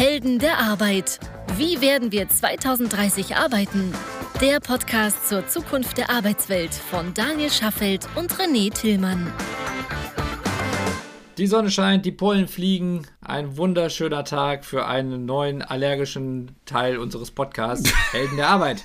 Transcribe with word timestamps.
Helden 0.00 0.38
der 0.38 0.56
Arbeit. 0.56 1.20
Wie 1.58 1.82
werden 1.82 2.10
wir 2.10 2.26
2030 2.26 3.36
arbeiten? 3.36 3.92
Der 4.40 4.58
Podcast 4.58 5.28
zur 5.28 5.46
Zukunft 5.46 5.98
der 5.98 6.08
Arbeitswelt 6.08 6.72
von 6.72 7.12
Daniel 7.12 7.50
Schaffelt 7.50 8.08
und 8.16 8.32
René 8.32 8.72
Tillmann. 8.72 9.30
Die 11.36 11.46
Sonne 11.46 11.70
scheint, 11.70 12.06
die 12.06 12.12
Pollen 12.12 12.48
fliegen. 12.48 13.06
Ein 13.20 13.58
wunderschöner 13.58 14.24
Tag 14.24 14.64
für 14.64 14.86
einen 14.86 15.26
neuen 15.26 15.60
allergischen 15.60 16.52
Teil 16.64 16.96
unseres 16.96 17.30
Podcasts, 17.30 17.92
Helden 18.12 18.38
der 18.38 18.48
Arbeit. 18.48 18.82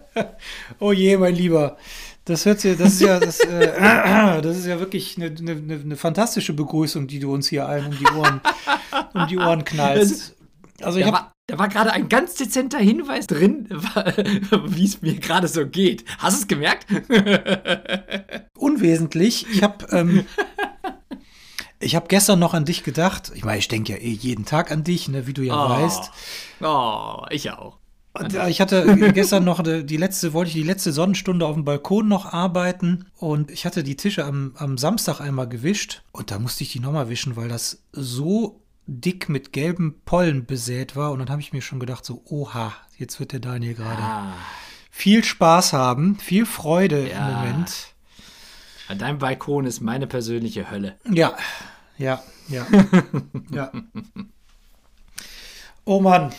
oh 0.78 0.92
je, 0.92 1.18
mein 1.18 1.34
Lieber. 1.34 1.76
Das 2.24 2.46
hört 2.46 2.60
sich, 2.60 2.78
das 2.78 2.94
ist 2.94 3.00
ja, 3.02 3.20
das, 3.20 3.40
äh, 3.40 4.40
das 4.40 4.56
ist 4.56 4.66
ja 4.66 4.80
wirklich 4.80 5.18
eine, 5.18 5.26
eine, 5.26 5.80
eine, 5.82 5.96
fantastische 5.96 6.54
Begrüßung, 6.54 7.06
die 7.06 7.18
du 7.18 7.34
uns 7.34 7.48
hier 7.48 7.68
allen 7.68 7.88
um 7.88 7.98
die 7.98 8.06
Ohren, 8.06 8.40
um 9.12 9.26
die 9.26 9.36
Ohren 9.36 9.62
knallst. 9.62 10.36
Also 10.82 10.98
ich 10.98 11.04
da, 11.04 11.12
war, 11.12 11.32
da 11.46 11.58
war 11.58 11.68
gerade 11.68 11.92
ein 11.92 12.08
ganz 12.08 12.34
dezenter 12.34 12.78
Hinweis 12.78 13.26
drin, 13.26 13.68
wie 14.66 14.84
es 14.84 15.02
mir 15.02 15.14
gerade 15.14 15.48
so 15.48 15.66
geht. 15.66 16.04
Hast 16.18 16.36
du 16.36 16.42
es 16.42 16.48
gemerkt? 16.48 16.86
Unwesentlich. 18.56 19.46
Ich 19.52 19.62
habe 19.62 19.86
ähm, 19.90 20.24
ich 21.80 21.94
habe 21.94 22.08
gestern 22.08 22.38
noch 22.38 22.54
an 22.54 22.64
dich 22.64 22.82
gedacht. 22.82 23.32
Ich 23.34 23.44
meine, 23.44 23.58
ich 23.58 23.68
denke 23.68 23.92
ja 23.92 23.98
eh 23.98 24.10
jeden 24.10 24.44
Tag 24.44 24.70
an 24.70 24.84
dich, 24.84 25.08
ne, 25.08 25.26
wie 25.26 25.32
du 25.32 25.42
ja 25.42 25.66
oh. 25.66 25.70
weißt. 25.70 26.10
Oh, 26.60 27.24
ich 27.30 27.50
auch. 27.50 27.78
Äh, 28.18 28.50
ich 28.50 28.60
hatte 28.60 29.12
gestern 29.12 29.44
noch 29.44 29.62
die 29.62 29.96
letzte, 29.96 30.32
wollte 30.32 30.48
ich 30.48 30.54
die 30.54 30.62
letzte 30.62 30.92
Sonnenstunde 30.92 31.46
auf 31.46 31.54
dem 31.54 31.64
Balkon 31.64 32.08
noch 32.08 32.26
arbeiten 32.26 33.06
und 33.16 33.50
ich 33.50 33.64
hatte 33.64 33.84
die 33.84 33.96
Tische 33.96 34.24
am, 34.24 34.54
am 34.56 34.78
Samstag 34.78 35.20
einmal 35.20 35.48
gewischt 35.48 36.02
und 36.12 36.30
da 36.30 36.38
musste 36.38 36.64
ich 36.64 36.72
die 36.72 36.80
nochmal 36.80 37.08
wischen, 37.08 37.36
weil 37.36 37.48
das 37.48 37.82
so 37.92 38.60
dick 38.88 39.28
mit 39.28 39.52
gelben 39.52 40.00
Pollen 40.04 40.46
besät 40.46 40.96
war 40.96 41.12
und 41.12 41.18
dann 41.18 41.28
habe 41.28 41.42
ich 41.42 41.52
mir 41.52 41.60
schon 41.60 41.78
gedacht 41.78 42.04
so, 42.04 42.22
oha, 42.24 42.72
jetzt 42.96 43.20
wird 43.20 43.32
der 43.32 43.40
Daniel 43.40 43.74
gerade 43.74 44.02
ah. 44.02 44.32
viel 44.90 45.22
Spaß 45.22 45.74
haben, 45.74 46.16
viel 46.16 46.46
Freude 46.46 47.08
ja. 47.08 47.28
im 47.28 47.34
Moment. 47.34 47.94
Dein 48.96 49.18
Balkon 49.18 49.66
ist 49.66 49.82
meine 49.82 50.06
persönliche 50.06 50.70
Hölle. 50.70 50.96
Ja, 51.10 51.36
ja, 51.98 52.22
ja, 52.48 52.66
ja. 53.50 53.70
Oh 55.84 56.00
Mann. 56.00 56.32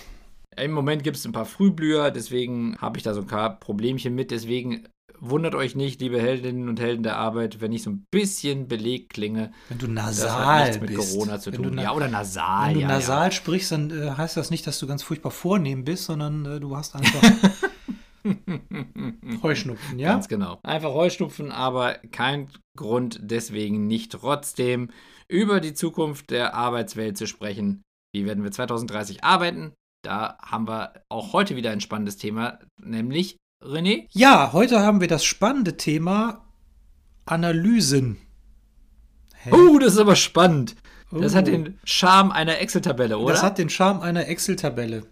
Im 0.57 0.71
Moment 0.71 1.03
gibt 1.03 1.17
es 1.17 1.25
ein 1.25 1.31
paar 1.31 1.45
Frühblüher, 1.45 2.11
deswegen 2.11 2.75
habe 2.79 2.97
ich 2.97 3.03
da 3.03 3.13
so 3.13 3.21
ein 3.21 3.27
paar 3.27 3.59
Problemchen 3.59 4.15
mit. 4.15 4.31
Deswegen 4.31 4.87
wundert 5.21 5.55
euch 5.55 5.75
nicht, 5.75 6.01
liebe 6.01 6.21
Heldinnen 6.21 6.69
und 6.69 6.79
Helden 6.79 7.03
der 7.03 7.17
Arbeit, 7.17 7.61
wenn 7.61 7.71
ich 7.71 7.83
so 7.83 7.91
ein 7.91 8.05
bisschen 8.11 8.67
belegt 8.67 9.13
klinge. 9.13 9.51
Wenn 9.69 9.77
du 9.77 9.87
nasal 9.87 10.67
das 10.67 10.75
hat 10.75 10.81
mit 10.81 10.95
bist. 10.95 11.13
Corona 11.13 11.39
zu 11.39 11.51
tun. 11.51 11.77
ja, 11.77 11.93
oder 11.93 12.07
nasal. 12.07 12.69
Wenn 12.69 12.73
du 12.75 12.81
ja, 12.81 12.87
nasal 12.87 13.25
ja. 13.25 13.31
sprichst, 13.31 13.71
dann 13.71 13.91
äh, 13.91 14.11
heißt 14.11 14.37
das 14.37 14.49
nicht, 14.49 14.65
dass 14.67 14.79
du 14.79 14.87
ganz 14.87 15.03
furchtbar 15.03 15.31
vornehm 15.31 15.83
bist, 15.83 16.05
sondern 16.05 16.45
äh, 16.45 16.59
du 16.59 16.75
hast 16.75 16.95
einfach 16.95 17.21
Heuschnupfen, 19.43 19.99
ja? 19.99 20.09
Ganz 20.09 20.27
genau. 20.27 20.59
Einfach 20.63 20.93
Heuschnupfen, 20.93 21.51
aber 21.51 21.95
kein 22.11 22.49
Grund 22.77 23.19
deswegen 23.21 23.87
nicht 23.87 24.11
trotzdem 24.11 24.89
über 25.27 25.59
die 25.59 25.73
Zukunft 25.73 26.31
der 26.31 26.53
Arbeitswelt 26.53 27.17
zu 27.17 27.27
sprechen. 27.27 27.81
Wie 28.13 28.25
werden 28.25 28.43
wir 28.43 28.51
2030 28.51 29.23
arbeiten? 29.23 29.73
Da 30.03 30.37
haben 30.41 30.67
wir 30.67 30.93
auch 31.09 31.33
heute 31.33 31.55
wieder 31.55 31.71
ein 31.71 31.81
spannendes 31.81 32.17
Thema, 32.17 32.59
nämlich 32.81 33.37
René? 33.61 34.07
Ja, 34.11 34.53
heute 34.53 34.79
haben 34.79 35.01
wir 35.01 35.07
das 35.07 35.25
spannende 35.25 35.75
Thema 35.75 36.45
Analysen. 37.25 38.17
Hä? 39.35 39.51
Oh, 39.51 39.79
das 39.79 39.93
ist 39.93 39.99
aber 39.99 40.15
spannend. 40.15 40.75
Das 41.11 41.35
hat 41.35 41.47
oh. 41.47 41.51
den 41.51 41.79
Charme 41.83 42.31
einer 42.31 42.59
Excel-Tabelle, 42.59 43.17
oder? 43.17 43.33
Das 43.33 43.43
hat 43.43 43.57
den 43.57 43.69
Charme 43.69 44.01
einer 44.01 44.27
Excel-Tabelle. 44.27 45.03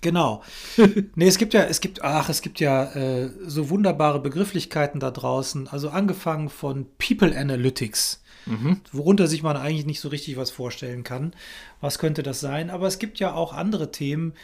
Genau. 0.00 0.42
nee, 1.14 1.26
es 1.26 1.38
gibt 1.38 1.54
ja, 1.54 1.62
es 1.62 1.80
gibt, 1.80 2.02
ach, 2.02 2.28
es 2.28 2.42
gibt 2.42 2.58
ja 2.60 2.92
äh, 2.92 3.30
so 3.46 3.70
wunderbare 3.70 4.20
Begrifflichkeiten 4.20 4.98
da 4.98 5.10
draußen. 5.10 5.68
Also 5.68 5.90
angefangen 5.90 6.48
von 6.48 6.86
People 6.98 7.38
Analytics, 7.38 8.22
mhm. 8.46 8.80
worunter 8.92 9.28
sich 9.28 9.42
man 9.42 9.56
eigentlich 9.56 9.86
nicht 9.86 10.00
so 10.00 10.08
richtig 10.08 10.36
was 10.36 10.50
vorstellen 10.50 11.04
kann. 11.04 11.34
Was 11.80 11.98
könnte 11.98 12.22
das 12.22 12.40
sein? 12.40 12.68
Aber 12.68 12.86
es 12.86 12.98
gibt 12.98 13.20
ja 13.20 13.32
auch 13.32 13.52
andere 13.52 13.92
Themen, 13.92 14.34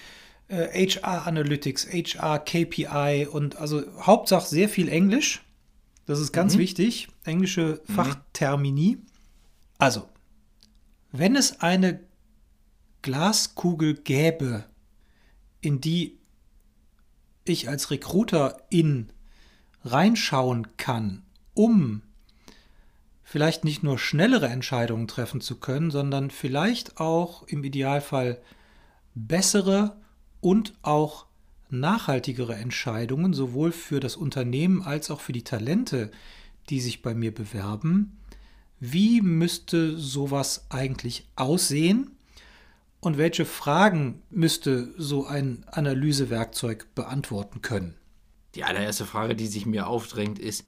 äh, 0.50 0.86
HR 0.86 1.26
Analytics, 1.26 1.86
HR 1.86 2.40
KPI 2.40 3.28
und 3.30 3.56
also 3.56 3.82
Hauptsache 4.00 4.48
sehr 4.48 4.68
viel 4.68 4.88
Englisch. 4.88 5.42
Das 6.06 6.18
ist 6.18 6.32
ganz 6.32 6.56
mhm. 6.56 6.60
wichtig. 6.60 7.08
Englische 7.24 7.80
mhm. 7.86 7.92
Fachtermini. 7.92 8.98
Also, 9.78 10.08
wenn 11.12 11.36
es 11.36 11.60
eine 11.60 12.00
Glaskugel 13.02 13.94
gäbe, 13.94 14.64
in 15.60 15.80
die 15.80 16.18
ich 17.44 17.68
als 17.68 17.90
Recruiter 17.90 18.62
in 18.70 19.12
reinschauen 19.84 20.76
kann, 20.76 21.22
um 21.54 22.02
vielleicht 23.22 23.64
nicht 23.64 23.82
nur 23.82 23.98
schnellere 23.98 24.48
Entscheidungen 24.48 25.06
treffen 25.06 25.40
zu 25.40 25.60
können, 25.60 25.90
sondern 25.90 26.30
vielleicht 26.30 26.98
auch 26.98 27.44
im 27.44 27.62
Idealfall 27.62 28.42
bessere 29.14 29.99
und 30.40 30.74
auch 30.82 31.26
nachhaltigere 31.70 32.54
Entscheidungen, 32.54 33.32
sowohl 33.32 33.72
für 33.72 34.00
das 34.00 34.16
Unternehmen 34.16 34.82
als 34.82 35.10
auch 35.10 35.20
für 35.20 35.32
die 35.32 35.44
Talente, 35.44 36.10
die 36.68 36.80
sich 36.80 37.02
bei 37.02 37.14
mir 37.14 37.32
bewerben. 37.32 38.18
Wie 38.78 39.20
müsste 39.20 39.96
sowas 39.96 40.66
eigentlich 40.70 41.26
aussehen? 41.36 42.12
Und 43.00 43.16
welche 43.16 43.46
Fragen 43.46 44.22
müsste 44.30 44.92
so 44.98 45.26
ein 45.26 45.64
Analysewerkzeug 45.70 46.94
beantworten 46.94 47.62
können? 47.62 47.94
Die 48.54 48.64
allererste 48.64 49.06
Frage, 49.06 49.34
die 49.34 49.46
sich 49.46 49.64
mir 49.64 49.86
aufdrängt, 49.86 50.38
ist, 50.38 50.66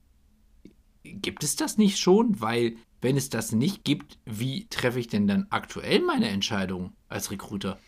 gibt 1.02 1.44
es 1.44 1.56
das 1.56 1.78
nicht 1.78 1.98
schon? 1.98 2.40
Weil 2.40 2.76
wenn 3.02 3.16
es 3.16 3.28
das 3.28 3.52
nicht 3.52 3.84
gibt, 3.84 4.18
wie 4.24 4.66
treffe 4.68 5.00
ich 5.00 5.08
denn 5.08 5.26
dann 5.26 5.46
aktuell 5.50 6.00
meine 6.00 6.28
Entscheidung 6.28 6.92
als 7.08 7.30
Recruiter? 7.30 7.78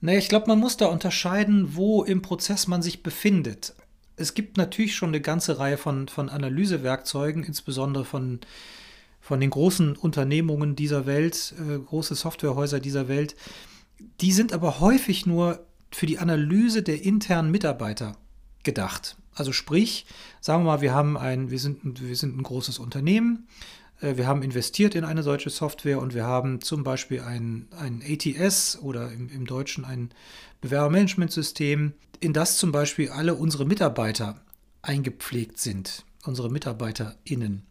Naja, 0.00 0.18
ich 0.18 0.28
glaube, 0.28 0.46
man 0.46 0.58
muss 0.58 0.76
da 0.76 0.86
unterscheiden, 0.86 1.74
wo 1.76 2.04
im 2.04 2.22
Prozess 2.22 2.66
man 2.66 2.82
sich 2.82 3.02
befindet. 3.02 3.74
Es 4.16 4.34
gibt 4.34 4.56
natürlich 4.56 4.94
schon 4.94 5.10
eine 5.10 5.20
ganze 5.20 5.58
Reihe 5.58 5.76
von, 5.76 6.08
von 6.08 6.28
Analysewerkzeugen, 6.28 7.44
insbesondere 7.44 8.04
von 8.04 8.40
von 9.28 9.40
den 9.40 9.50
großen 9.50 9.94
Unternehmungen 9.94 10.74
dieser 10.74 11.04
Welt, 11.04 11.52
äh, 11.58 11.78
große 11.78 12.14
Softwarehäuser 12.14 12.80
dieser 12.80 13.08
Welt, 13.08 13.36
die 14.22 14.32
sind 14.32 14.54
aber 14.54 14.80
häufig 14.80 15.26
nur 15.26 15.66
für 15.90 16.06
die 16.06 16.18
Analyse 16.18 16.82
der 16.82 17.02
internen 17.02 17.50
Mitarbeiter 17.50 18.16
gedacht. 18.62 19.16
Also 19.34 19.52
sprich, 19.52 20.06
sagen 20.40 20.62
wir 20.64 20.72
mal, 20.72 20.80
wir 20.80 20.94
haben 20.94 21.18
ein, 21.18 21.50
wir 21.50 21.58
sind, 21.58 22.00
wir 22.00 22.16
sind 22.16 22.38
ein 22.38 22.42
großes 22.42 22.78
Unternehmen, 22.78 23.48
wir 24.00 24.26
haben 24.26 24.42
investiert 24.42 24.94
in 24.94 25.04
eine 25.04 25.22
solche 25.22 25.50
Software 25.50 26.00
und 26.00 26.14
wir 26.14 26.24
haben 26.24 26.60
zum 26.60 26.84
Beispiel 26.84 27.20
ein, 27.20 27.68
ein 27.76 28.02
ATS 28.06 28.78
oder 28.80 29.10
im, 29.10 29.28
im 29.28 29.46
Deutschen 29.46 29.84
ein 29.84 30.10
Bewerbermanagementsystem, 30.60 31.94
in 32.20 32.32
das 32.32 32.58
zum 32.58 32.72
Beispiel 32.72 33.10
alle 33.10 33.34
unsere 33.34 33.64
Mitarbeiter 33.64 34.40
eingepflegt 34.82 35.58
sind, 35.58 36.04
unsere 36.24 36.50
MitarbeiterInnen. 36.50 37.66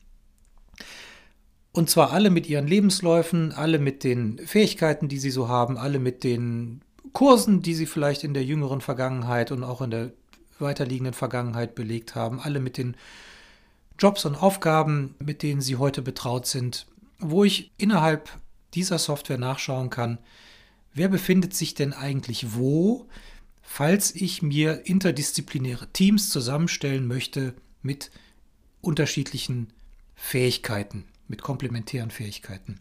Und 1.71 1.89
zwar 1.89 2.11
alle 2.11 2.29
mit 2.29 2.47
ihren 2.47 2.67
Lebensläufen, 2.67 3.51
alle 3.51 3.79
mit 3.79 4.03
den 4.03 4.39
Fähigkeiten, 4.39 5.07
die 5.07 5.19
sie 5.19 5.29
so 5.29 5.47
haben, 5.47 5.77
alle 5.77 5.99
mit 5.99 6.23
den 6.23 6.81
Kursen, 7.13 7.61
die 7.61 7.75
sie 7.75 7.85
vielleicht 7.85 8.23
in 8.23 8.33
der 8.33 8.43
jüngeren 8.43 8.81
Vergangenheit 8.81 9.51
und 9.51 9.63
auch 9.63 9.81
in 9.81 9.91
der 9.91 10.11
weiterliegenden 10.59 11.13
Vergangenheit 11.13 11.75
belegt 11.75 12.15
haben, 12.15 12.39
alle 12.39 12.59
mit 12.59 12.77
den 12.77 12.97
Jobs 13.99 14.25
und 14.25 14.35
Aufgaben, 14.35 15.15
mit 15.19 15.43
denen 15.43 15.61
sie 15.61 15.77
heute 15.77 16.01
betraut 16.01 16.45
sind, 16.45 16.87
wo 17.19 17.43
ich 17.43 17.71
innerhalb 17.77 18.29
dieser 18.73 18.99
Software 18.99 19.37
nachschauen 19.37 19.89
kann, 19.89 20.19
wer 20.93 21.07
befindet 21.09 21.53
sich 21.53 21.73
denn 21.73 21.93
eigentlich 21.93 22.53
wo, 22.55 23.07
falls 23.61 24.13
ich 24.13 24.41
mir 24.41 24.85
interdisziplinäre 24.85 25.87
Teams 25.93 26.29
zusammenstellen 26.29 27.07
möchte 27.07 27.53
mit 27.81 28.11
unterschiedlichen 28.81 29.73
Fähigkeiten 30.15 31.05
mit 31.27 31.41
komplementären 31.41 32.11
Fähigkeiten. 32.11 32.79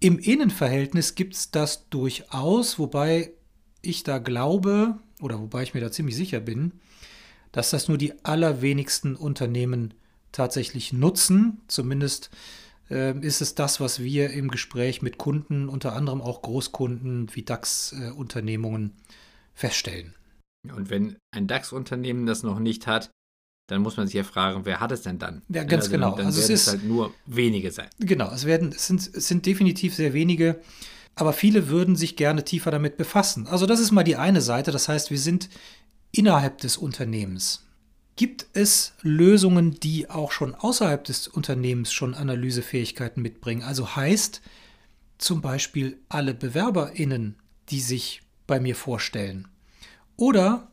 Im 0.00 0.18
Innenverhältnis 0.18 1.14
gibt 1.14 1.34
es 1.34 1.50
das 1.50 1.88
durchaus, 1.88 2.78
wobei 2.78 3.32
ich 3.82 4.02
da 4.02 4.18
glaube, 4.18 4.98
oder 5.20 5.40
wobei 5.40 5.62
ich 5.62 5.74
mir 5.74 5.80
da 5.80 5.90
ziemlich 5.90 6.16
sicher 6.16 6.40
bin, 6.40 6.72
dass 7.52 7.70
das 7.70 7.88
nur 7.88 7.98
die 7.98 8.24
allerwenigsten 8.24 9.16
Unternehmen 9.16 9.94
tatsächlich 10.32 10.92
nutzen. 10.92 11.60
Zumindest 11.68 12.30
äh, 12.90 13.18
ist 13.20 13.40
es 13.40 13.54
das, 13.54 13.80
was 13.80 14.02
wir 14.02 14.30
im 14.30 14.50
Gespräch 14.50 15.02
mit 15.02 15.18
Kunden, 15.18 15.68
unter 15.68 15.94
anderem 15.94 16.20
auch 16.20 16.42
Großkunden 16.42 17.34
wie 17.34 17.42
DAX-Unternehmungen, 17.42 18.92
feststellen. 19.54 20.14
Und 20.72 20.90
wenn 20.90 21.16
ein 21.34 21.46
DAX-Unternehmen 21.46 22.26
das 22.26 22.42
noch 22.42 22.58
nicht 22.58 22.86
hat, 22.86 23.10
dann 23.68 23.82
muss 23.82 23.96
man 23.96 24.06
sich 24.06 24.14
ja 24.14 24.24
fragen, 24.24 24.64
wer 24.64 24.80
hat 24.80 24.92
es 24.92 25.02
denn 25.02 25.18
dann? 25.18 25.42
Ja, 25.48 25.62
ganz 25.64 25.84
also, 25.84 25.90
genau. 25.90 26.16
Dann 26.16 26.26
also 26.26 26.40
es 26.40 26.48
ist 26.48 26.68
halt 26.68 26.84
nur 26.84 27.12
wenige 27.26 27.70
sein. 27.70 27.88
Genau, 27.98 28.30
es 28.32 28.46
werden, 28.46 28.72
es 28.74 28.86
sind, 28.86 29.00
es 29.00 29.28
sind 29.28 29.44
definitiv 29.44 29.94
sehr 29.94 30.14
wenige. 30.14 30.60
aber 31.14 31.32
viele 31.32 31.68
würden 31.68 31.96
sich 31.96 32.16
gerne 32.16 32.44
tiefer 32.44 32.70
damit 32.70 32.96
befassen. 32.96 33.46
Also 33.46 33.66
das 33.66 33.80
ist 33.80 33.90
mal 33.90 34.04
die 34.04 34.16
eine 34.16 34.40
Seite, 34.40 34.70
das 34.70 34.88
heißt, 34.88 35.10
wir 35.10 35.18
sind 35.18 35.48
innerhalb 36.12 36.58
des 36.58 36.76
Unternehmens. 36.76 37.67
Gibt 38.18 38.46
es 38.52 38.92
Lösungen, 39.02 39.78
die 39.78 40.10
auch 40.10 40.32
schon 40.32 40.56
außerhalb 40.56 41.04
des 41.04 41.28
Unternehmens 41.28 41.92
schon 41.92 42.14
Analysefähigkeiten 42.14 43.22
mitbringen? 43.22 43.62
Also 43.62 43.94
heißt 43.94 44.42
zum 45.18 45.40
Beispiel 45.40 46.00
alle 46.08 46.34
BewerberInnen, 46.34 47.36
die 47.68 47.78
sich 47.78 48.22
bei 48.48 48.58
mir 48.58 48.74
vorstellen. 48.74 49.46
Oder 50.16 50.72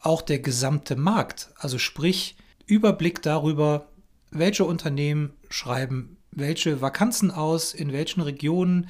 auch 0.00 0.22
der 0.22 0.38
gesamte 0.38 0.96
Markt, 0.96 1.50
also 1.56 1.76
sprich 1.76 2.36
Überblick 2.64 3.20
darüber, 3.20 3.90
welche 4.30 4.64
Unternehmen 4.64 5.34
schreiben 5.50 6.16
welche 6.36 6.80
Vakanzen 6.80 7.30
aus, 7.30 7.74
in 7.74 7.92
welchen 7.92 8.20
Regionen, 8.20 8.88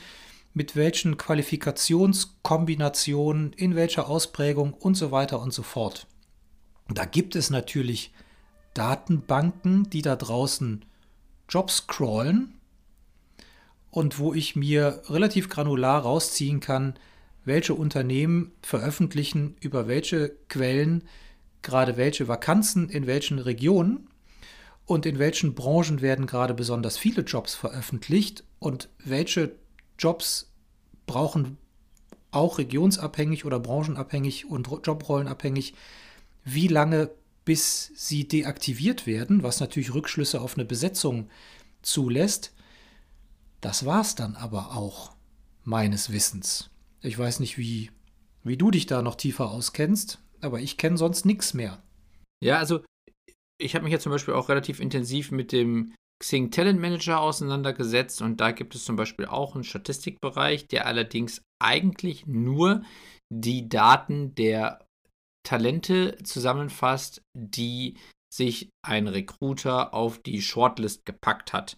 mit 0.54 0.76
welchen 0.76 1.16
Qualifikationskombinationen, 1.16 3.52
in 3.52 3.74
welcher 3.74 4.08
Ausprägung 4.08 4.72
und 4.72 4.94
so 4.94 5.10
weiter 5.10 5.40
und 5.40 5.52
so 5.52 5.62
fort. 5.62 6.06
Da 6.88 7.04
gibt 7.04 7.36
es 7.36 7.50
natürlich 7.50 8.12
Datenbanken, 8.74 9.88
die 9.90 10.02
da 10.02 10.16
draußen 10.16 10.84
Jobs 11.48 11.86
crawlen 11.86 12.54
und 13.90 14.18
wo 14.18 14.34
ich 14.34 14.56
mir 14.56 15.02
relativ 15.06 15.48
granular 15.48 16.02
rausziehen 16.02 16.60
kann, 16.60 16.94
welche 17.44 17.74
Unternehmen 17.74 18.52
veröffentlichen 18.62 19.56
über 19.60 19.86
welche 19.86 20.30
Quellen 20.48 21.04
gerade 21.62 21.96
welche 21.96 22.28
Vakanzen 22.28 22.88
in 22.90 23.06
welchen 23.06 23.38
Regionen 23.38 24.08
und 24.84 25.06
in 25.06 25.18
welchen 25.18 25.54
Branchen 25.54 26.02
werden 26.02 26.26
gerade 26.26 26.54
besonders 26.54 26.98
viele 26.98 27.22
Jobs 27.22 27.54
veröffentlicht 27.54 28.44
und 28.58 28.88
welche 28.98 29.54
Jobs 29.98 30.52
brauchen 31.06 31.58
auch 32.30 32.58
regionsabhängig 32.58 33.44
oder 33.44 33.60
branchenabhängig 33.60 34.46
und 34.46 34.68
Jobrollenabhängig 34.84 35.74
wie 36.44 36.68
lange 36.68 37.10
bis 37.44 37.92
sie 37.94 38.26
deaktiviert 38.26 39.06
werden, 39.06 39.42
was 39.42 39.60
natürlich 39.60 39.92
Rückschlüsse 39.92 40.40
auf 40.40 40.54
eine 40.56 40.64
Besetzung 40.64 41.28
zulässt. 41.82 42.54
Das 43.60 43.84
war 43.84 44.00
es 44.00 44.14
dann 44.14 44.36
aber 44.36 44.74
auch 44.76 45.12
meines 45.62 46.10
Wissens. 46.10 46.70
Ich 47.00 47.18
weiß 47.18 47.40
nicht, 47.40 47.58
wie, 47.58 47.90
wie 48.42 48.56
du 48.56 48.70
dich 48.70 48.86
da 48.86 49.02
noch 49.02 49.14
tiefer 49.14 49.50
auskennst, 49.50 50.22
aber 50.40 50.60
ich 50.60 50.76
kenne 50.78 50.96
sonst 50.96 51.26
nichts 51.26 51.54
mehr. 51.54 51.82
Ja, 52.42 52.58
also 52.58 52.80
ich 53.58 53.74
habe 53.74 53.84
mich 53.84 53.92
ja 53.92 53.98
zum 53.98 54.12
Beispiel 54.12 54.34
auch 54.34 54.48
relativ 54.48 54.80
intensiv 54.80 55.30
mit 55.30 55.52
dem 55.52 55.94
Xing 56.22 56.50
Talent 56.50 56.80
Manager 56.80 57.20
auseinandergesetzt 57.20 58.22
und 58.22 58.40
da 58.40 58.52
gibt 58.52 58.74
es 58.74 58.84
zum 58.84 58.96
Beispiel 58.96 59.26
auch 59.26 59.54
einen 59.54 59.64
Statistikbereich, 59.64 60.68
der 60.68 60.86
allerdings 60.86 61.42
eigentlich 61.60 62.26
nur 62.26 62.82
die 63.30 63.68
Daten 63.68 64.34
der 64.34 64.83
Talente 65.44 66.18
zusammenfasst, 66.24 67.22
die 67.36 67.96
sich 68.32 68.70
ein 68.82 69.06
Recruiter 69.06 69.94
auf 69.94 70.18
die 70.18 70.42
Shortlist 70.42 71.04
gepackt 71.06 71.52
hat. 71.52 71.76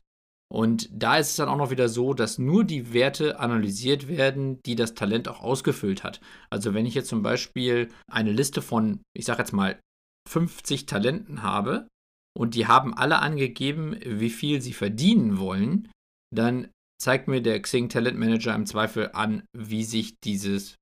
Und 0.48 0.88
da 0.92 1.18
ist 1.18 1.30
es 1.30 1.36
dann 1.36 1.48
auch 1.48 1.56
noch 1.56 1.70
wieder 1.70 1.88
so, 1.88 2.14
dass 2.14 2.38
nur 2.38 2.64
die 2.64 2.92
Werte 2.92 3.40
analysiert 3.40 4.08
werden, 4.08 4.62
die 4.62 4.76
das 4.76 4.94
Talent 4.94 5.28
auch 5.28 5.40
ausgefüllt 5.40 6.04
hat. 6.04 6.20
Also 6.50 6.72
wenn 6.72 6.86
ich 6.86 6.94
jetzt 6.94 7.08
zum 7.08 7.22
Beispiel 7.22 7.90
eine 8.08 8.32
Liste 8.32 8.62
von, 8.62 9.00
ich 9.14 9.24
sage 9.24 9.40
jetzt 9.40 9.52
mal, 9.52 9.78
50 10.28 10.86
Talenten 10.86 11.42
habe 11.42 11.88
und 12.36 12.54
die 12.54 12.66
haben 12.66 12.94
alle 12.94 13.18
angegeben, 13.18 13.96
wie 14.04 14.30
viel 14.30 14.60
sie 14.60 14.72
verdienen 14.72 15.38
wollen, 15.38 15.90
dann 16.34 16.68
zeigt 17.00 17.28
mir 17.28 17.42
der 17.42 17.60
Xing 17.60 17.88
Talent 17.88 18.18
Manager 18.18 18.54
im 18.54 18.66
Zweifel 18.66 19.10
an, 19.12 19.44
wie 19.56 19.84
sich 19.84 20.14
dieses, 20.20 20.76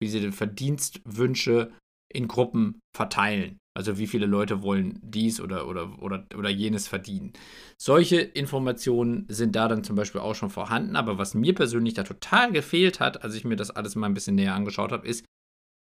wie 0.00 0.08
sie 0.08 0.20
den 0.20 0.32
Verdienstwünsche 0.32 1.72
in 2.16 2.28
Gruppen 2.28 2.80
verteilen. 2.96 3.58
Also 3.76 3.98
wie 3.98 4.06
viele 4.06 4.24
Leute 4.24 4.62
wollen 4.62 4.98
dies 5.02 5.38
oder, 5.38 5.68
oder, 5.68 6.02
oder, 6.02 6.26
oder 6.34 6.48
jenes 6.48 6.88
verdienen. 6.88 7.34
Solche 7.78 8.16
Informationen 8.16 9.26
sind 9.28 9.54
da 9.54 9.68
dann 9.68 9.84
zum 9.84 9.96
Beispiel 9.96 10.22
auch 10.22 10.34
schon 10.34 10.48
vorhanden. 10.48 10.96
Aber 10.96 11.18
was 11.18 11.34
mir 11.34 11.54
persönlich 11.54 11.92
da 11.92 12.02
total 12.02 12.52
gefehlt 12.52 13.00
hat, 13.00 13.22
als 13.22 13.34
ich 13.34 13.44
mir 13.44 13.56
das 13.56 13.70
alles 13.70 13.94
mal 13.94 14.06
ein 14.06 14.14
bisschen 14.14 14.34
näher 14.34 14.54
angeschaut 14.54 14.92
habe, 14.92 15.06
ist 15.06 15.26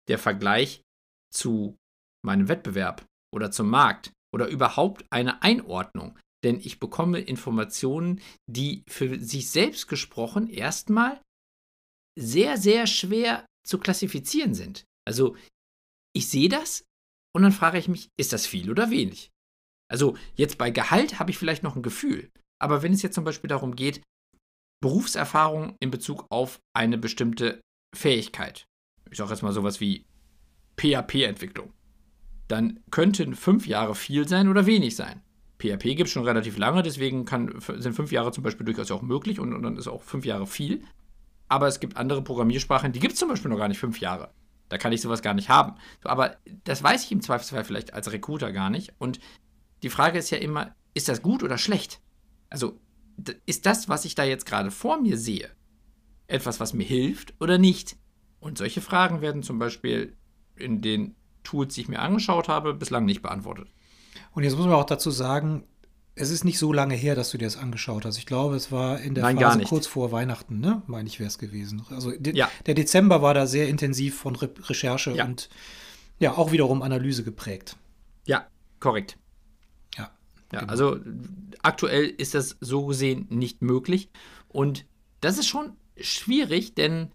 der 0.10 0.20
Vergleich 0.20 0.82
zu 1.34 1.78
meinem 2.22 2.50
Wettbewerb 2.50 3.06
oder 3.34 3.50
zum 3.50 3.70
Markt 3.70 4.12
oder 4.34 4.48
überhaupt 4.48 5.06
eine 5.10 5.42
Einordnung. 5.42 6.20
Denn 6.44 6.60
ich 6.60 6.82
bekomme 6.82 7.22
Informationen, 7.22 8.22
die 8.46 8.84
für 8.90 9.20
sich 9.20 9.50
selbst 9.50 9.88
gesprochen 9.88 10.50
erstmal 10.50 11.22
sehr, 12.20 12.58
sehr 12.58 12.88
schwer 12.88 13.46
zu 13.66 13.80
klassifizieren 13.80 14.54
sind. 14.54 14.84
Also 15.08 15.38
ich 16.16 16.30
sehe 16.30 16.50
das 16.50 16.86
und 17.36 17.44
dann 17.44 17.52
frage 17.52 17.78
ich 17.78 17.88
mich, 17.88 18.10
ist 18.18 18.34
das 18.34 18.48
viel 18.48 18.72
oder 18.72 18.90
wenig? 18.90 19.32
Also 19.92 20.18
jetzt 20.36 20.58
bei 20.58 20.72
Gehalt 20.72 21.20
habe 21.20 21.30
ich 21.32 21.38
vielleicht 21.38 21.64
noch 21.64 21.76
ein 21.76 21.84
Gefühl, 21.84 22.32
aber 22.60 22.82
wenn 22.82 22.94
es 22.94 23.02
jetzt 23.02 23.16
zum 23.16 23.24
Beispiel 23.24 23.50
darum 23.50 23.76
geht, 23.76 24.02
Berufserfahrung 24.82 25.76
in 25.80 25.92
Bezug 25.92 26.26
auf 26.30 26.60
eine 26.74 26.98
bestimmte 26.98 27.62
Fähigkeit, 27.96 28.66
ich 29.12 29.18
sage 29.18 29.32
jetzt 29.32 29.44
mal 29.44 29.54
sowas 29.54 29.80
wie 29.80 30.06
PHP-Entwicklung, 30.78 31.74
dann 32.48 32.80
könnten 32.92 33.36
fünf 33.36 33.68
Jahre 33.68 33.96
viel 33.96 34.28
sein 34.28 34.48
oder 34.48 34.66
wenig 34.66 34.96
sein. 34.96 35.22
PHP 35.60 35.96
gibt 35.96 36.08
es 36.08 36.12
schon 36.12 36.26
relativ 36.26 36.58
lange, 36.58 36.84
deswegen 36.84 37.26
kann, 37.26 37.60
sind 37.60 37.94
fünf 37.94 38.12
Jahre 38.12 38.32
zum 38.32 38.44
Beispiel 38.44 38.66
durchaus 38.66 38.92
auch 38.92 39.02
möglich 39.02 39.40
und, 39.40 39.54
und 39.54 39.64
dann 39.64 39.78
ist 39.78 39.88
auch 39.88 40.04
fünf 40.04 40.26
Jahre 40.26 40.48
viel. 40.48 40.84
Aber 41.48 41.68
es 41.68 41.80
gibt 41.80 41.98
andere 41.98 42.22
Programmiersprachen, 42.22 42.92
die 42.92 43.00
gibt 43.00 43.14
es 43.14 43.20
zum 43.20 43.30
Beispiel 43.30 43.50
noch 43.50 43.58
gar 43.58 43.68
nicht 43.68 43.80
fünf 43.80 44.00
Jahre. 44.00 44.32
Da 44.70 44.78
kann 44.78 44.92
ich 44.92 45.02
sowas 45.02 45.22
gar 45.22 45.34
nicht 45.34 45.50
haben. 45.50 45.76
Aber 46.04 46.38
das 46.64 46.82
weiß 46.82 47.04
ich 47.04 47.12
im 47.12 47.22
Zweifelsfall 47.22 47.64
vielleicht 47.64 47.94
als 47.94 48.12
Recruiter 48.12 48.52
gar 48.52 48.70
nicht. 48.70 48.94
Und 48.98 49.20
die 49.84 49.90
Frage 49.90 50.18
ist 50.18 50.32
ja 50.32 50.38
immer, 50.38 50.76
ist 50.94 51.08
das 51.08 51.22
gut 51.22 51.44
oder 51.44 51.58
schlecht? 51.58 52.02
Also 52.50 52.80
ist 53.46 53.66
das, 53.66 53.90
was 53.90 54.06
ich 54.06 54.16
da 54.16 54.24
jetzt 54.24 54.46
gerade 54.46 54.72
vor 54.72 55.00
mir 55.00 55.18
sehe, 55.18 55.50
etwas, 56.28 56.60
was 56.60 56.74
mir 56.74 56.86
hilft 56.86 57.34
oder 57.40 57.58
nicht? 57.58 57.98
Und 58.40 58.58
solche 58.58 58.82
Fragen 58.82 59.22
werden 59.22 59.44
zum 59.44 59.60
Beispiel 59.60 60.16
in 60.56 60.82
den 60.82 61.16
Tools, 61.44 61.76
die 61.76 61.82
ich 61.82 61.88
mir 61.88 62.00
angeschaut 62.00 62.48
habe, 62.48 62.74
bislang 62.74 63.06
nicht 63.06 63.22
beantwortet. 63.22 63.70
Und 64.32 64.44
jetzt 64.44 64.56
muss 64.56 64.66
man 64.66 64.76
auch 64.76 64.86
dazu 64.86 65.12
sagen, 65.12 65.64
es 66.16 66.30
ist 66.30 66.46
nicht 66.46 66.58
so 66.58 66.72
lange 66.72 66.96
her, 66.96 67.14
dass 67.14 67.32
du 67.32 67.38
dir 67.38 67.46
das 67.46 67.58
angeschaut 67.58 68.06
hast. 68.06 68.18
Ich 68.18 68.26
glaube, 68.26 68.56
es 68.56 68.72
war 68.72 69.00
in 69.02 69.16
der 69.16 69.26
Nein, 69.26 69.38
Phase 69.38 69.64
kurz 69.64 69.86
vor 69.86 70.14
Weihnachten, 70.14 70.60
ne? 70.60 70.82
Meine 70.88 71.10
ich, 71.10 71.20
wäre 71.20 71.28
es 71.28 71.38
gewesen. 71.38 71.86
Also 71.90 72.12
de 72.12 72.36
ja. 72.36 72.50
der 72.66 72.74
Dezember 72.74 73.22
war 73.22 73.34
da 73.34 73.48
sehr 73.48 73.68
intensiv 73.68 74.18
von 74.18 74.36
Re 74.36 74.50
Recherche 74.64 75.12
ja. 75.12 75.26
und 75.26 75.50
ja, 76.18 76.38
auch 76.38 76.54
wiederum 76.54 76.82
Analyse 76.82 77.26
geprägt. 77.26 77.76
Ja, 78.26 78.48
korrekt. 78.80 79.18
Ja. 79.98 80.12
Ja, 80.54 80.62
genau. 80.62 80.72
also 80.72 81.00
aktuell 81.62 82.06
ist 82.06 82.34
das 82.34 82.56
so 82.62 82.86
gesehen 82.86 83.28
nicht 83.30 83.62
möglich. 83.62 84.10
Und 84.48 84.86
das 85.20 85.38
ist 85.38 85.48
schon 85.48 85.74
schwierig, 86.00 86.76
denn 86.76 87.12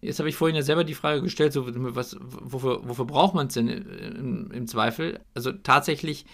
jetzt 0.00 0.20
habe 0.20 0.28
ich 0.28 0.36
vorhin 0.36 0.54
ja 0.54 0.62
selber 0.62 0.84
die 0.84 0.94
Frage 0.94 1.20
gestellt, 1.20 1.52
so, 1.52 1.66
was, 1.66 2.16
wofür, 2.20 2.88
wofür 2.88 3.06
braucht 3.06 3.34
man 3.34 3.48
es 3.48 3.54
denn 3.54 3.66
im, 3.66 4.52
im 4.52 4.66
Zweifel? 4.68 5.20
Also 5.34 5.50
tatsächlich 5.50 6.26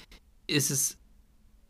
ist 0.47 0.71
es 0.71 0.99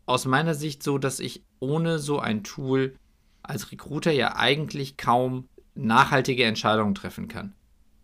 aus 0.05 0.25
meiner 0.25 0.53
Sicht 0.53 0.83
so, 0.83 0.97
dass 0.97 1.19
ich 1.19 1.43
ohne 1.59 1.99
so 1.99 2.19
ein 2.19 2.43
Tool 2.43 2.95
als 3.41 3.71
Recruiter 3.71 4.11
ja 4.11 4.35
eigentlich 4.35 4.97
kaum 4.97 5.47
nachhaltige 5.75 6.45
Entscheidungen 6.45 6.95
treffen 6.95 7.27
kann. 7.27 7.53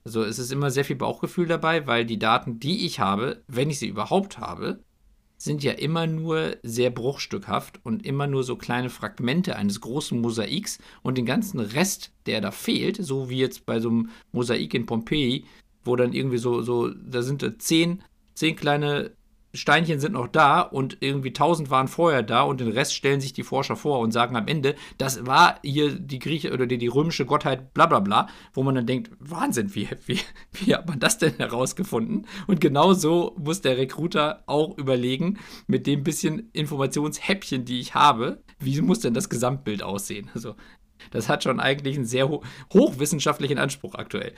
Also 0.03 0.23
es 0.23 0.39
ist 0.39 0.51
immer 0.51 0.71
sehr 0.71 0.85
viel 0.85 0.95
Bauchgefühl 0.95 1.47
dabei, 1.47 1.85
weil 1.87 2.05
die 2.05 2.19
Daten, 2.19 2.59
die 2.59 2.85
ich 2.85 2.99
habe, 2.99 3.43
wenn 3.47 3.69
ich 3.69 3.79
sie 3.79 3.87
überhaupt 3.87 4.39
habe, 4.39 4.79
sind 5.37 5.63
ja 5.63 5.71
immer 5.71 6.05
nur 6.05 6.57
sehr 6.63 6.89
bruchstückhaft 6.89 7.79
und 7.85 8.05
immer 8.05 8.27
nur 8.27 8.43
so 8.43 8.57
kleine 8.57 8.89
Fragmente 8.89 9.55
eines 9.55 9.79
großen 9.79 10.19
Mosaiks 10.19 10.79
und 11.01 11.17
den 11.17 11.25
ganzen 11.25 11.59
Rest, 11.61 12.11
der 12.25 12.41
da 12.41 12.51
fehlt, 12.51 12.97
so 12.97 13.29
wie 13.29 13.37
jetzt 13.37 13.65
bei 13.65 13.79
so 13.79 13.89
einem 13.89 14.09
Mosaik 14.33 14.73
in 14.73 14.85
Pompeji, 14.85 15.45
wo 15.83 15.95
dann 15.95 16.11
irgendwie 16.11 16.37
so, 16.37 16.61
so 16.61 16.89
da 16.89 17.21
sind 17.21 17.61
zehn, 17.61 18.03
zehn 18.33 18.57
kleine 18.57 19.11
Steinchen 19.53 19.99
sind 19.99 20.13
noch 20.13 20.27
da 20.27 20.61
und 20.61 20.97
irgendwie 20.99 21.33
tausend 21.33 21.71
waren 21.71 21.87
vorher 21.87 22.21
da 22.21 22.43
und 22.43 22.59
den 22.59 22.71
Rest 22.71 22.93
stellen 22.93 23.19
sich 23.19 23.33
die 23.33 23.41
Forscher 23.43 23.75
vor 23.75 23.99
und 23.99 24.11
sagen 24.11 24.35
am 24.35 24.47
Ende, 24.47 24.75
das 24.97 25.25
war 25.25 25.59
hier 25.63 25.99
die 25.99 26.19
Grieche 26.19 26.53
oder 26.53 26.67
die, 26.67 26.77
die 26.77 26.87
römische 26.87 27.25
Gottheit 27.25 27.73
bla 27.73 27.87
bla 27.87 27.99
bla, 27.99 28.27
wo 28.53 28.61
man 28.61 28.75
dann 28.75 28.85
denkt, 28.85 29.09
Wahnsinn, 29.19 29.73
wie, 29.73 29.89
wie, 30.05 30.19
wie 30.53 30.75
hat 30.75 30.87
man 30.87 30.99
das 30.99 31.17
denn 31.17 31.33
herausgefunden? 31.37 32.27
Und 32.45 32.61
genau 32.61 32.93
so 32.93 33.35
muss 33.39 33.61
der 33.61 33.77
Recruiter 33.77 34.43
auch 34.45 34.77
überlegen, 34.77 35.39
mit 35.65 35.87
dem 35.87 36.03
bisschen 36.03 36.49
Informationshäppchen, 36.53 37.65
die 37.65 37.79
ich 37.79 37.95
habe, 37.95 38.43
wie 38.59 38.79
muss 38.81 38.99
denn 38.99 39.15
das 39.15 39.29
Gesamtbild 39.29 39.81
aussehen? 39.81 40.29
Also 40.35 40.55
das 41.11 41.27
hat 41.27 41.43
schon 41.43 41.59
eigentlich 41.59 41.95
einen 41.95 42.05
sehr 42.05 42.29
ho 42.29 42.43
hochwissenschaftlichen 42.71 43.57
Anspruch 43.57 43.95
aktuell. 43.95 44.35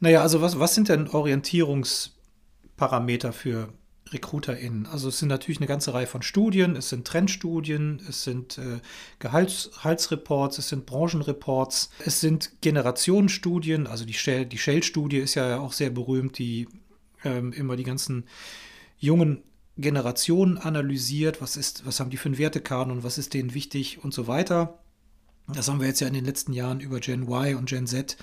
Naja, 0.00 0.22
also 0.22 0.42
was, 0.42 0.58
was 0.60 0.74
sind 0.74 0.88
denn 0.88 1.08
Orientierungsparameter 1.08 3.32
für 3.32 3.72
RecruiterInnen. 4.14 4.86
Also 4.86 5.08
es 5.08 5.18
sind 5.18 5.28
natürlich 5.28 5.58
eine 5.58 5.66
ganze 5.66 5.92
Reihe 5.92 6.06
von 6.06 6.22
Studien, 6.22 6.76
es 6.76 6.88
sind 6.88 7.06
Trendstudien, 7.06 8.00
es 8.08 8.24
sind 8.24 8.58
äh, 8.58 8.80
Gehalts, 9.18 9.70
Gehaltsreports, 9.74 10.58
es 10.58 10.68
sind 10.68 10.86
Branchenreports, 10.86 11.90
es 12.04 12.20
sind 12.20 12.52
Generationenstudien, 12.62 13.86
also 13.86 14.04
die 14.04 14.14
Shell, 14.14 14.46
die 14.46 14.58
Shell-Studie 14.58 15.18
ist 15.18 15.34
ja 15.34 15.58
auch 15.58 15.72
sehr 15.72 15.90
berühmt, 15.90 16.38
die 16.38 16.68
ähm, 17.24 17.52
immer 17.52 17.76
die 17.76 17.84
ganzen 17.84 18.24
jungen 18.98 19.42
Generationen 19.76 20.56
analysiert, 20.56 21.42
was 21.42 21.56
ist, 21.56 21.84
was 21.84 21.98
haben 21.98 22.10
die 22.10 22.16
für 22.16 22.26
einen 22.26 22.38
Wertekanon, 22.38 23.02
was 23.02 23.18
ist 23.18 23.34
denen 23.34 23.54
wichtig? 23.54 24.02
Und 24.04 24.14
so 24.14 24.26
weiter. 24.26 24.78
Das 25.48 25.68
haben 25.68 25.80
wir 25.80 25.88
jetzt 25.88 26.00
ja 26.00 26.06
in 26.06 26.14
den 26.14 26.24
letzten 26.24 26.52
Jahren 26.52 26.80
über 26.80 27.00
Gen 27.00 27.24
Y 27.24 27.56
und 27.56 27.68
Gen 27.68 27.86
Z 27.86 28.16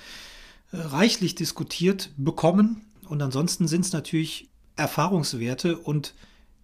äh, 0.72 0.76
reichlich 0.78 1.34
diskutiert 1.34 2.10
bekommen. 2.16 2.86
Und 3.06 3.20
ansonsten 3.20 3.68
sind 3.68 3.84
es 3.84 3.92
natürlich 3.92 4.48
Erfahrungswerte 4.76 5.78
und 5.78 6.14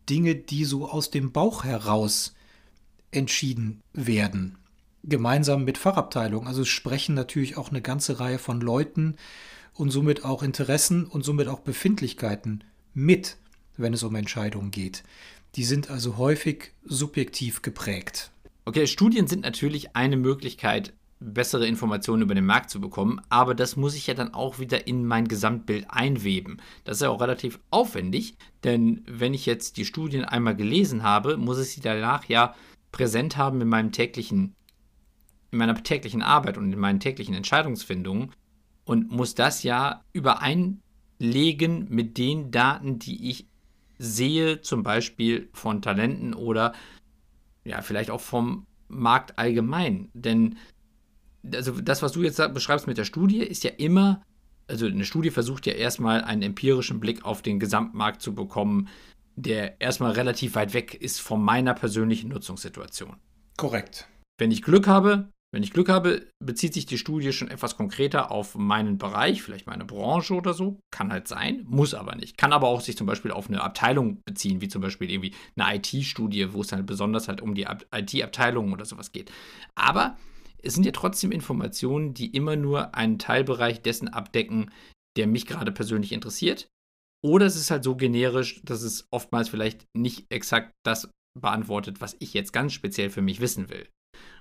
Dinge, 0.08 0.34
die 0.34 0.64
so 0.64 0.88
aus 0.88 1.10
dem 1.10 1.32
Bauch 1.32 1.64
heraus 1.64 2.34
entschieden 3.10 3.80
werden. 3.92 4.58
Gemeinsam 5.04 5.64
mit 5.64 5.78
Fachabteilungen. 5.78 6.48
Also 6.48 6.64
sprechen 6.64 7.14
natürlich 7.14 7.56
auch 7.56 7.70
eine 7.70 7.82
ganze 7.82 8.20
Reihe 8.20 8.38
von 8.38 8.60
Leuten 8.60 9.16
und 9.74 9.90
somit 9.90 10.24
auch 10.24 10.42
Interessen 10.42 11.06
und 11.06 11.24
somit 11.24 11.48
auch 11.48 11.60
Befindlichkeiten 11.60 12.64
mit, 12.94 13.36
wenn 13.76 13.94
es 13.94 14.02
um 14.02 14.14
Entscheidungen 14.14 14.70
geht. 14.70 15.04
Die 15.54 15.64
sind 15.64 15.90
also 15.90 16.16
häufig 16.16 16.72
subjektiv 16.84 17.62
geprägt. 17.62 18.30
Okay, 18.64 18.86
Studien 18.86 19.26
sind 19.26 19.42
natürlich 19.42 19.96
eine 19.96 20.16
Möglichkeit, 20.16 20.92
bessere 21.20 21.66
Informationen 21.66 22.22
über 22.22 22.34
den 22.34 22.46
Markt 22.46 22.70
zu 22.70 22.80
bekommen, 22.80 23.20
aber 23.28 23.54
das 23.54 23.76
muss 23.76 23.94
ich 23.94 24.06
ja 24.06 24.14
dann 24.14 24.34
auch 24.34 24.58
wieder 24.58 24.86
in 24.86 25.04
mein 25.04 25.26
Gesamtbild 25.26 25.86
einweben. 25.88 26.58
Das 26.84 26.98
ist 26.98 27.02
ja 27.02 27.10
auch 27.10 27.20
relativ 27.20 27.58
aufwendig, 27.70 28.36
denn 28.64 29.02
wenn 29.06 29.34
ich 29.34 29.46
jetzt 29.46 29.76
die 29.76 29.84
Studien 29.84 30.24
einmal 30.24 30.54
gelesen 30.54 31.02
habe, 31.02 31.36
muss 31.36 31.58
ich 31.58 31.70
sie 31.70 31.80
danach 31.80 32.24
ja 32.26 32.54
präsent 32.92 33.36
haben 33.36 33.60
in 33.60 33.68
meinem 33.68 33.92
täglichen 33.92 34.54
in 35.50 35.58
meiner 35.58 35.82
täglichen 35.82 36.22
Arbeit 36.22 36.58
und 36.58 36.72
in 36.72 36.78
meinen 36.78 37.00
täglichen 37.00 37.34
Entscheidungsfindungen 37.34 38.32
und 38.84 39.10
muss 39.10 39.34
das 39.34 39.62
ja 39.62 40.04
übereinlegen 40.12 41.86
mit 41.88 42.18
den 42.18 42.50
Daten, 42.50 42.98
die 42.98 43.30
ich 43.30 43.46
sehe, 43.98 44.60
zum 44.60 44.82
Beispiel 44.82 45.48
von 45.52 45.82
Talenten 45.82 46.34
oder 46.34 46.74
ja, 47.64 47.82
vielleicht 47.82 48.10
auch 48.10 48.20
vom 48.20 48.66
Markt 48.88 49.38
allgemein. 49.38 50.10
Denn 50.14 50.56
also 51.54 51.80
das, 51.80 52.02
was 52.02 52.12
du 52.12 52.22
jetzt 52.22 52.40
beschreibst 52.54 52.86
mit 52.86 52.98
der 52.98 53.04
Studie, 53.04 53.40
ist 53.40 53.64
ja 53.64 53.70
immer, 53.70 54.22
also 54.66 54.86
eine 54.86 55.04
Studie 55.04 55.30
versucht 55.30 55.66
ja 55.66 55.74
erstmal 55.74 56.22
einen 56.22 56.42
empirischen 56.42 57.00
Blick 57.00 57.24
auf 57.24 57.42
den 57.42 57.58
Gesamtmarkt 57.58 58.22
zu 58.22 58.34
bekommen, 58.34 58.88
der 59.36 59.80
erstmal 59.80 60.12
relativ 60.12 60.54
weit 60.56 60.74
weg 60.74 60.94
ist 60.94 61.20
von 61.20 61.40
meiner 61.40 61.74
persönlichen 61.74 62.28
Nutzungssituation. 62.28 63.16
Korrekt. 63.56 64.08
Wenn 64.38 64.50
ich 64.50 64.62
Glück 64.62 64.86
habe, 64.86 65.28
wenn 65.50 65.62
ich 65.62 65.72
Glück 65.72 65.88
habe, 65.88 66.26
bezieht 66.44 66.74
sich 66.74 66.84
die 66.84 66.98
Studie 66.98 67.32
schon 67.32 67.48
etwas 67.48 67.76
konkreter 67.76 68.30
auf 68.30 68.54
meinen 68.54 68.98
Bereich, 68.98 69.42
vielleicht 69.42 69.66
meine 69.66 69.86
Branche 69.86 70.34
oder 70.34 70.52
so. 70.52 70.78
Kann 70.90 71.10
halt 71.10 71.26
sein, 71.26 71.64
muss 71.66 71.94
aber 71.94 72.16
nicht. 72.16 72.36
Kann 72.36 72.52
aber 72.52 72.68
auch 72.68 72.82
sich 72.82 72.98
zum 72.98 73.06
Beispiel 73.06 73.30
auf 73.30 73.48
eine 73.48 73.62
Abteilung 73.62 74.20
beziehen, 74.26 74.60
wie 74.60 74.68
zum 74.68 74.82
Beispiel 74.82 75.10
irgendwie 75.10 75.34
eine 75.56 75.76
IT-Studie, 75.76 76.52
wo 76.52 76.60
es 76.60 76.66
dann 76.66 76.84
besonders 76.84 77.28
halt 77.28 77.40
um 77.40 77.54
die 77.54 77.66
IT-Abteilung 77.94 78.72
oder 78.72 78.84
sowas 78.84 79.10
geht. 79.10 79.32
Aber 79.74 80.18
es 80.62 80.74
sind 80.74 80.84
ja 80.84 80.92
trotzdem 80.92 81.32
Informationen, 81.32 82.14
die 82.14 82.34
immer 82.34 82.56
nur 82.56 82.94
einen 82.94 83.18
Teilbereich 83.18 83.82
dessen 83.82 84.08
abdecken, 84.08 84.70
der 85.16 85.26
mich 85.26 85.46
gerade 85.46 85.72
persönlich 85.72 86.12
interessiert. 86.12 86.68
Oder 87.24 87.46
es 87.46 87.56
ist 87.56 87.70
halt 87.70 87.84
so 87.84 87.96
generisch, 87.96 88.60
dass 88.64 88.82
es 88.82 89.06
oftmals 89.10 89.48
vielleicht 89.48 89.86
nicht 89.96 90.26
exakt 90.30 90.72
das 90.84 91.10
beantwortet, 91.38 92.00
was 92.00 92.16
ich 92.20 92.34
jetzt 92.34 92.52
ganz 92.52 92.72
speziell 92.72 93.10
für 93.10 93.22
mich 93.22 93.40
wissen 93.40 93.68
will. 93.68 93.88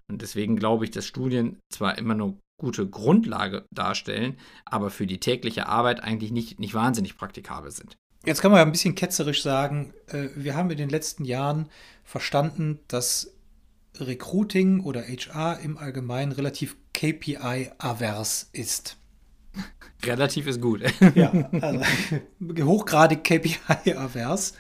Und 0.10 0.22
deswegen 0.22 0.56
glaube 0.56 0.86
ich, 0.86 0.92
dass 0.92 1.06
Studien 1.06 1.58
zwar 1.72 1.98
immer 1.98 2.14
eine 2.14 2.38
gute 2.60 2.88
Grundlage 2.88 3.66
darstellen, 3.74 4.38
aber 4.66 4.90
für 4.90 5.06
die 5.06 5.20
tägliche 5.20 5.68
Arbeit 5.68 6.02
eigentlich 6.02 6.32
nicht, 6.32 6.60
nicht 6.60 6.74
wahnsinnig 6.74 7.18
praktikabel 7.18 7.72
sind. 7.72 7.98
Jetzt 8.26 8.42
kann 8.42 8.52
man 8.52 8.60
ja 8.60 8.66
ein 8.66 8.72
bisschen 8.72 8.96
ketzerisch 8.96 9.44
sagen, 9.44 9.94
äh, 10.08 10.30
wir 10.36 10.56
haben 10.56 10.72
in 10.72 10.78
den 10.78 10.90
letzten 10.90 11.24
Jahren 11.24 11.70
verstanden, 12.04 12.80
dass 12.88 13.37
Recruiting 14.02 14.82
oder 14.82 15.02
HR 15.02 15.60
im 15.60 15.78
Allgemeinen 15.78 16.32
relativ 16.32 16.76
KPI-avers 16.94 18.50
ist. 18.54 18.98
Relativ 20.04 20.48
ist 20.48 20.62
gut. 20.62 20.84
Ja, 21.16 21.32
also 21.62 21.84
hochgradig 22.66 23.24
KPI-avers. 23.24 24.54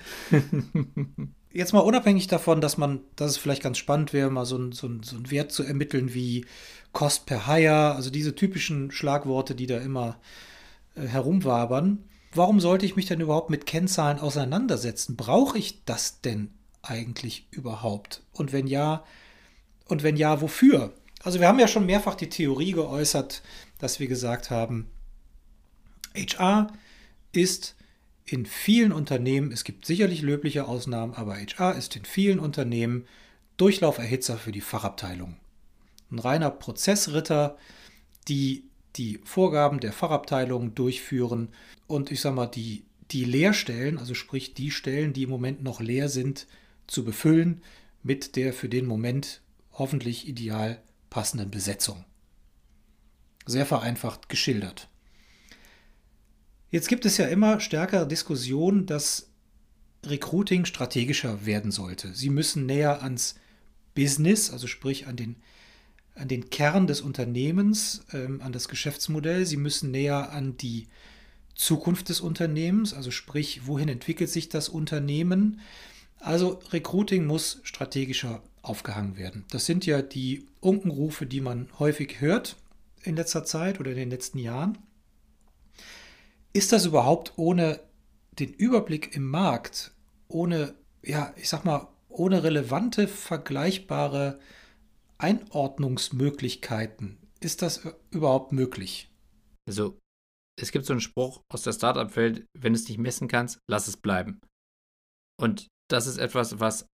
Jetzt 1.51 1.73
mal 1.73 1.79
unabhängig 1.79 2.27
davon, 2.27 2.61
dass 2.61 2.77
man, 2.77 3.01
dass 3.15 3.31
es 3.31 3.37
vielleicht 3.37 3.63
ganz 3.63 3.77
spannend 3.77 4.13
wäre, 4.13 4.29
mal 4.29 4.45
so, 4.45 4.57
ein, 4.57 4.71
so, 4.71 4.87
ein, 4.87 5.03
so 5.03 5.15
einen 5.15 5.31
Wert 5.31 5.51
zu 5.51 5.63
ermitteln 5.63 6.13
wie 6.13 6.45
Cost 6.93 7.25
per 7.25 7.47
Hire, 7.47 7.95
also 7.95 8.09
diese 8.09 8.35
typischen 8.35 8.91
Schlagworte, 8.91 9.55
die 9.55 9.67
da 9.67 9.77
immer 9.77 10.19
äh, 10.95 11.05
herumwabern. 11.05 12.03
Warum 12.33 12.59
sollte 12.59 12.85
ich 12.85 12.95
mich 12.95 13.05
denn 13.05 13.21
überhaupt 13.21 13.49
mit 13.49 13.65
Kennzahlen 13.65 14.19
auseinandersetzen? 14.19 15.15
Brauche 15.15 15.57
ich 15.57 15.83
das 15.85 16.21
denn 16.21 16.51
eigentlich 16.81 17.47
überhaupt? 17.51 18.23
Und 18.33 18.51
wenn 18.53 18.67
ja, 18.67 19.03
und 19.87 20.03
wenn 20.03 20.17
ja, 20.17 20.41
wofür? 20.41 20.93
Also 21.23 21.39
wir 21.39 21.47
haben 21.47 21.59
ja 21.59 21.67
schon 21.67 21.85
mehrfach 21.85 22.15
die 22.15 22.29
Theorie 22.29 22.71
geäußert, 22.71 23.41
dass 23.79 23.99
wir 23.99 24.07
gesagt 24.07 24.49
haben, 24.49 24.87
HR 26.15 26.71
ist 27.31 27.75
in 28.25 28.45
vielen 28.45 28.91
Unternehmen, 28.91 29.51
es 29.51 29.63
gibt 29.63 29.85
sicherlich 29.85 30.21
löbliche 30.21 30.67
Ausnahmen, 30.67 31.13
aber 31.13 31.35
HR 31.35 31.75
ist 31.75 31.95
in 31.95 32.05
vielen 32.05 32.39
Unternehmen 32.39 33.07
Durchlauferhitzer 33.57 34.37
für 34.37 34.51
die 34.51 34.61
Fachabteilung. 34.61 35.37
Ein 36.11 36.19
reiner 36.19 36.51
Prozessritter, 36.51 37.57
die 38.27 38.63
die 38.95 39.19
Vorgaben 39.23 39.79
der 39.79 39.93
Fachabteilung 39.93 40.75
durchführen 40.75 41.49
und 41.87 42.11
ich 42.11 42.19
sage 42.19 42.35
mal, 42.35 42.47
die, 42.47 42.83
die 43.11 43.23
Leerstellen, 43.23 43.97
also 43.97 44.13
sprich 44.13 44.53
die 44.53 44.71
Stellen, 44.71 45.13
die 45.13 45.23
im 45.23 45.29
Moment 45.29 45.63
noch 45.63 45.79
leer 45.79 46.09
sind, 46.09 46.47
zu 46.87 47.03
befüllen 47.03 47.61
mit 48.03 48.35
der 48.35 48.53
für 48.53 48.69
den 48.69 48.85
Moment 48.85 49.41
hoffentlich 49.77 50.27
ideal 50.27 50.81
passenden 51.09 51.51
Besetzung. 51.51 52.03
Sehr 53.45 53.65
vereinfacht 53.65 54.29
geschildert. 54.29 54.89
Jetzt 56.69 56.89
gibt 56.89 57.05
es 57.05 57.17
ja 57.17 57.27
immer 57.27 57.59
stärker 57.59 58.05
Diskussionen, 58.05 58.85
dass 58.85 59.29
Recruiting 60.05 60.65
strategischer 60.65 61.45
werden 61.45 61.71
sollte. 61.71 62.13
Sie 62.13 62.29
müssen 62.29 62.65
näher 62.65 63.01
ans 63.01 63.35
Business, 63.95 64.51
also 64.51 64.67
sprich 64.67 65.07
an 65.07 65.15
den, 65.15 65.37
an 66.15 66.27
den 66.27 66.49
Kern 66.49 66.87
des 66.87 67.01
Unternehmens, 67.01 68.05
ähm, 68.13 68.41
an 68.41 68.51
das 68.51 68.67
Geschäftsmodell. 68.67 69.45
Sie 69.45 69.57
müssen 69.57 69.91
näher 69.91 70.31
an 70.31 70.57
die 70.57 70.87
Zukunft 71.55 72.09
des 72.09 72.21
Unternehmens, 72.21 72.93
also 72.93 73.11
sprich, 73.11 73.65
wohin 73.65 73.89
entwickelt 73.89 74.29
sich 74.29 74.49
das 74.49 74.69
Unternehmen. 74.69 75.59
Also 76.19 76.59
Recruiting 76.71 77.25
muss 77.25 77.59
strategischer 77.63 78.43
aufgehangen 78.69 79.17
werden. 79.17 79.45
Das 79.49 79.65
sind 79.65 79.85
ja 79.85 80.01
die 80.01 80.45
Unkenrufe, 80.59 81.25
die 81.25 81.41
man 81.41 81.69
häufig 81.79 82.21
hört 82.21 82.55
in 83.03 83.15
letzter 83.15 83.43
Zeit 83.43 83.79
oder 83.79 83.91
in 83.91 83.97
den 83.97 84.09
letzten 84.09 84.39
Jahren. 84.39 84.77
Ist 86.53 86.71
das 86.71 86.85
überhaupt 86.85 87.33
ohne 87.37 87.79
den 88.39 88.53
Überblick 88.53 89.15
im 89.15 89.29
Markt, 89.29 89.91
ohne, 90.27 90.75
ja, 91.03 91.33
ich 91.35 91.49
sag 91.49 91.65
mal, 91.65 91.87
ohne 92.09 92.43
relevante, 92.43 93.07
vergleichbare 93.07 94.39
Einordnungsmöglichkeiten, 95.17 97.17
ist 97.39 97.61
das 97.61 97.81
überhaupt 98.11 98.51
möglich? 98.51 99.11
Also, 99.67 99.97
es 100.59 100.71
gibt 100.71 100.85
so 100.85 100.93
einen 100.93 101.01
Spruch 101.01 101.41
aus 101.49 101.63
der 101.63 101.73
Startup-Welt, 101.73 102.45
wenn 102.57 102.73
du 102.73 102.79
es 102.79 102.87
nicht 102.87 102.97
messen 102.97 103.27
kannst, 103.27 103.59
lass 103.69 103.87
es 103.87 103.97
bleiben. 103.97 104.39
Und 105.39 105.67
das 105.89 106.07
ist 106.07 106.17
etwas, 106.17 106.59
was 106.59 106.87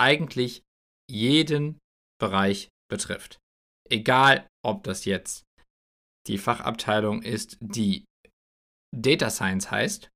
eigentlich 0.00 0.62
jeden 1.10 1.78
Bereich 2.20 2.68
betrifft. 2.90 3.38
Egal, 3.90 4.46
ob 4.64 4.84
das 4.84 5.04
jetzt 5.04 5.44
die 6.26 6.38
Fachabteilung 6.38 7.22
ist, 7.22 7.58
die 7.60 8.04
Data 8.94 9.30
Science 9.30 9.70
heißt 9.70 10.10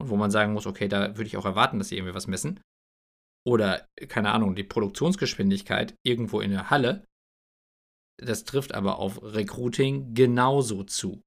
und 0.00 0.08
wo 0.08 0.16
man 0.16 0.30
sagen 0.30 0.52
muss, 0.52 0.66
okay, 0.66 0.88
da 0.88 1.16
würde 1.16 1.28
ich 1.28 1.36
auch 1.36 1.44
erwarten, 1.44 1.78
dass 1.78 1.88
sie 1.88 1.96
irgendwie 1.96 2.14
was 2.14 2.26
messen. 2.26 2.60
Oder, 3.46 3.86
keine 4.08 4.32
Ahnung, 4.32 4.54
die 4.54 4.64
Produktionsgeschwindigkeit 4.64 5.94
irgendwo 6.04 6.40
in 6.40 6.50
der 6.50 6.70
Halle. 6.70 7.04
Das 8.18 8.44
trifft 8.44 8.74
aber 8.74 8.98
auf 8.98 9.22
Recruiting 9.22 10.14
genauso 10.14 10.84
zu. 10.84 11.22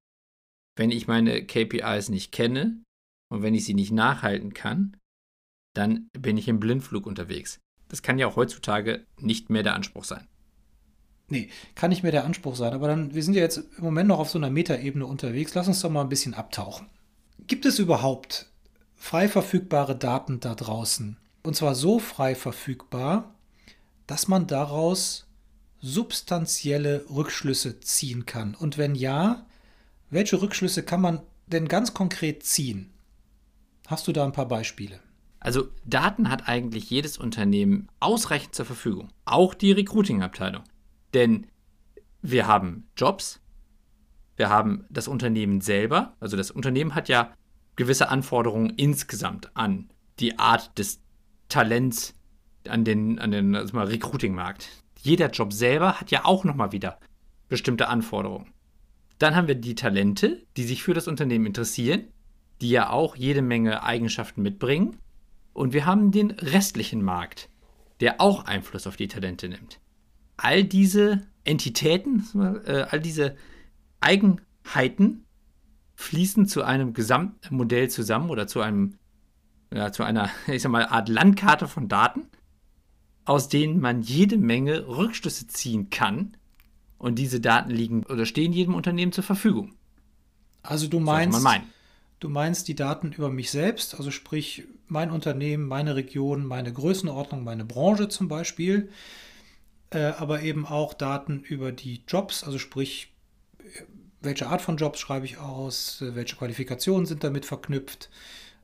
Wenn 0.78 0.92
ich 0.92 1.08
meine 1.08 1.46
KPIs 1.46 2.10
nicht 2.10 2.32
kenne 2.32 2.84
und 3.32 3.42
wenn 3.42 3.56
ich 3.56 3.66
sie 3.66 3.74
nicht 3.74 3.92
nachhalten 3.92 4.54
kann, 4.54 4.98
dann 5.76 6.10
bin 6.18 6.38
ich 6.38 6.48
im 6.48 6.60
Blindflug 6.60 7.06
unterwegs. 7.06 7.60
Das 7.88 8.02
kann 8.02 8.18
ja 8.18 8.28
auch 8.28 8.36
heutzutage 8.36 9.06
nicht 9.20 9.50
mehr 9.50 9.64
der 9.64 9.76
Anspruch 9.76 10.04
sein. 10.04 10.28
Nee, 11.28 11.50
kann 11.74 11.90
nicht 11.90 12.04
mehr 12.04 12.12
der 12.12 12.26
Anspruch 12.26 12.56
sein. 12.56 12.74
Aber 12.74 12.88
dann, 12.88 13.14
wir 13.14 13.24
sind 13.24 13.34
ja 13.34 13.42
jetzt 13.42 13.58
im 13.78 13.84
Moment 13.84 14.10
noch 14.10 14.20
auf 14.20 14.30
so 14.30 14.38
einer 14.38 14.50
Metaebene 14.50 15.06
unterwegs. 15.06 15.54
Lass 15.56 15.68
uns 15.68 15.82
doch 15.82 15.90
mal 15.90 16.02
ein 16.02 16.10
bisschen 16.10 16.34
abtauchen. 16.34 16.88
Gibt 17.48 17.66
es 17.66 17.80
überhaupt 17.80 18.48
frei 18.96 19.28
verfügbare 19.28 19.96
Daten 19.96 20.40
da 20.40 20.56
draußen. 20.56 21.18
Und 21.44 21.56
zwar 21.56 21.76
so 21.76 22.00
frei 22.00 22.36
verfügbar, 22.36 23.36
dass 24.08 24.28
man 24.28 24.48
daraus 24.48 25.28
substanzielle 25.80 27.06
Rückschlüsse 27.10 27.80
ziehen 27.80 28.26
kann. 28.26 28.56
Und 28.56 28.78
wenn 28.78 28.96
ja, 28.96 29.46
welche 30.10 30.42
Rückschlüsse 30.42 30.84
kann 30.84 31.02
man 31.02 31.22
denn 31.48 31.68
ganz 31.68 31.94
konkret 31.94 32.44
ziehen? 32.44 32.92
Hast 33.88 34.08
du 34.08 34.12
da 34.12 34.26
ein 34.26 34.32
paar 34.32 34.48
Beispiele? 34.48 35.00
Also 35.46 35.68
Daten 35.86 36.32
hat 36.32 36.48
eigentlich 36.48 36.90
jedes 36.90 37.20
Unternehmen 37.20 37.88
ausreichend 38.00 38.56
zur 38.56 38.66
Verfügung, 38.66 39.10
auch 39.26 39.54
die 39.54 39.72
Recruiting-Abteilung. 39.72 40.64
Denn 41.14 41.46
wir 42.24 42.48
haben 42.48 42.88
Jobs, 42.98 43.42
wir 44.38 44.50
haben 44.50 44.86
das 44.90 45.08
Unternehmen 45.08 45.62
selber, 45.62 46.16
also 46.20 46.36
das 46.36 46.50
Unternehmen 46.50 46.96
hat 46.96 47.10
ja 47.10 47.32
gewisse 47.76 48.10
Anforderungen 48.10 48.72
insgesamt 48.72 49.56
an 49.56 49.92
die 50.20 50.40
Art 50.40 50.76
des 50.80 51.00
Talents, 51.48 52.16
an 52.68 52.84
den, 52.84 53.20
an 53.20 53.30
den 53.30 53.56
also 53.56 53.78
Recruiting-Markt. 53.78 54.68
Jeder 55.00 55.30
Job 55.30 55.54
selber 55.54 56.00
hat 56.00 56.10
ja 56.10 56.26
auch 56.26 56.44
nochmal 56.44 56.72
wieder 56.72 56.98
bestimmte 57.50 57.88
Anforderungen. 57.88 58.52
Dann 59.20 59.36
haben 59.36 59.48
wir 59.48 59.54
die 59.54 59.76
Talente, 59.76 60.42
die 60.58 60.64
sich 60.64 60.82
für 60.82 60.96
das 60.96 61.08
Unternehmen 61.08 61.46
interessieren, 61.46 62.08
die 62.62 62.72
ja 62.72 62.90
auch 62.90 63.16
jede 63.16 63.44
Menge 63.44 63.84
Eigenschaften 63.84 64.42
mitbringen. 64.42 64.98
Und 65.56 65.72
wir 65.72 65.86
haben 65.86 66.12
den 66.12 66.32
restlichen 66.32 67.02
Markt, 67.02 67.50
der 68.02 68.20
auch 68.20 68.44
Einfluss 68.44 68.88
auf 68.88 68.98
die 68.98 69.08
Talente 69.08 69.48
nimmt. 69.48 69.80
All 70.36 70.66
diese 70.66 71.26
Entitäten, 71.46 72.26
äh, 72.66 72.86
all 72.90 73.00
diese 73.00 73.38
Eigenheiten 74.02 75.24
fließen 75.96 76.46
zu 76.46 76.64
einem 76.64 76.94
Gesamtmodell 76.94 77.90
zusammen 77.90 78.30
oder 78.30 78.48
zu 78.48 78.60
einem, 78.60 78.98
ja, 79.74 79.94
zu 79.94 80.04
einer, 80.04 80.30
ich 80.48 80.62
sag 80.62 80.74
mal, 80.74 80.88
Art 80.88 81.08
Landkarte 81.08 81.70
von 81.70 81.88
Daten, 81.88 82.28
aus 83.24 83.48
denen 83.48 83.80
man 83.80 84.02
jede 84.02 84.38
Menge 84.38 84.86
Rückschlüsse 84.90 85.48
ziehen 85.48 85.90
kann. 85.90 86.36
Und 86.98 87.18
diese 87.18 87.40
Daten 87.40 87.72
liegen 87.72 88.04
oder 88.04 88.26
stehen 88.26 88.52
jedem 88.52 88.76
Unternehmen 88.76 89.14
zur 89.14 89.24
Verfügung. 89.24 89.74
Also 90.64 90.90
du 90.90 91.00
meinst, 91.00 91.46
du 92.20 92.30
meinst 92.30 92.68
die 92.68 92.76
Daten 92.76 93.12
über 93.12 93.30
mich 93.30 93.52
selbst, 93.52 93.96
also 93.96 94.12
sprich 94.12 94.64
mein 94.88 95.12
Unternehmen, 95.12 95.68
meine 95.68 95.96
Region, 95.96 96.46
meine 96.46 96.72
Größenordnung, 96.72 97.44
meine 97.44 97.66
Branche 97.66 98.08
zum 98.10 98.28
Beispiel, 98.28 98.90
äh, 99.92 100.00
aber 100.00 100.42
eben 100.42 100.66
auch 100.66 100.94
Daten 100.94 101.42
über 101.42 101.72
die 101.72 102.04
Jobs, 102.08 102.44
also 102.44 102.58
sprich 102.58 103.12
welche 104.22 104.48
Art 104.48 104.62
von 104.62 104.78
Jobs 104.78 105.00
schreibe 105.00 105.26
ich 105.26 105.38
aus, 105.38 105.98
welche 106.02 106.36
Qualifikationen 106.36 107.06
sind 107.06 107.24
damit 107.24 107.46
verknüpft, 107.46 108.10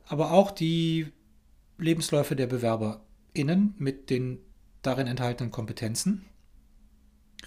aber 0.06 0.32
auch 0.32 0.50
die 0.50 1.06
Lebensläufe 1.78 2.36
der 2.36 2.48
BewerberInnen 2.48 3.74
mit 3.78 4.10
den 4.10 4.38
darin 4.82 5.06
enthaltenen 5.06 5.50
Kompetenzen. 5.50 6.24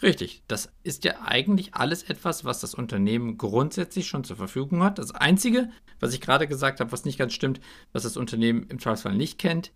Richtig, 0.02 0.44
das 0.48 0.74
ist 0.84 1.06
ja 1.06 1.22
eigentlich 1.22 1.74
alles 1.74 2.04
etwas, 2.04 2.44
was 2.44 2.60
das 2.60 2.74
Unternehmen 2.74 3.38
grundsätzlich 3.38 4.08
schon 4.08 4.26
zur 4.26 4.36
Verfügung 4.36 4.84
hat. 4.84 5.00
Das 5.00 5.12
Einzige, 5.12 5.70
was 6.00 6.14
ich 6.14 6.22
gerade 6.22 6.48
gesagt 6.48 6.80
habe, 6.80 6.92
was 6.92 7.06
nicht 7.06 7.18
ganz 7.18 7.34
stimmt, 7.34 7.62
was 7.94 8.04
das 8.04 8.18
Unternehmen 8.18 8.68
im 8.68 8.80
Zweifelsfall 8.80 9.16
nicht 9.16 9.40
kennt, 9.40 9.72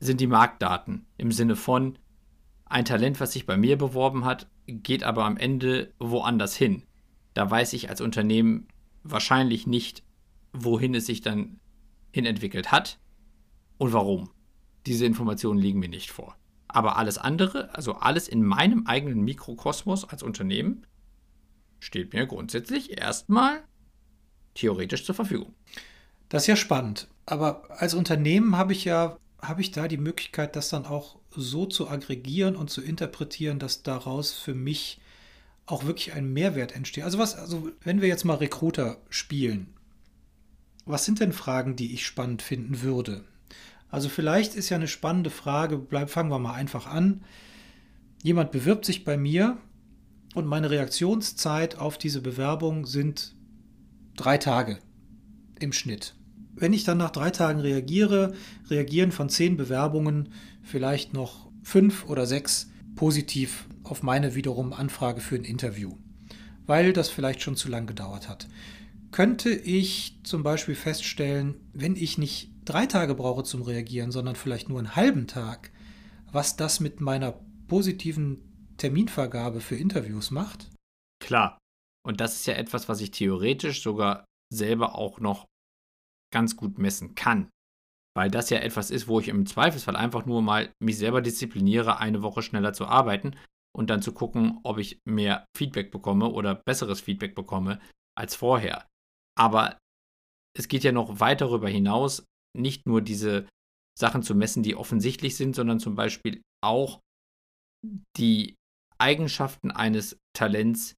sind 0.00 0.20
die 0.20 0.26
Marktdaten. 0.26 1.06
Im 1.18 1.30
Sinne 1.30 1.56
von, 1.56 1.98
ein 2.64 2.84
Talent, 2.84 3.20
was 3.20 3.32
sich 3.32 3.44
bei 3.44 3.56
mir 3.56 3.76
beworben 3.76 4.24
hat, 4.24 4.48
geht 4.66 5.02
aber 5.04 5.24
am 5.24 5.36
Ende 5.36 5.92
woanders 5.98 6.54
hin. 6.54 6.84
Da 7.34 7.50
weiß 7.50 7.72
ich 7.74 7.90
als 7.90 8.00
Unternehmen 8.00 8.68
wahrscheinlich 9.02 9.66
nicht, 9.66 10.02
wohin 10.52 10.94
es 10.94 11.06
sich 11.06 11.20
dann 11.20 11.60
hin 12.12 12.26
entwickelt 12.26 12.72
hat 12.72 12.98
und 13.76 13.92
warum. 13.92 14.30
Diese 14.86 15.06
Informationen 15.06 15.58
liegen 15.58 15.80
mir 15.80 15.88
nicht 15.88 16.10
vor. 16.10 16.36
Aber 16.68 16.96
alles 16.96 17.18
andere, 17.18 17.74
also 17.74 17.94
alles 17.94 18.28
in 18.28 18.44
meinem 18.44 18.86
eigenen 18.86 19.22
Mikrokosmos 19.22 20.04
als 20.08 20.22
Unternehmen, 20.22 20.86
steht 21.80 22.12
mir 22.12 22.26
grundsätzlich 22.26 22.98
erstmal 22.98 23.62
theoretisch 24.54 25.04
zur 25.04 25.14
Verfügung. 25.14 25.54
Das 26.28 26.42
ist 26.42 26.48
ja 26.48 26.56
spannend. 26.56 27.08
Aber 27.26 27.70
als 27.70 27.94
Unternehmen 27.94 28.56
habe 28.56 28.72
ich 28.72 28.84
ja, 28.84 29.16
habe 29.40 29.60
ich 29.60 29.70
da 29.70 29.88
die 29.88 29.96
Möglichkeit, 29.96 30.56
das 30.56 30.68
dann 30.68 30.84
auch 30.84 31.18
so 31.30 31.66
zu 31.66 31.88
aggregieren 31.88 32.56
und 32.56 32.70
zu 32.70 32.82
interpretieren, 32.82 33.58
dass 33.58 33.82
daraus 33.82 34.32
für 34.32 34.54
mich 34.54 35.00
auch 35.66 35.84
wirklich 35.84 36.12
ein 36.14 36.32
Mehrwert 36.32 36.74
entsteht. 36.74 37.04
Also 37.04 37.18
was, 37.18 37.34
also 37.34 37.70
wenn 37.82 38.00
wir 38.00 38.08
jetzt 38.08 38.24
mal 38.24 38.34
Recruiter 38.34 38.98
spielen, 39.10 39.74
was 40.86 41.04
sind 41.04 41.20
denn 41.20 41.32
Fragen, 41.32 41.76
die 41.76 41.92
ich 41.92 42.06
spannend 42.06 42.40
finden 42.40 42.80
würde? 42.80 43.24
Also 43.90 44.08
vielleicht 44.08 44.54
ist 44.54 44.68
ja 44.68 44.76
eine 44.76 44.88
spannende 44.88 45.30
Frage, 45.30 45.78
bleib, 45.78 46.10
fangen 46.10 46.30
wir 46.30 46.38
mal 46.38 46.54
einfach 46.54 46.86
an. 46.86 47.22
Jemand 48.22 48.52
bewirbt 48.52 48.84
sich 48.84 49.04
bei 49.04 49.16
mir 49.16 49.58
und 50.34 50.46
meine 50.46 50.70
Reaktionszeit 50.70 51.78
auf 51.78 51.98
diese 51.98 52.20
Bewerbung 52.20 52.84
sind 52.84 53.34
drei 54.16 54.36
Tage 54.36 54.78
im 55.58 55.72
Schnitt. 55.72 56.14
Wenn 56.54 56.72
ich 56.72 56.84
dann 56.84 56.98
nach 56.98 57.10
drei 57.10 57.30
Tagen 57.30 57.60
reagiere, 57.60 58.34
reagieren 58.68 59.12
von 59.12 59.28
zehn 59.28 59.56
Bewerbungen 59.56 60.30
vielleicht 60.62 61.14
noch 61.14 61.48
fünf 61.62 62.04
oder 62.06 62.26
sechs 62.26 62.70
positiv 62.96 63.68
auf 63.84 64.02
meine 64.02 64.34
wiederum 64.34 64.72
Anfrage 64.72 65.20
für 65.20 65.36
ein 65.36 65.44
Interview, 65.44 65.96
weil 66.66 66.92
das 66.92 67.08
vielleicht 67.08 67.42
schon 67.42 67.56
zu 67.56 67.68
lang 67.68 67.86
gedauert 67.86 68.28
hat. 68.28 68.48
Könnte 69.12 69.50
ich 69.50 70.18
zum 70.24 70.42
Beispiel 70.42 70.74
feststellen, 70.74 71.54
wenn 71.72 71.96
ich 71.96 72.18
nicht 72.18 72.50
drei 72.68 72.86
Tage 72.86 73.14
brauche 73.14 73.44
zum 73.44 73.62
Reagieren, 73.62 74.12
sondern 74.12 74.36
vielleicht 74.36 74.68
nur 74.68 74.78
einen 74.78 74.96
halben 74.96 75.26
Tag, 75.26 75.72
was 76.30 76.56
das 76.56 76.80
mit 76.80 77.00
meiner 77.00 77.32
positiven 77.66 78.74
Terminvergabe 78.76 79.60
für 79.60 79.76
Interviews 79.76 80.30
macht? 80.30 80.70
Klar. 81.22 81.58
Und 82.06 82.20
das 82.20 82.36
ist 82.36 82.46
ja 82.46 82.54
etwas, 82.54 82.88
was 82.88 83.00
ich 83.00 83.10
theoretisch 83.10 83.82
sogar 83.82 84.24
selber 84.52 84.94
auch 84.94 85.20
noch 85.20 85.46
ganz 86.32 86.56
gut 86.56 86.78
messen 86.78 87.14
kann. 87.14 87.50
Weil 88.16 88.30
das 88.30 88.50
ja 88.50 88.58
etwas 88.58 88.90
ist, 88.90 89.08
wo 89.08 89.20
ich 89.20 89.28
im 89.28 89.46
Zweifelsfall 89.46 89.96
einfach 89.96 90.26
nur 90.26 90.42
mal 90.42 90.72
mich 90.82 90.98
selber 90.98 91.20
diszipliniere, 91.20 91.98
eine 91.98 92.22
Woche 92.22 92.42
schneller 92.42 92.72
zu 92.72 92.86
arbeiten 92.86 93.36
und 93.76 93.90
dann 93.90 94.02
zu 94.02 94.12
gucken, 94.12 94.60
ob 94.64 94.78
ich 94.78 95.00
mehr 95.04 95.44
Feedback 95.56 95.90
bekomme 95.90 96.28
oder 96.28 96.54
besseres 96.54 97.00
Feedback 97.00 97.34
bekomme 97.34 97.80
als 98.16 98.34
vorher. 98.34 98.86
Aber 99.38 99.78
es 100.56 100.68
geht 100.68 100.82
ja 100.82 100.92
noch 100.92 101.20
weit 101.20 101.40
darüber 101.40 101.68
hinaus, 101.68 102.24
nicht 102.56 102.86
nur 102.86 103.02
diese 103.02 103.48
Sachen 103.98 104.22
zu 104.22 104.34
messen, 104.34 104.62
die 104.62 104.76
offensichtlich 104.76 105.36
sind, 105.36 105.54
sondern 105.54 105.80
zum 105.80 105.94
Beispiel 105.94 106.42
auch 106.62 107.00
die 108.16 108.54
Eigenschaften 108.98 109.70
eines 109.70 110.18
Talents 110.36 110.94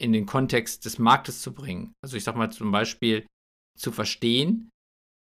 in 0.00 0.12
den 0.12 0.26
Kontext 0.26 0.84
des 0.84 0.98
Marktes 0.98 1.42
zu 1.42 1.54
bringen. 1.54 1.92
Also 2.04 2.16
ich 2.16 2.24
sage 2.24 2.38
mal 2.38 2.50
zum 2.52 2.70
Beispiel 2.70 3.26
zu 3.78 3.92
verstehen, 3.92 4.70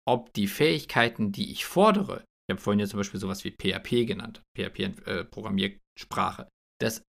ob 0.07 0.33
die 0.33 0.47
Fähigkeiten, 0.47 1.31
die 1.31 1.51
ich 1.51 1.65
fordere, 1.65 2.25
ich 2.47 2.53
habe 2.53 2.61
vorhin 2.61 2.79
ja 2.79 2.87
zum 2.87 2.99
Beispiel 2.99 3.19
sowas 3.19 3.43
wie 3.43 3.51
PHP 3.51 4.05
genannt, 4.05 4.41
PHP-Programmiersprache, 4.57 6.43
äh, 6.43 6.47
dass 6.81 7.03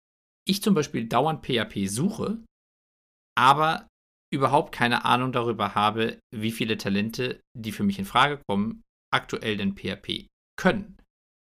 ich 0.47 0.62
zum 0.62 0.74
Beispiel 0.74 1.08
dauernd 1.08 1.45
PHP 1.45 1.88
suche, 1.88 2.43
aber 3.38 3.88
überhaupt 4.34 4.74
keine 4.74 5.06
Ahnung 5.06 5.32
darüber 5.32 5.76
habe, 5.76 6.20
wie 6.34 6.52
viele 6.52 6.78
Talente, 6.78 7.41
die 7.58 7.72
für 7.72 7.84
mich 7.84 8.00
in 8.00 8.06
Frage 8.06 8.41
kommen, 8.48 8.82
aktuell 9.13 9.58
denn 9.58 9.76
PHP 9.76 10.28
können 10.58 10.98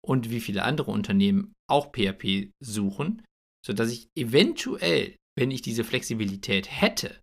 und 0.05 0.31
wie 0.31 0.41
viele 0.41 0.65
andere 0.65 0.91
Unternehmen 0.91 1.55
auch 1.69 1.93
PHP 1.93 2.51
suchen, 2.63 3.25
sodass 3.65 3.91
ich 3.91 4.09
eventuell, 4.17 5.17
wenn 5.37 5.51
ich 5.51 5.63
diese 5.63 5.85
Flexibilität 5.85 6.71
hätte, 6.71 7.21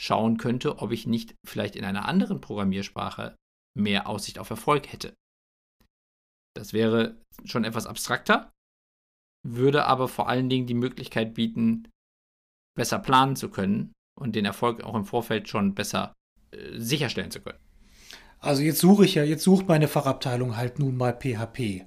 schauen 0.00 0.36
könnte, 0.36 0.78
ob 0.78 0.92
ich 0.92 1.06
nicht 1.06 1.34
vielleicht 1.46 1.76
in 1.76 1.84
einer 1.84 2.06
anderen 2.06 2.40
Programmiersprache 2.40 3.36
mehr 3.76 4.06
Aussicht 4.06 4.38
auf 4.38 4.50
Erfolg 4.50 4.92
hätte. 4.92 5.14
Das 6.54 6.72
wäre 6.72 7.20
schon 7.44 7.64
etwas 7.64 7.86
abstrakter, 7.86 8.50
würde 9.46 9.86
aber 9.86 10.08
vor 10.08 10.28
allen 10.28 10.50
Dingen 10.50 10.66
die 10.66 10.74
Möglichkeit 10.74 11.34
bieten, 11.34 11.88
besser 12.76 12.98
planen 12.98 13.36
zu 13.36 13.50
können 13.50 13.92
und 14.20 14.36
den 14.36 14.44
Erfolg 14.44 14.82
auch 14.82 14.94
im 14.94 15.04
Vorfeld 15.04 15.48
schon 15.48 15.74
besser 15.74 16.14
äh, 16.52 16.56
sicherstellen 16.76 17.30
zu 17.30 17.40
können. 17.40 17.58
Also 18.38 18.62
jetzt 18.62 18.78
suche 18.78 19.04
ich 19.04 19.14
ja, 19.14 19.24
jetzt 19.24 19.42
sucht 19.42 19.68
meine 19.68 19.88
Fachabteilung 19.88 20.56
halt 20.56 20.78
nun 20.78 20.96
mal 20.96 21.12
PHP. 21.12 21.84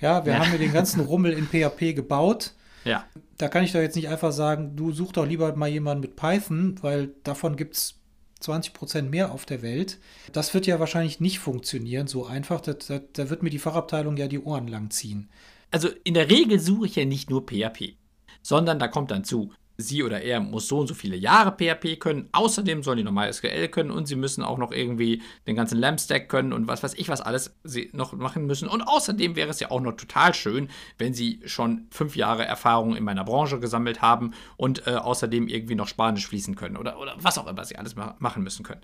Ja, 0.00 0.24
wir 0.24 0.32
ja. 0.34 0.38
haben 0.38 0.52
ja 0.52 0.58
den 0.58 0.72
ganzen 0.72 1.00
Rummel 1.00 1.32
in 1.32 1.46
PHP 1.46 1.94
gebaut. 1.94 2.54
Ja. 2.84 3.04
Da 3.36 3.48
kann 3.48 3.64
ich 3.64 3.72
doch 3.72 3.80
jetzt 3.80 3.96
nicht 3.96 4.08
einfach 4.08 4.32
sagen, 4.32 4.76
du 4.76 4.92
such 4.92 5.12
doch 5.12 5.26
lieber 5.26 5.54
mal 5.56 5.68
jemanden 5.68 6.02
mit 6.02 6.16
Python, 6.16 6.76
weil 6.82 7.14
davon 7.24 7.56
gibt 7.56 7.76
es 7.76 8.00
20 8.40 8.72
Prozent 8.72 9.10
mehr 9.10 9.32
auf 9.32 9.46
der 9.46 9.62
Welt. 9.62 9.98
Das 10.32 10.54
wird 10.54 10.66
ja 10.66 10.78
wahrscheinlich 10.78 11.20
nicht 11.20 11.38
funktionieren 11.38 12.06
so 12.06 12.26
einfach. 12.26 12.60
Da, 12.60 12.74
da, 12.74 13.00
da 13.12 13.30
wird 13.30 13.42
mir 13.42 13.50
die 13.50 13.58
Fachabteilung 13.58 14.16
ja 14.16 14.28
die 14.28 14.40
Ohren 14.40 14.68
lang 14.68 14.90
ziehen 14.90 15.28
also 15.70 15.88
in 16.04 16.14
der 16.14 16.30
Regel 16.30 16.58
suche 16.58 16.86
ich 16.86 16.96
ja 16.96 17.04
nicht 17.04 17.30
nur 17.30 17.46
PHP, 17.46 17.96
sondern 18.42 18.78
da 18.78 18.88
kommt 18.88 19.10
dann 19.10 19.24
zu 19.24 19.52
sie 19.80 20.02
oder 20.02 20.20
er 20.20 20.40
muss 20.40 20.66
so 20.66 20.80
und 20.80 20.88
so 20.88 20.94
viele 20.94 21.16
Jahre 21.16 21.52
PHP 21.52 22.00
können. 22.00 22.28
Außerdem 22.32 22.82
sollen 22.82 22.98
die 22.98 23.04
normal 23.04 23.32
SQL 23.32 23.68
können 23.68 23.92
und 23.92 24.06
sie 24.06 24.16
müssen 24.16 24.42
auch 24.42 24.58
noch 24.58 24.72
irgendwie 24.72 25.22
den 25.46 25.54
ganzen 25.54 25.78
LAMP-Stack 25.78 26.28
können 26.28 26.52
und 26.52 26.66
was 26.66 26.82
weiß 26.82 26.94
ich, 26.94 27.08
was 27.08 27.20
alles 27.20 27.56
sie 27.62 27.88
noch 27.92 28.12
machen 28.12 28.46
müssen. 28.46 28.68
Und 28.68 28.82
außerdem 28.82 29.36
wäre 29.36 29.50
es 29.50 29.60
ja 29.60 29.70
auch 29.70 29.80
noch 29.80 29.92
total 29.92 30.34
schön, 30.34 30.68
wenn 30.98 31.14
sie 31.14 31.40
schon 31.44 31.86
fünf 31.90 32.16
Jahre 32.16 32.44
Erfahrung 32.44 32.96
in 32.96 33.04
meiner 33.04 33.24
Branche 33.24 33.60
gesammelt 33.60 34.02
haben 34.02 34.32
und 34.56 34.86
äh, 34.88 34.96
außerdem 34.96 35.46
irgendwie 35.46 35.76
noch 35.76 35.88
Spanisch 35.88 36.26
fließen 36.26 36.56
können 36.56 36.76
oder, 36.76 36.98
oder 36.98 37.14
was 37.20 37.38
auch 37.38 37.46
immer 37.46 37.64
sie 37.64 37.76
alles 37.76 37.94
ma 37.94 38.16
machen 38.18 38.42
müssen 38.42 38.64
können. 38.64 38.80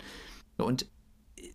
Und 0.57 0.87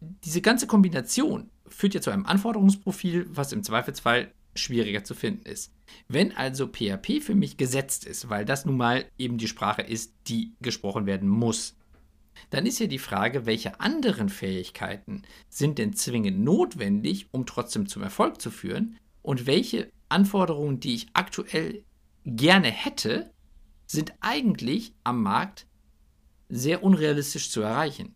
diese 0.01 0.43
ganze 0.43 0.67
Kombination 0.67 1.51
führt 1.67 1.95
ja 1.95 2.03
zu 2.03 2.11
einem 2.11 2.27
Anforderungsprofil, 2.27 3.27
was 3.31 3.53
im 3.53 3.63
Zweifelsfall 3.63 4.33
schwieriger 4.55 5.05
zu 5.05 5.15
finden 5.15 5.47
ist. 5.47 5.73
Wenn 6.09 6.37
also 6.37 6.67
PHP 6.67 7.21
für 7.23 7.35
mich 7.35 7.57
gesetzt 7.57 8.05
ist, 8.05 8.29
weil 8.29 8.45
das 8.45 8.65
nun 8.65 8.77
mal 8.77 9.05
eben 9.19 9.39
die 9.39 9.49
Sprache 9.49 9.83
ist, 9.83 10.15
die 10.29 10.55
gesprochen 10.61 11.07
werden 11.07 11.29
muss, 11.29 11.77
dann 12.51 12.67
ist 12.67 12.79
ja 12.79 12.87
die 12.87 12.99
Frage, 12.99 13.47
welche 13.47 13.81
anderen 13.81 14.29
Fähigkeiten 14.29 15.23
sind 15.49 15.79
denn 15.79 15.93
zwingend 15.93 16.41
notwendig, 16.41 17.29
um 17.33 17.47
trotzdem 17.47 17.87
zum 17.87 18.03
Erfolg 18.03 18.41
zu 18.41 18.51
führen 18.51 18.97
und 19.23 19.47
welche 19.47 19.91
Anforderungen, 20.09 20.81
die 20.81 20.95
ich 20.95 21.09
aktuell 21.13 21.85
gerne 22.25 22.71
hätte, 22.71 23.31
sind 23.87 24.15
eigentlich 24.21 24.95
am 25.05 25.23
Markt 25.23 25.67
sehr 26.49 26.83
unrealistisch 26.83 27.51
zu 27.51 27.61
erreichen. 27.61 28.15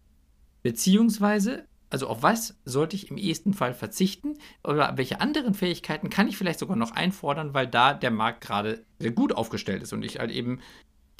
Beziehungsweise 0.63 1.67
also 1.95 2.09
auf 2.09 2.25
was 2.25 2.57
sollte 2.65 2.97
ich 2.97 3.09
im 3.09 3.17
ehesten 3.17 3.55
Fall 3.55 3.73
verzichten? 3.73 4.37
Oder 4.65 4.97
welche 4.97 5.21
anderen 5.21 5.55
Fähigkeiten 5.55 6.11
kann 6.11 6.27
ich 6.27 6.37
vielleicht 6.37 6.59
sogar 6.59 6.75
noch 6.75 6.91
einfordern, 6.91 7.55
weil 7.55 7.69
da 7.69 7.95
der 7.95 8.11
Markt 8.11 8.41
gerade 8.41 8.85
sehr 8.99 9.13
gut 9.13 9.33
aufgestellt 9.33 9.81
ist 9.81 9.93
und 9.93 10.05
ich 10.05 10.19
halt 10.19 10.33
eben 10.33 10.59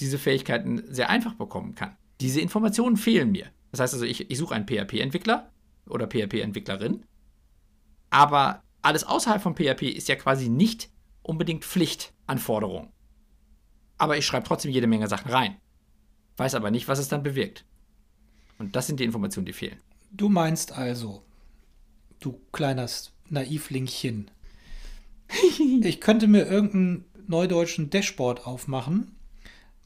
diese 0.01 0.19
Fähigkeiten 0.19 0.83
sehr 0.93 1.11
einfach 1.11 1.35
bekommen 1.35 1.77
kann. 1.77 1.97
Diese 2.21 2.41
Informationen 2.41 2.97
fehlen 2.97 3.31
mir. 3.31 3.47
Das 3.71 3.79
heißt 3.79 3.95
also, 3.95 4.05
ich, 4.05 4.29
ich 4.29 4.37
suche 4.37 4.57
einen 4.57 4.67
PHP-Entwickler 4.67 5.49
oder 5.87 6.09
PHP-Entwicklerin, 6.09 7.05
aber 8.11 8.61
alles 8.83 9.05
außerhalb 9.05 9.41
von 9.41 9.55
PHP 9.55 9.83
ist 9.83 10.09
ja 10.09 10.17
quasi 10.17 10.49
nicht 10.49 10.91
unbedingt 11.23 11.65
Pflichtanforderung. 11.65 12.93
Aber 13.97 14.19
ich 14.19 14.27
schreibe 14.27 14.49
trotzdem 14.49 14.73
jede 14.73 14.89
Menge 14.89 15.07
Sachen 15.07 15.31
rein. 15.31 15.57
Weiß 16.37 16.57
aber 16.57 16.73
nicht, 16.73 16.89
was 16.89 16.99
es 16.99 17.07
dann 17.07 17.23
bewirkt. 17.23 17.65
Und 18.59 18.75
das 18.75 18.89
sind 18.89 18.99
die 18.99 19.05
Informationen, 19.05 19.47
die 19.47 19.53
fehlen. 19.53 19.79
Du 20.17 20.29
meinst 20.29 20.71
also, 20.71 21.25
du 22.21 22.41
kleines 22.53 23.11
Naivlingchen, 23.31 24.31
ich 25.83 26.01
könnte 26.01 26.29
mir 26.29 26.47
irgendeinen 26.47 27.05
neudeutschen 27.27 27.91
Dashboard 27.91 28.47
aufmachen 28.47 29.17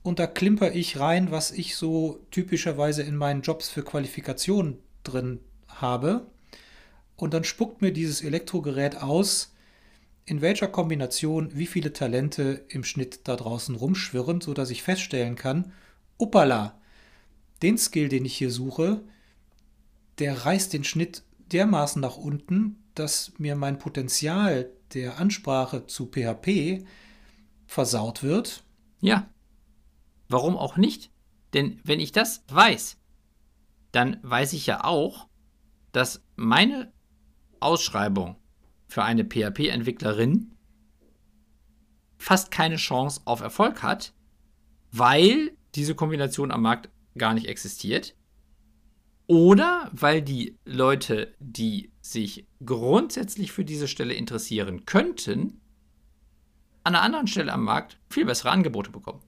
und 0.02 0.18
da 0.18 0.26
klimper 0.26 0.74
ich 0.74 1.00
rein, 1.00 1.30
was 1.30 1.50
ich 1.50 1.76
so 1.76 2.20
typischerweise 2.30 3.02
in 3.04 3.16
meinen 3.16 3.40
Jobs 3.40 3.70
für 3.70 3.82
Qualifikationen 3.82 4.76
drin 5.02 5.40
habe. 5.66 6.26
Und 7.16 7.32
dann 7.32 7.44
spuckt 7.44 7.80
mir 7.80 7.92
dieses 7.92 8.20
Elektrogerät 8.20 9.00
aus, 9.00 9.54
in 10.26 10.42
welcher 10.42 10.68
Kombination 10.68 11.56
wie 11.56 11.66
viele 11.66 11.94
Talente 11.94 12.66
im 12.68 12.84
Schnitt 12.84 13.20
da 13.24 13.34
draußen 13.34 13.74
rumschwirren, 13.74 14.42
sodass 14.42 14.68
ich 14.68 14.82
feststellen 14.82 15.36
kann, 15.36 15.72
uppala, 16.18 16.78
den 17.62 17.78
Skill, 17.78 18.10
den 18.10 18.26
ich 18.26 18.36
hier 18.36 18.50
suche, 18.50 19.00
der 20.18 20.44
reißt 20.44 20.72
den 20.72 20.84
Schnitt 20.84 21.24
dermaßen 21.52 22.00
nach 22.00 22.16
unten, 22.16 22.82
dass 22.94 23.32
mir 23.38 23.56
mein 23.56 23.78
Potenzial 23.78 24.70
der 24.92 25.18
Ansprache 25.18 25.86
zu 25.86 26.06
PHP 26.06 26.84
versaut 27.66 28.22
wird. 28.22 28.64
Ja. 29.00 29.28
Warum 30.28 30.56
auch 30.56 30.76
nicht? 30.76 31.10
Denn 31.54 31.80
wenn 31.84 32.00
ich 32.00 32.12
das 32.12 32.44
weiß, 32.48 32.98
dann 33.92 34.18
weiß 34.22 34.52
ich 34.52 34.66
ja 34.66 34.84
auch, 34.84 35.28
dass 35.92 36.22
meine 36.36 36.92
Ausschreibung 37.60 38.36
für 38.86 39.04
eine 39.04 39.24
PHP-Entwicklerin 39.24 40.54
fast 42.18 42.50
keine 42.50 42.76
Chance 42.76 43.22
auf 43.24 43.40
Erfolg 43.40 43.82
hat, 43.82 44.12
weil 44.90 45.56
diese 45.74 45.94
Kombination 45.94 46.50
am 46.50 46.62
Markt 46.62 46.90
gar 47.16 47.34
nicht 47.34 47.46
existiert 47.46 48.14
oder 49.28 49.90
weil 49.92 50.22
die 50.22 50.58
Leute, 50.64 51.34
die 51.38 51.92
sich 52.00 52.48
grundsätzlich 52.64 53.52
für 53.52 53.64
diese 53.64 53.86
Stelle 53.86 54.14
interessieren 54.14 54.86
könnten, 54.86 55.60
an 56.82 56.94
einer 56.94 57.04
anderen 57.04 57.26
Stelle 57.26 57.52
am 57.52 57.62
Markt 57.62 57.98
viel 58.08 58.24
bessere 58.24 58.50
Angebote 58.50 58.90
bekommen. 58.90 59.20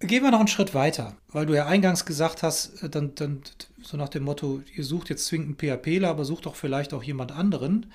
Gehen 0.00 0.24
wir 0.24 0.32
noch 0.32 0.40
einen 0.40 0.48
Schritt 0.48 0.74
weiter, 0.74 1.16
weil 1.28 1.46
du 1.46 1.54
ja 1.54 1.66
eingangs 1.66 2.04
gesagt 2.04 2.42
hast, 2.42 2.82
äh, 2.82 2.90
dann, 2.90 3.14
dann 3.14 3.42
so 3.80 3.96
nach 3.96 4.08
dem 4.08 4.24
Motto, 4.24 4.62
ihr 4.74 4.84
sucht 4.84 5.08
jetzt 5.08 5.26
zwingend 5.26 5.62
einen 5.62 5.78
PHPler, 5.78 6.08
aber 6.08 6.24
sucht 6.24 6.46
doch 6.46 6.56
vielleicht 6.56 6.92
auch 6.92 7.02
jemand 7.02 7.32
anderen. 7.32 7.92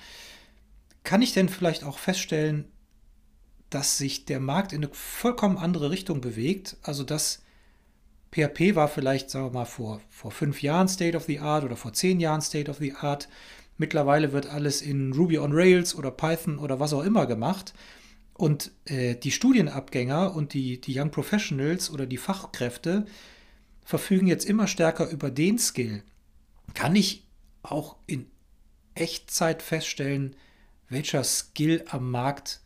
Kann 1.02 1.22
ich 1.22 1.34
denn 1.34 1.50
vielleicht 1.50 1.84
auch 1.84 1.98
feststellen, 1.98 2.72
dass 3.68 3.98
sich 3.98 4.24
der 4.24 4.40
Markt 4.40 4.72
in 4.72 4.82
eine 4.82 4.94
vollkommen 4.94 5.58
andere 5.58 5.90
Richtung 5.90 6.22
bewegt? 6.22 6.78
Also 6.82 7.04
dass 7.04 7.43
PHP 8.34 8.74
war 8.74 8.88
vielleicht, 8.88 9.30
sagen 9.30 9.46
wir 9.46 9.60
mal, 9.60 9.64
vor, 9.64 10.00
vor 10.10 10.32
fünf 10.32 10.60
Jahren 10.60 10.88
State 10.88 11.16
of 11.16 11.24
the 11.24 11.38
Art 11.38 11.64
oder 11.64 11.76
vor 11.76 11.92
zehn 11.92 12.18
Jahren 12.18 12.40
State 12.40 12.68
of 12.68 12.78
the 12.78 12.94
Art. 12.94 13.28
Mittlerweile 13.78 14.32
wird 14.32 14.46
alles 14.46 14.82
in 14.82 15.12
Ruby 15.12 15.38
on 15.38 15.52
Rails 15.52 15.94
oder 15.94 16.10
Python 16.10 16.58
oder 16.58 16.80
was 16.80 16.92
auch 16.92 17.04
immer 17.04 17.26
gemacht. 17.26 17.74
Und 18.32 18.72
äh, 18.86 19.14
die 19.14 19.30
Studienabgänger 19.30 20.34
und 20.34 20.52
die, 20.52 20.80
die 20.80 20.98
Young 20.98 21.12
Professionals 21.12 21.90
oder 21.90 22.06
die 22.06 22.16
Fachkräfte 22.16 23.06
verfügen 23.84 24.26
jetzt 24.26 24.46
immer 24.46 24.66
stärker 24.66 25.08
über 25.10 25.30
den 25.30 25.58
Skill. 25.58 26.02
Kann 26.74 26.96
ich 26.96 27.28
auch 27.62 27.96
in 28.08 28.26
Echtzeit 28.96 29.62
feststellen, 29.62 30.34
welcher 30.88 31.22
Skill 31.22 31.84
am 31.88 32.10
Markt 32.10 32.63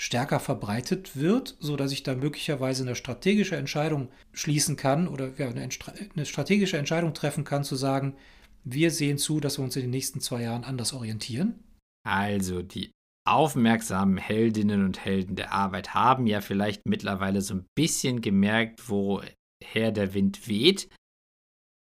stärker 0.00 0.40
verbreitet 0.40 1.14
wird, 1.14 1.58
sodass 1.60 1.92
ich 1.92 2.02
da 2.02 2.14
möglicherweise 2.14 2.84
eine 2.84 2.96
strategische 2.96 3.56
Entscheidung 3.56 4.08
schließen 4.32 4.76
kann 4.76 5.06
oder 5.06 5.30
ja, 5.36 5.50
eine, 5.50 5.68
eine 6.16 6.24
strategische 6.24 6.78
Entscheidung 6.78 7.12
treffen 7.12 7.44
kann, 7.44 7.64
zu 7.64 7.76
sagen, 7.76 8.16
wir 8.64 8.90
sehen 8.92 9.18
zu, 9.18 9.40
dass 9.40 9.58
wir 9.58 9.62
uns 9.62 9.76
in 9.76 9.82
den 9.82 9.90
nächsten 9.90 10.22
zwei 10.22 10.40
Jahren 10.40 10.64
anders 10.64 10.94
orientieren? 10.94 11.62
Also 12.02 12.62
die 12.62 12.92
aufmerksamen 13.28 14.16
Heldinnen 14.16 14.86
und 14.86 15.04
Helden 15.04 15.36
der 15.36 15.52
Arbeit 15.52 15.92
haben 15.92 16.26
ja 16.26 16.40
vielleicht 16.40 16.86
mittlerweile 16.86 17.42
so 17.42 17.56
ein 17.56 17.66
bisschen 17.74 18.22
gemerkt, 18.22 18.88
woher 18.88 19.92
der 19.92 20.14
Wind 20.14 20.48
weht. 20.48 20.88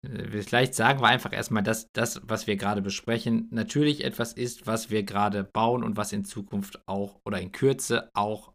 Äh, 0.06 0.42
vielleicht 0.42 0.76
sagen 0.76 1.02
wir 1.02 1.08
einfach 1.08 1.34
erstmal, 1.34 1.64
dass 1.64 1.88
das, 1.94 2.22
was 2.24 2.48
wir 2.48 2.56
gerade 2.56 2.82
besprechen, 2.82 3.48
natürlich 3.52 4.04
etwas 4.04 4.34
ist, 4.34 4.68
was 4.68 4.90
wir 4.90 5.04
gerade 5.04 5.44
bauen 5.44 5.84
und 5.84 5.98
was 5.98 6.14
in 6.14 6.26
Zukunft 6.26 6.82
auch 6.88 7.20
oder 7.26 7.40
in 7.40 7.52
Kürze 7.52 8.10
auch 8.14 8.54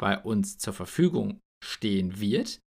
bei 0.00 0.18
uns 0.18 0.58
zur 0.58 0.72
Verfügung 0.72 1.40
stehen 1.64 2.20
wird. 2.20 2.60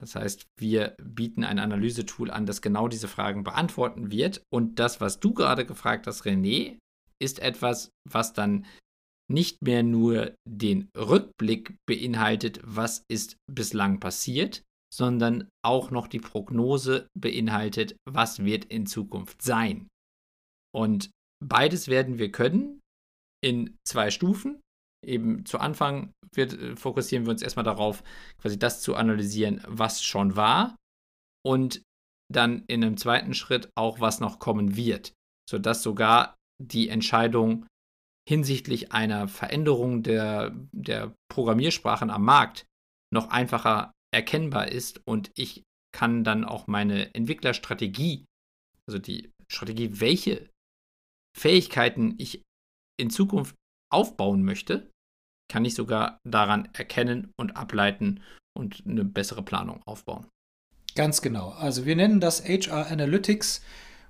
Das 0.00 0.14
heißt, 0.14 0.46
wir 0.58 0.96
bieten 1.02 1.44
ein 1.44 1.58
Analysetool 1.58 2.30
an, 2.30 2.46
das 2.46 2.62
genau 2.62 2.88
diese 2.88 3.06
Fragen 3.06 3.44
beantworten 3.44 4.10
wird. 4.10 4.42
Und 4.50 4.78
das, 4.78 5.00
was 5.00 5.20
du 5.20 5.34
gerade 5.34 5.66
gefragt 5.66 6.06
hast, 6.06 6.24
René, 6.24 6.78
ist 7.20 7.38
etwas, 7.38 7.90
was 8.08 8.32
dann 8.32 8.64
nicht 9.30 9.62
mehr 9.62 9.82
nur 9.82 10.34
den 10.48 10.88
Rückblick 10.96 11.76
beinhaltet, 11.86 12.60
was 12.64 13.04
ist 13.08 13.36
bislang 13.46 14.00
passiert, 14.00 14.62
sondern 14.92 15.48
auch 15.64 15.90
noch 15.90 16.08
die 16.08 16.18
Prognose 16.18 17.08
beinhaltet, 17.18 17.96
was 18.08 18.44
wird 18.44 18.64
in 18.64 18.86
Zukunft 18.86 19.42
sein. 19.42 19.88
Und 20.74 21.10
beides 21.42 21.88
werden 21.88 22.18
wir 22.18 22.32
können 22.32 22.80
in 23.42 23.76
zwei 23.86 24.10
Stufen. 24.10 24.60
Eben 25.04 25.46
zu 25.46 25.58
Anfang 25.58 26.12
wird, 26.34 26.52
äh, 26.52 26.76
fokussieren 26.76 27.24
wir 27.24 27.30
uns 27.30 27.42
erstmal 27.42 27.64
darauf, 27.64 28.02
quasi 28.38 28.58
das 28.58 28.82
zu 28.82 28.94
analysieren, 28.94 29.62
was 29.66 30.02
schon 30.02 30.36
war. 30.36 30.76
Und 31.44 31.82
dann 32.30 32.64
in 32.66 32.84
einem 32.84 32.96
zweiten 32.96 33.34
Schritt 33.34 33.70
auch, 33.76 34.00
was 34.00 34.20
noch 34.20 34.38
kommen 34.38 34.76
wird. 34.76 35.12
Sodass 35.48 35.82
sogar 35.82 36.36
die 36.62 36.88
Entscheidung 36.88 37.66
hinsichtlich 38.28 38.92
einer 38.92 39.26
Veränderung 39.26 40.02
der, 40.02 40.54
der 40.72 41.14
Programmiersprachen 41.32 42.10
am 42.10 42.24
Markt 42.24 42.66
noch 43.12 43.30
einfacher 43.30 43.92
erkennbar 44.12 44.70
ist 44.72 45.00
und 45.06 45.30
ich 45.34 45.64
kann 45.92 46.24
dann 46.24 46.44
auch 46.44 46.66
meine 46.66 47.14
Entwicklerstrategie, 47.14 48.26
also 48.86 48.98
die 48.98 49.30
Strategie, 49.48 50.00
welche 50.00 50.48
Fähigkeiten 51.36 52.14
ich 52.18 52.42
in 52.98 53.10
Zukunft 53.10 53.54
aufbauen 53.92 54.44
möchte, 54.44 54.90
kann 55.50 55.64
ich 55.64 55.74
sogar 55.74 56.18
daran 56.24 56.68
erkennen 56.72 57.32
und 57.36 57.56
ableiten 57.56 58.20
und 58.56 58.84
eine 58.86 59.04
bessere 59.04 59.42
Planung 59.42 59.82
aufbauen. 59.84 60.26
Ganz 60.94 61.22
genau. 61.22 61.50
Also 61.50 61.86
wir 61.86 61.96
nennen 61.96 62.20
das 62.20 62.44
HR 62.44 62.86
Analytics 62.88 63.62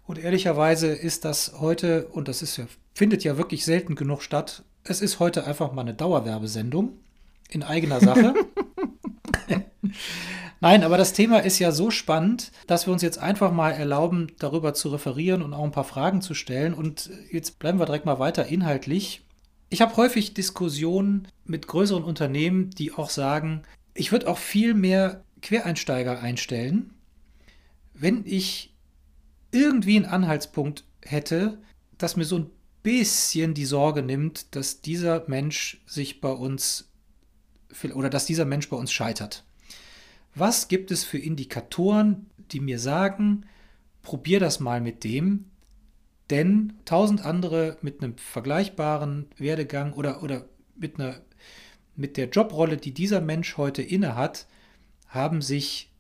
und 0.05 0.19
ehrlicherweise 0.19 0.89
ist 0.89 1.25
das 1.25 1.61
heute, 1.61 2.09
und 2.09 2.29
das 2.29 2.43
ist 2.43 2.57
ja, 2.57 2.67
findet 2.95 3.25
ja 3.25 3.37
wirklich 3.37 3.65
selten 3.65 3.95
genug 3.95 4.23
statt, 4.23 4.65
es 4.83 5.01
ist 5.01 5.21
heute 5.21 5.47
einfach 5.47 5.73
mal 5.73 5.83
eine 5.83 5.95
Dauerwerbesendung 5.95 6.99
in 7.49 7.63
eigener 7.63 8.01
Sache. 8.01 8.35
Nein, 10.61 10.83
aber 10.85 10.99
das 10.99 11.13
Thema 11.13 11.39
ist 11.39 11.59
ja 11.59 11.73
so 11.73 11.91
spannend, 11.91 12.53
dass 12.67 12.87
wir 12.87 12.93
uns 12.93 13.03
jetzt 13.03 13.19
einfach 13.19 13.51
mal 13.51 13.71
erlauben, 13.71 14.29
darüber 14.39 14.75
zu 14.75 14.91
referieren 14.91 15.43
und 15.43 15.55
auch 15.55 15.65
ein 15.65 15.73
paar 15.73 15.85
Fragen 15.85 16.21
zu 16.21 16.35
stellen. 16.35 16.75
Und 16.75 17.11
jetzt 17.31 17.59
bleiben 17.59 17.79
wir 17.79 17.87
direkt 17.87 18.05
mal 18.05 18.19
weiter 18.19 18.47
inhaltlich. 18.47 19.23
Ich 19.71 19.81
habe 19.81 19.97
häufig 19.97 20.35
Diskussionen 20.35 21.29
mit 21.45 21.67
größeren 21.67 22.05
Unternehmen, 22.05 22.71
die 22.71 22.93
auch 22.93 23.09
sagen, 23.09 23.63
ich 23.95 24.13
würde 24.13 24.29
auch 24.29 24.39
viel 24.39 24.75
mehr 24.75 25.25
Quereinsteiger 25.41 26.21
einstellen, 26.21 26.93
wenn 27.95 28.25
ich 28.27 28.75
irgendwie 29.53 29.97
einen 29.97 30.07
Anhaltspunkt 30.07 30.85
hätte, 31.03 31.59
dass 31.99 32.17
mir 32.17 32.25
so 32.25 32.39
ein 32.39 32.51
bisschen 32.83 33.55
die 33.55 33.65
Sorge 33.65 34.03
nimmt, 34.03 34.55
dass 34.55 34.81
dieser 34.81 35.25
Mensch 35.29 35.83
sich 35.87 36.21
bei 36.21 36.31
uns 36.31 36.91
oder 37.95 38.11
dass 38.11 38.27
dieser 38.27 38.45
Mensch 38.45 38.69
bei 38.69 38.77
uns 38.77 38.93
scheitert. 38.93 39.45
Was 40.35 40.69
gibt 40.69 40.91
es 40.91 41.05
für 41.05 41.19
Indikatoren, 41.19 42.27
die 42.53 42.61
mir 42.61 42.79
sagen, 42.79 43.47
probier 44.03 44.41
das 44.41 44.61
mal 44.61 44.81
mit 44.81 45.05
dem, 45.05 45.47
denn 46.31 46.75
tausend 46.85 47.25
andere 47.25 47.77
mit 47.83 48.03
einem 48.03 48.17
vergleichbaren 48.17 49.27
Werdegang 49.37 49.93
oder, 49.93 50.23
oder 50.23 50.49
mit, 50.77 50.99
einer, 50.99 51.21
mit 51.97 52.17
der 52.17 52.29
Jobrolle, 52.29 52.77
die 52.77 52.95
dieser 52.95 53.21
Mensch 53.21 53.57
heute 53.57 53.83
inne 53.83 54.15
hat, 54.15 54.47
haben 55.09 55.43
sich 55.43 55.93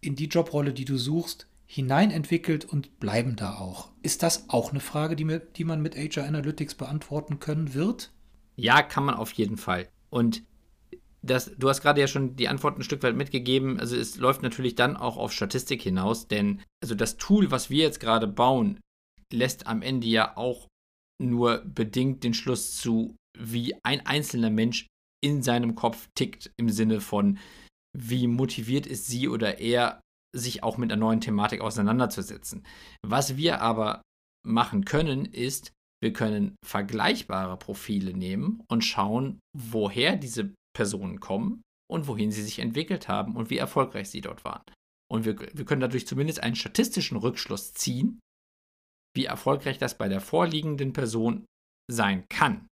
in 0.00 0.14
die 0.14 0.26
Jobrolle, 0.26 0.72
die 0.72 0.84
du 0.84 0.98
suchst, 0.98 1.46
hineinentwickelt 1.66 2.64
und 2.64 3.00
bleiben 3.00 3.36
da 3.36 3.56
auch. 3.56 3.90
Ist 4.02 4.22
das 4.22 4.48
auch 4.48 4.70
eine 4.70 4.80
Frage, 4.80 5.16
die, 5.16 5.24
mir, 5.24 5.38
die 5.40 5.64
man 5.64 5.82
mit 5.82 5.96
HR 5.96 6.24
Analytics 6.24 6.74
beantworten 6.74 7.40
können 7.40 7.74
wird? 7.74 8.12
Ja, 8.56 8.82
kann 8.82 9.04
man 9.04 9.14
auf 9.14 9.32
jeden 9.32 9.56
Fall. 9.56 9.88
Und 10.10 10.42
das, 11.22 11.52
du 11.56 11.68
hast 11.68 11.82
gerade 11.82 12.00
ja 12.00 12.06
schon 12.06 12.36
die 12.36 12.48
Antwort 12.48 12.78
ein 12.78 12.84
Stück 12.84 13.02
weit 13.02 13.16
mitgegeben. 13.16 13.80
Also 13.80 13.96
es 13.96 14.16
läuft 14.16 14.42
natürlich 14.42 14.74
dann 14.74 14.96
auch 14.96 15.16
auf 15.16 15.32
Statistik 15.32 15.82
hinaus, 15.82 16.28
denn 16.28 16.62
also 16.82 16.94
das 16.94 17.16
Tool, 17.16 17.50
was 17.50 17.70
wir 17.70 17.82
jetzt 17.82 18.00
gerade 18.00 18.26
bauen, 18.26 18.80
lässt 19.32 19.66
am 19.66 19.82
Ende 19.82 20.06
ja 20.06 20.36
auch 20.36 20.68
nur 21.20 21.58
bedingt 21.64 22.22
den 22.24 22.34
Schluss 22.34 22.76
zu, 22.76 23.16
wie 23.38 23.74
ein 23.82 24.06
einzelner 24.06 24.50
Mensch 24.50 24.86
in 25.24 25.42
seinem 25.42 25.74
Kopf 25.74 26.08
tickt, 26.14 26.52
im 26.56 26.70
Sinne 26.70 27.00
von, 27.00 27.38
wie 27.96 28.26
motiviert 28.28 28.86
ist 28.86 29.06
sie 29.06 29.28
oder 29.28 29.58
er, 29.58 30.00
sich 30.36 30.62
auch 30.62 30.76
mit 30.76 30.92
einer 30.92 31.00
neuen 31.00 31.20
Thematik 31.20 31.62
auseinanderzusetzen. 31.62 32.64
Was 33.04 33.36
wir 33.36 33.62
aber 33.62 34.02
machen 34.46 34.84
können, 34.84 35.24
ist, 35.24 35.72
wir 36.02 36.12
können 36.12 36.54
vergleichbare 36.64 37.56
Profile 37.56 38.12
nehmen 38.12 38.62
und 38.68 38.84
schauen, 38.84 39.40
woher 39.56 40.16
diese 40.16 40.54
Personen 40.78 41.18
kommen 41.18 41.64
und 41.90 42.06
wohin 42.06 42.30
sie 42.30 42.44
sich 42.44 42.60
entwickelt 42.60 43.08
haben 43.08 43.34
und 43.34 43.50
wie 43.50 43.58
erfolgreich 43.58 44.08
sie 44.10 44.20
dort 44.20 44.44
waren. 44.44 44.62
Und 45.10 45.24
wir, 45.24 45.36
wir 45.36 45.64
können 45.64 45.80
dadurch 45.80 46.06
zumindest 46.06 46.40
einen 46.40 46.54
statistischen 46.54 47.16
Rückschluss 47.16 47.72
ziehen, 47.74 48.20
wie 49.16 49.24
erfolgreich 49.24 49.78
das 49.78 49.98
bei 49.98 50.06
der 50.08 50.20
vorliegenden 50.20 50.92
Person 50.92 51.46
sein 51.90 52.24
kann. 52.28 52.68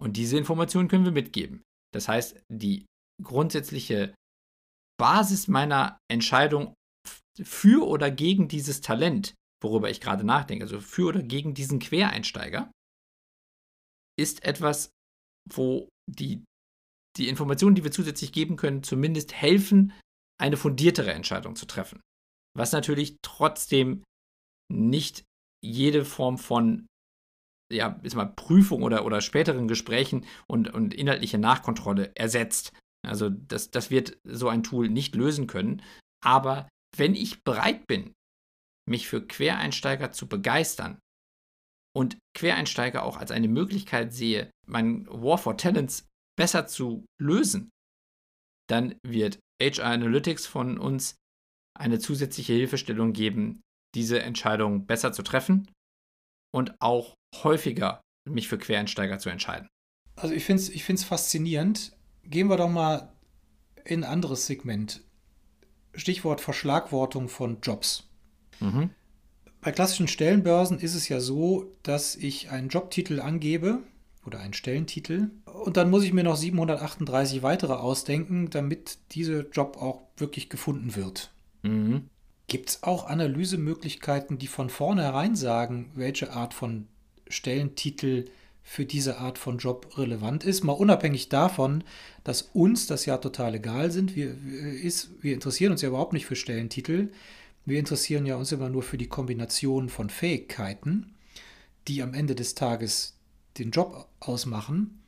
Und 0.00 0.16
diese 0.16 0.38
Informationen 0.38 0.88
können 0.88 1.04
wir 1.04 1.12
mitgeben. 1.12 1.62
Das 1.92 2.08
heißt, 2.08 2.40
die 2.50 2.86
grundsätzliche 3.22 4.14
Basis 4.98 5.46
meiner 5.46 5.98
Entscheidung 6.10 6.72
für 7.42 7.86
oder 7.86 8.10
gegen 8.10 8.48
dieses 8.48 8.80
Talent, 8.80 9.34
worüber 9.62 9.90
ich 9.90 10.00
gerade 10.00 10.24
nachdenke, 10.24 10.64
also 10.64 10.80
für 10.80 11.08
oder 11.08 11.22
gegen 11.22 11.52
diesen 11.52 11.80
Quereinsteiger, 11.80 12.70
ist 14.18 14.42
etwas, 14.42 14.88
wo 15.52 15.90
die, 16.10 16.42
die 17.16 17.28
Informationen, 17.28 17.74
die 17.74 17.84
wir 17.84 17.92
zusätzlich 17.92 18.32
geben 18.32 18.56
können, 18.56 18.82
zumindest 18.82 19.32
helfen, 19.32 19.92
eine 20.40 20.56
fundiertere 20.56 21.12
Entscheidung 21.12 21.56
zu 21.56 21.66
treffen. 21.66 22.00
Was 22.56 22.72
natürlich 22.72 23.16
trotzdem 23.22 24.02
nicht 24.72 25.24
jede 25.62 26.04
Form 26.04 26.38
von 26.38 26.86
ja, 27.72 27.98
ist 28.02 28.14
mal 28.14 28.26
Prüfung 28.26 28.82
oder, 28.82 29.04
oder 29.04 29.20
späteren 29.20 29.68
Gesprächen 29.68 30.26
und, 30.46 30.72
und 30.72 30.94
inhaltliche 30.94 31.38
Nachkontrolle 31.38 32.14
ersetzt. 32.14 32.72
Also 33.06 33.30
das, 33.30 33.70
das 33.70 33.90
wird 33.90 34.18
so 34.24 34.48
ein 34.48 34.62
Tool 34.62 34.88
nicht 34.88 35.14
lösen 35.14 35.46
können. 35.46 35.82
Aber 36.22 36.68
wenn 36.96 37.14
ich 37.14 37.42
bereit 37.42 37.86
bin, 37.86 38.12
mich 38.88 39.08
für 39.08 39.26
Quereinsteiger 39.26 40.12
zu 40.12 40.28
begeistern 40.28 40.98
und 41.96 42.18
Quereinsteiger 42.36 43.02
auch 43.02 43.16
als 43.16 43.30
eine 43.30 43.48
Möglichkeit 43.48 44.12
sehe, 44.12 44.50
mein 44.66 45.06
War 45.08 45.38
for 45.38 45.56
Talents 45.56 46.06
besser 46.36 46.66
zu 46.66 47.04
lösen, 47.20 47.70
dann 48.68 48.96
wird 49.06 49.38
HR 49.62 49.86
Analytics 49.86 50.46
von 50.46 50.78
uns 50.78 51.16
eine 51.76 51.98
zusätzliche 51.98 52.52
Hilfestellung 52.52 53.12
geben, 53.12 53.60
diese 53.94 54.22
Entscheidung 54.22 54.86
besser 54.86 55.12
zu 55.12 55.22
treffen 55.22 55.70
und 56.52 56.74
auch 56.80 57.14
häufiger 57.42 58.00
mich 58.28 58.48
für 58.48 58.58
Quereinsteiger 58.58 59.18
zu 59.18 59.28
entscheiden. 59.28 59.68
Also 60.16 60.34
ich 60.34 60.44
finde 60.44 60.62
es 60.62 60.68
ich 60.68 60.84
find's 60.84 61.04
faszinierend. 61.04 61.96
Gehen 62.22 62.48
wir 62.48 62.56
doch 62.56 62.68
mal 62.68 63.12
in 63.84 64.04
ein 64.04 64.10
anderes 64.10 64.46
Segment. 64.46 65.02
Stichwort 65.94 66.40
Verschlagwortung 66.40 67.28
von 67.28 67.60
Jobs. 67.60 68.08
Mhm. 68.60 68.90
Bei 69.60 69.72
klassischen 69.72 70.08
Stellenbörsen 70.08 70.78
ist 70.78 70.94
es 70.94 71.08
ja 71.08 71.20
so, 71.20 71.76
dass 71.82 72.16
ich 72.16 72.50
einen 72.50 72.68
Jobtitel 72.68 73.20
angebe 73.20 73.82
oder 74.26 74.40
einen 74.40 74.52
Stellentitel 74.54 75.30
und 75.64 75.78
dann 75.78 75.88
muss 75.88 76.04
ich 76.04 76.12
mir 76.12 76.24
noch 76.24 76.36
738 76.36 77.42
weitere 77.42 77.72
ausdenken, 77.72 78.50
damit 78.50 78.98
dieser 79.12 79.48
Job 79.48 79.78
auch 79.80 80.02
wirklich 80.18 80.50
gefunden 80.50 80.94
wird. 80.94 81.30
Mhm. 81.62 82.10
Gibt 82.46 82.68
es 82.68 82.82
auch 82.82 83.06
Analysemöglichkeiten, 83.06 84.36
die 84.36 84.46
von 84.46 84.68
vornherein 84.68 85.34
sagen, 85.34 85.90
welche 85.94 86.32
Art 86.32 86.52
von 86.52 86.86
Stellentitel 87.28 88.26
für 88.62 88.84
diese 88.84 89.16
Art 89.18 89.38
von 89.38 89.56
Job 89.56 89.96
relevant 89.96 90.44
ist? 90.44 90.64
Mal 90.64 90.72
unabhängig 90.72 91.30
davon, 91.30 91.82
dass 92.24 92.42
uns 92.42 92.86
das 92.86 93.06
ja 93.06 93.16
total 93.16 93.54
egal 93.54 93.90
sind. 93.90 94.14
Wir, 94.14 94.34
ist, 94.34 95.10
wir 95.22 95.32
interessieren 95.32 95.72
uns 95.72 95.80
ja 95.80 95.88
überhaupt 95.88 96.12
nicht 96.12 96.26
für 96.26 96.36
Stellentitel. 96.36 97.08
Wir 97.64 97.78
interessieren 97.78 98.26
ja 98.26 98.36
uns 98.36 98.52
immer 98.52 98.68
nur 98.68 98.82
für 98.82 98.98
die 98.98 99.08
Kombination 99.08 99.88
von 99.88 100.10
Fähigkeiten, 100.10 101.14
die 101.88 102.02
am 102.02 102.12
Ende 102.12 102.34
des 102.34 102.54
Tages 102.54 103.16
den 103.56 103.70
Job 103.70 104.08
ausmachen. 104.20 105.00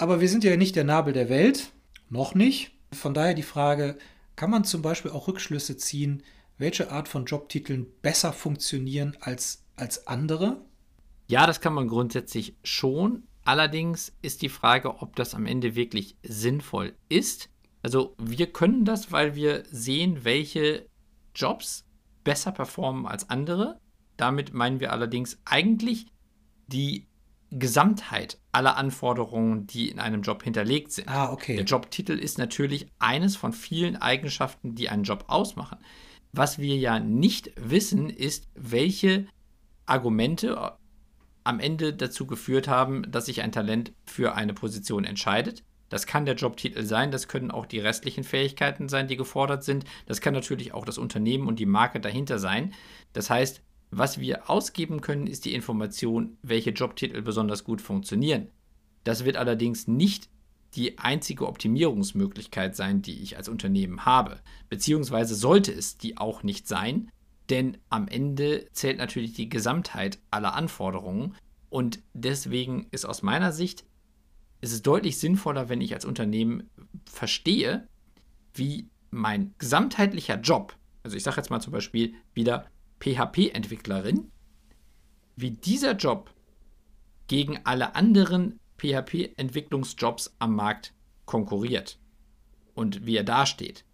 Aber 0.00 0.22
wir 0.22 0.30
sind 0.30 0.44
ja 0.44 0.56
nicht 0.56 0.76
der 0.76 0.84
Nabel 0.84 1.12
der 1.12 1.28
Welt, 1.28 1.72
noch 2.08 2.34
nicht. 2.34 2.72
Von 2.90 3.12
daher 3.12 3.34
die 3.34 3.42
Frage, 3.42 3.98
kann 4.34 4.48
man 4.48 4.64
zum 4.64 4.80
Beispiel 4.80 5.10
auch 5.10 5.28
Rückschlüsse 5.28 5.76
ziehen, 5.76 6.22
welche 6.56 6.90
Art 6.90 7.06
von 7.06 7.26
Jobtiteln 7.26 7.86
besser 8.00 8.32
funktionieren 8.32 9.14
als, 9.20 9.62
als 9.76 10.06
andere? 10.06 10.64
Ja, 11.28 11.46
das 11.46 11.60
kann 11.60 11.74
man 11.74 11.86
grundsätzlich 11.86 12.56
schon. 12.64 13.24
Allerdings 13.44 14.16
ist 14.22 14.40
die 14.40 14.48
Frage, 14.48 15.02
ob 15.02 15.16
das 15.16 15.34
am 15.34 15.44
Ende 15.44 15.74
wirklich 15.74 16.16
sinnvoll 16.22 16.94
ist. 17.10 17.50
Also 17.82 18.14
wir 18.16 18.50
können 18.50 18.86
das, 18.86 19.12
weil 19.12 19.34
wir 19.34 19.64
sehen, 19.70 20.24
welche 20.24 20.86
Jobs 21.34 21.84
besser 22.24 22.52
performen 22.52 23.04
als 23.04 23.28
andere. 23.28 23.78
Damit 24.16 24.54
meinen 24.54 24.80
wir 24.80 24.92
allerdings 24.92 25.38
eigentlich 25.44 26.06
die 26.68 27.06
Gesamtheit 27.50 28.38
aller 28.52 28.76
Anforderungen, 28.76 29.66
die 29.66 29.88
in 29.88 29.98
einem 29.98 30.22
Job 30.22 30.42
hinterlegt 30.42 30.92
sind. 30.92 31.08
Ah, 31.08 31.32
okay. 31.32 31.56
Der 31.56 31.64
Jobtitel 31.64 32.12
ist 32.12 32.38
natürlich 32.38 32.86
eines 32.98 33.36
von 33.36 33.52
vielen 33.52 33.96
Eigenschaften, 33.96 34.74
die 34.74 34.88
einen 34.88 35.02
Job 35.02 35.24
ausmachen. 35.28 35.78
Was 36.32 36.58
wir 36.58 36.76
ja 36.76 37.00
nicht 37.00 37.50
wissen, 37.56 38.08
ist, 38.08 38.48
welche 38.54 39.26
Argumente 39.86 40.76
am 41.42 41.58
Ende 41.58 41.92
dazu 41.92 42.26
geführt 42.26 42.68
haben, 42.68 43.10
dass 43.10 43.26
sich 43.26 43.42
ein 43.42 43.50
Talent 43.52 43.92
für 44.04 44.34
eine 44.34 44.54
Position 44.54 45.04
entscheidet. 45.04 45.64
Das 45.88 46.06
kann 46.06 46.24
der 46.24 46.36
Jobtitel 46.36 46.84
sein, 46.84 47.10
das 47.10 47.26
können 47.26 47.50
auch 47.50 47.66
die 47.66 47.80
restlichen 47.80 48.22
Fähigkeiten 48.22 48.88
sein, 48.88 49.08
die 49.08 49.16
gefordert 49.16 49.64
sind. 49.64 49.84
Das 50.06 50.20
kann 50.20 50.34
natürlich 50.34 50.72
auch 50.72 50.84
das 50.84 50.98
Unternehmen 50.98 51.48
und 51.48 51.58
die 51.58 51.66
Marke 51.66 51.98
dahinter 51.98 52.38
sein. 52.38 52.72
Das 53.12 53.28
heißt, 53.28 53.60
was 53.90 54.20
wir 54.20 54.48
ausgeben 54.48 55.00
können, 55.00 55.26
ist 55.26 55.44
die 55.44 55.54
Information, 55.54 56.36
welche 56.42 56.70
Jobtitel 56.70 57.22
besonders 57.22 57.64
gut 57.64 57.80
funktionieren. 57.80 58.48
Das 59.04 59.24
wird 59.24 59.36
allerdings 59.36 59.88
nicht 59.88 60.28
die 60.74 60.98
einzige 60.98 61.48
Optimierungsmöglichkeit 61.48 62.76
sein, 62.76 63.02
die 63.02 63.22
ich 63.22 63.36
als 63.36 63.48
Unternehmen 63.48 64.04
habe. 64.04 64.40
Beziehungsweise 64.68 65.34
sollte 65.34 65.72
es 65.72 65.98
die 65.98 66.16
auch 66.16 66.42
nicht 66.42 66.68
sein, 66.68 67.10
denn 67.48 67.78
am 67.88 68.06
Ende 68.06 68.68
zählt 68.72 68.98
natürlich 68.98 69.32
die 69.32 69.48
Gesamtheit 69.48 70.20
aller 70.30 70.54
Anforderungen 70.54 71.34
und 71.68 72.00
deswegen 72.14 72.86
ist 72.92 73.04
aus 73.04 73.22
meiner 73.22 73.50
Sicht 73.52 73.84
ist 74.60 74.72
es 74.72 74.82
deutlich 74.82 75.18
sinnvoller, 75.18 75.68
wenn 75.68 75.80
ich 75.80 75.94
als 75.94 76.04
Unternehmen 76.04 76.68
verstehe, 77.06 77.88
wie 78.54 78.88
mein 79.10 79.54
gesamtheitlicher 79.58 80.38
Job, 80.40 80.76
also 81.02 81.16
ich 81.16 81.22
sage 81.22 81.38
jetzt 81.38 81.50
mal 81.50 81.60
zum 81.60 81.72
Beispiel 81.72 82.14
wieder 82.34 82.66
PHP-Entwicklerin, 83.00 84.30
wie 85.36 85.52
dieser 85.52 85.96
Job 85.96 86.32
gegen 87.26 87.60
alle 87.64 87.94
anderen 87.94 88.58
PHP-Entwicklungsjobs 88.78 90.36
am 90.38 90.54
Markt 90.54 90.92
konkurriert 91.26 91.98
und 92.74 93.06
wie 93.06 93.16
er 93.16 93.24
dasteht. 93.24 93.84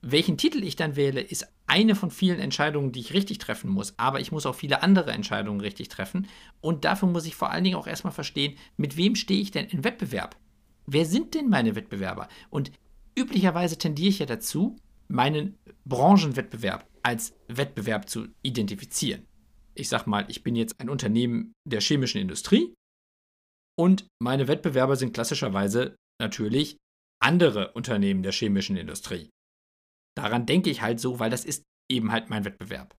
welchen 0.00 0.38
Titel 0.38 0.62
ich 0.62 0.76
dann 0.76 0.94
wähle, 0.94 1.20
ist 1.20 1.48
eine 1.66 1.94
von 1.94 2.10
vielen 2.10 2.38
Entscheidungen, 2.38 2.92
die 2.92 3.00
ich 3.00 3.12
richtig 3.12 3.38
treffen 3.38 3.68
muss. 3.68 3.98
Aber 3.98 4.20
ich 4.20 4.32
muss 4.32 4.46
auch 4.46 4.54
viele 4.54 4.82
andere 4.82 5.12
Entscheidungen 5.12 5.60
richtig 5.60 5.88
treffen. 5.88 6.26
Und 6.60 6.84
dafür 6.84 7.08
muss 7.08 7.26
ich 7.26 7.36
vor 7.36 7.50
allen 7.50 7.64
Dingen 7.64 7.76
auch 7.76 7.86
erstmal 7.86 8.12
verstehen, 8.12 8.56
mit 8.76 8.96
wem 8.96 9.14
stehe 9.16 9.40
ich 9.40 9.50
denn 9.50 9.66
in 9.66 9.84
Wettbewerb? 9.84 10.36
Wer 10.86 11.04
sind 11.04 11.34
denn 11.34 11.48
meine 11.48 11.74
Wettbewerber? 11.74 12.28
Und 12.48 12.72
üblicherweise 13.16 13.76
tendiere 13.76 14.08
ich 14.08 14.20
ja 14.20 14.26
dazu, 14.26 14.76
meinen 15.08 15.58
Branchenwettbewerb 15.84 16.87
als 17.02 17.34
Wettbewerb 17.48 18.08
zu 18.08 18.28
identifizieren. 18.42 19.26
Ich 19.74 19.88
sag 19.88 20.06
mal, 20.06 20.28
ich 20.28 20.42
bin 20.42 20.56
jetzt 20.56 20.80
ein 20.80 20.90
Unternehmen 20.90 21.52
der 21.66 21.80
chemischen 21.80 22.20
Industrie 22.20 22.74
und 23.78 24.08
meine 24.20 24.48
Wettbewerber 24.48 24.96
sind 24.96 25.14
klassischerweise 25.14 25.96
natürlich 26.20 26.76
andere 27.22 27.72
Unternehmen 27.72 28.22
der 28.22 28.32
chemischen 28.32 28.76
Industrie. 28.76 29.30
Daran 30.16 30.46
denke 30.46 30.70
ich 30.70 30.82
halt 30.82 30.98
so, 30.98 31.20
weil 31.20 31.30
das 31.30 31.44
ist 31.44 31.62
eben 31.90 32.10
halt 32.10 32.28
mein 32.28 32.44
Wettbewerb. 32.44 32.96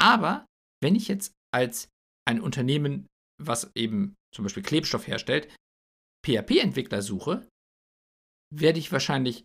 Aber 0.00 0.46
wenn 0.82 0.96
ich 0.96 1.08
jetzt 1.08 1.32
als 1.54 1.88
ein 2.26 2.40
Unternehmen, 2.40 3.06
was 3.40 3.70
eben 3.76 4.14
zum 4.34 4.44
Beispiel 4.44 4.62
Klebstoff 4.62 5.06
herstellt, 5.06 5.54
PHP-Entwickler 6.26 7.02
suche, 7.02 7.48
werde 8.52 8.78
ich 8.78 8.92
wahrscheinlich 8.92 9.44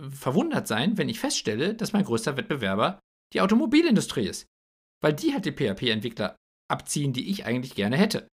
verwundert 0.00 0.66
sein, 0.68 0.96
wenn 0.96 1.08
ich 1.08 1.20
feststelle, 1.20 1.74
dass 1.74 1.92
mein 1.92 2.04
größter 2.04 2.36
Wettbewerber 2.36 3.00
die 3.34 3.40
Automobilindustrie 3.40 4.26
ist. 4.26 4.46
Weil 5.02 5.12
die 5.12 5.32
halt 5.32 5.44
die 5.44 5.52
PHP-Entwickler 5.52 6.36
abziehen, 6.70 7.12
die 7.12 7.30
ich 7.30 7.44
eigentlich 7.44 7.74
gerne 7.74 7.96
hätte. 7.96 8.28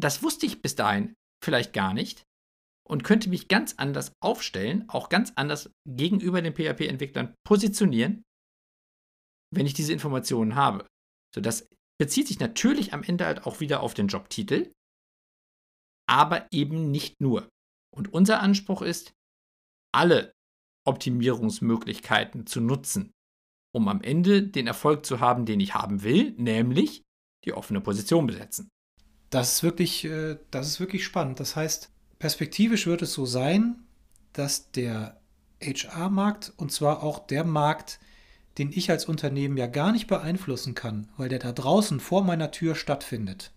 Das 0.00 0.22
wusste 0.22 0.46
ich 0.46 0.62
bis 0.62 0.74
dahin 0.74 1.14
vielleicht 1.44 1.72
gar 1.72 1.94
nicht 1.94 2.24
und 2.88 3.04
könnte 3.04 3.28
mich 3.28 3.48
ganz 3.48 3.74
anders 3.74 4.12
aufstellen, 4.20 4.88
auch 4.88 5.08
ganz 5.08 5.32
anders 5.36 5.70
gegenüber 5.88 6.42
den 6.42 6.54
PHP-Entwicklern 6.54 7.34
positionieren, 7.46 8.22
wenn 9.54 9.66
ich 9.66 9.74
diese 9.74 9.92
Informationen 9.92 10.56
habe. 10.56 10.86
So, 11.34 11.40
das 11.40 11.68
bezieht 12.00 12.26
sich 12.26 12.40
natürlich 12.40 12.92
am 12.92 13.02
Ende 13.02 13.26
halt 13.26 13.46
auch 13.46 13.60
wieder 13.60 13.80
auf 13.80 13.94
den 13.94 14.08
Jobtitel, 14.08 14.72
aber 16.08 16.48
eben 16.52 16.90
nicht 16.90 17.20
nur. 17.20 17.48
Und 17.94 18.12
unser 18.12 18.40
Anspruch 18.40 18.82
ist, 18.82 19.12
alle 19.94 20.32
Optimierungsmöglichkeiten 20.86 22.46
zu 22.46 22.60
nutzen, 22.60 23.12
um 23.72 23.88
am 23.88 24.02
Ende 24.02 24.42
den 24.42 24.66
Erfolg 24.66 25.04
zu 25.04 25.20
haben, 25.20 25.46
den 25.46 25.60
ich 25.60 25.74
haben 25.74 26.02
will, 26.02 26.34
nämlich 26.36 27.02
die 27.44 27.52
offene 27.52 27.80
Position 27.80 28.26
besetzen. 28.26 28.68
Das 29.30 29.54
ist 29.54 29.62
wirklich, 29.62 30.04
äh, 30.04 30.38
das 30.50 30.68
ist 30.68 30.80
wirklich 30.80 31.04
spannend. 31.04 31.40
Das 31.40 31.56
heißt, 31.56 31.90
perspektivisch 32.18 32.86
wird 32.86 33.02
es 33.02 33.14
so 33.14 33.26
sein, 33.26 33.82
dass 34.32 34.70
der 34.70 35.20
HR-Markt 35.62 36.52
und 36.56 36.70
zwar 36.70 37.02
auch 37.02 37.26
der 37.26 37.44
Markt, 37.44 37.98
den 38.58 38.70
ich 38.70 38.90
als 38.90 39.06
Unternehmen 39.06 39.56
ja 39.56 39.66
gar 39.66 39.92
nicht 39.92 40.06
beeinflussen 40.06 40.74
kann, 40.74 41.08
weil 41.16 41.28
der 41.28 41.38
da 41.38 41.52
draußen 41.52 42.00
vor 42.00 42.22
meiner 42.22 42.50
Tür 42.50 42.74
stattfindet 42.74 43.52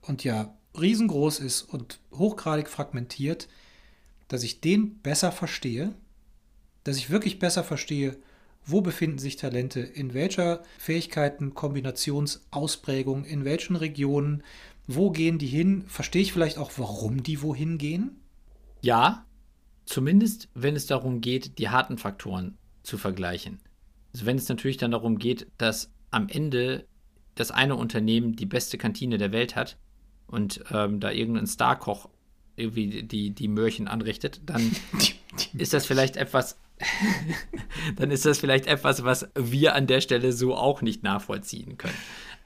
und 0.00 0.24
ja 0.24 0.56
riesengroß 0.78 1.40
ist 1.40 1.62
und 1.62 2.00
hochgradig 2.12 2.68
fragmentiert, 2.68 3.48
dass 4.28 4.42
ich 4.42 4.60
den 4.60 5.00
besser 5.00 5.32
verstehe, 5.32 5.94
dass 6.84 6.96
ich 6.96 7.10
wirklich 7.10 7.38
besser 7.38 7.64
verstehe, 7.64 8.16
wo 8.64 8.80
befinden 8.80 9.18
sich 9.18 9.36
Talente, 9.36 9.80
in 9.80 10.14
welcher 10.14 10.62
Fähigkeiten, 10.78 11.54
Kombinationsausprägung, 11.54 13.24
in 13.24 13.44
welchen 13.44 13.76
Regionen, 13.76 14.42
wo 14.86 15.10
gehen 15.10 15.38
die 15.38 15.46
hin? 15.46 15.84
Verstehe 15.86 16.22
ich 16.22 16.32
vielleicht 16.32 16.58
auch, 16.58 16.72
warum 16.76 17.22
die 17.22 17.42
wohin 17.42 17.78
gehen? 17.78 18.20
Ja, 18.82 19.24
zumindest 19.84 20.48
wenn 20.54 20.76
es 20.76 20.86
darum 20.86 21.20
geht, 21.20 21.58
die 21.58 21.68
harten 21.68 21.98
Faktoren 21.98 22.56
zu 22.82 22.98
vergleichen. 22.98 23.60
Also 24.12 24.26
wenn 24.26 24.36
es 24.36 24.48
natürlich 24.48 24.76
dann 24.76 24.90
darum 24.90 25.18
geht, 25.18 25.46
dass 25.58 25.90
am 26.10 26.28
Ende 26.28 26.86
das 27.34 27.50
eine 27.50 27.76
Unternehmen 27.76 28.36
die 28.36 28.46
beste 28.46 28.78
Kantine 28.78 29.18
der 29.18 29.32
Welt 29.32 29.56
hat 29.56 29.78
und 30.26 30.64
ähm, 30.72 31.00
da 31.00 31.10
irgendein 31.10 31.46
Starkoch 31.46 32.08
irgendwie 32.56 33.02
die, 33.02 33.30
die 33.30 33.48
Möhrchen 33.48 33.88
anrichtet, 33.88 34.40
dann 34.44 34.74
ist 35.54 35.72
das 35.72 35.86
vielleicht 35.86 36.16
etwas, 36.16 36.58
dann 37.96 38.10
ist 38.10 38.26
das 38.26 38.38
vielleicht 38.38 38.66
etwas, 38.66 39.04
was 39.04 39.28
wir 39.34 39.74
an 39.74 39.86
der 39.86 40.00
Stelle 40.00 40.32
so 40.32 40.54
auch 40.54 40.82
nicht 40.82 41.02
nachvollziehen 41.02 41.78
können. 41.78 41.96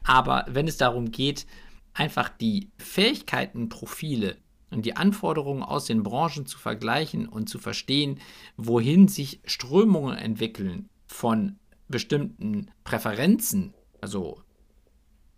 Aber 0.05 0.45
wenn 0.49 0.69
es 0.69 0.77
darum 0.77 1.11
geht, 1.11 1.47
einfach 1.95 2.29
die 2.29 2.71
Fähigkeitenprofile 2.79 4.37
und 4.71 4.85
die 4.85 4.97
Anforderungen 4.97 5.63
aus 5.63 5.87
den 5.87 6.03
Branchen 6.03 6.47
zu 6.47 6.59
vergleichen 6.59 7.29
und 7.29 7.49
zu 7.49 7.59
verstehen, 7.59 8.21
wohin 8.57 9.09
sich 9.09 9.41
Strömungen 9.45 10.17
entwickeln 10.17 10.89
von 11.07 11.59
bestimmten 11.89 12.71
Präferenzen, 12.83 13.75
also 14.01 14.43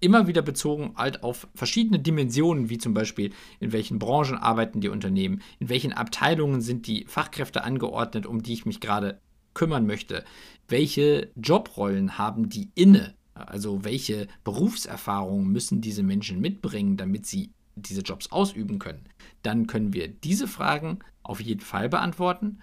immer 0.01 0.27
wieder 0.27 0.43
bezogen 0.43 0.95
halt 0.97 1.23
auf 1.23 1.49
verschiedene 1.55 1.99
Dimensionen, 1.99 2.69
wie 2.69 2.79
zum 2.79 2.95
Beispiel 2.95 3.33
in 3.61 3.73
welchen 3.73 3.99
Branchen 3.99 4.37
arbeiten 4.37 4.81
die 4.81 4.89
Unternehmen, 4.89 5.43
in 5.59 5.69
welchen 5.69 5.93
Abteilungen 5.93 6.61
sind 6.61 6.87
die 6.87 7.07
Fachkräfte 7.07 7.65
angeordnet, 7.65 8.27
um 8.27 8.43
die 8.43 8.53
ich 8.53 8.67
mich 8.67 8.81
gerade 8.81 9.21
kümmern 9.55 9.87
möchte, 9.87 10.25
welche 10.69 11.31
Jobrollen 11.35 12.19
haben 12.19 12.49
die 12.51 12.71
inne, 12.75 13.15
also 13.35 13.85
welche 13.85 14.29
Berufserfahrungen 14.45 15.51
müssen 15.51 15.81
diese 15.81 16.03
Menschen 16.03 16.41
mitbringen, 16.41 16.97
damit 16.97 17.27
sie 17.27 17.51
diese 17.75 18.03
Jobs 18.03 18.31
ausüben 18.33 18.79
können, 18.79 19.05
dann 19.43 19.67
können 19.67 19.93
wir 19.93 20.09
diese 20.09 20.49
Fragen 20.49 20.99
auf 21.23 21.41
jeden 21.41 21.61
Fall 21.61 21.89
beantworten. 21.89 22.61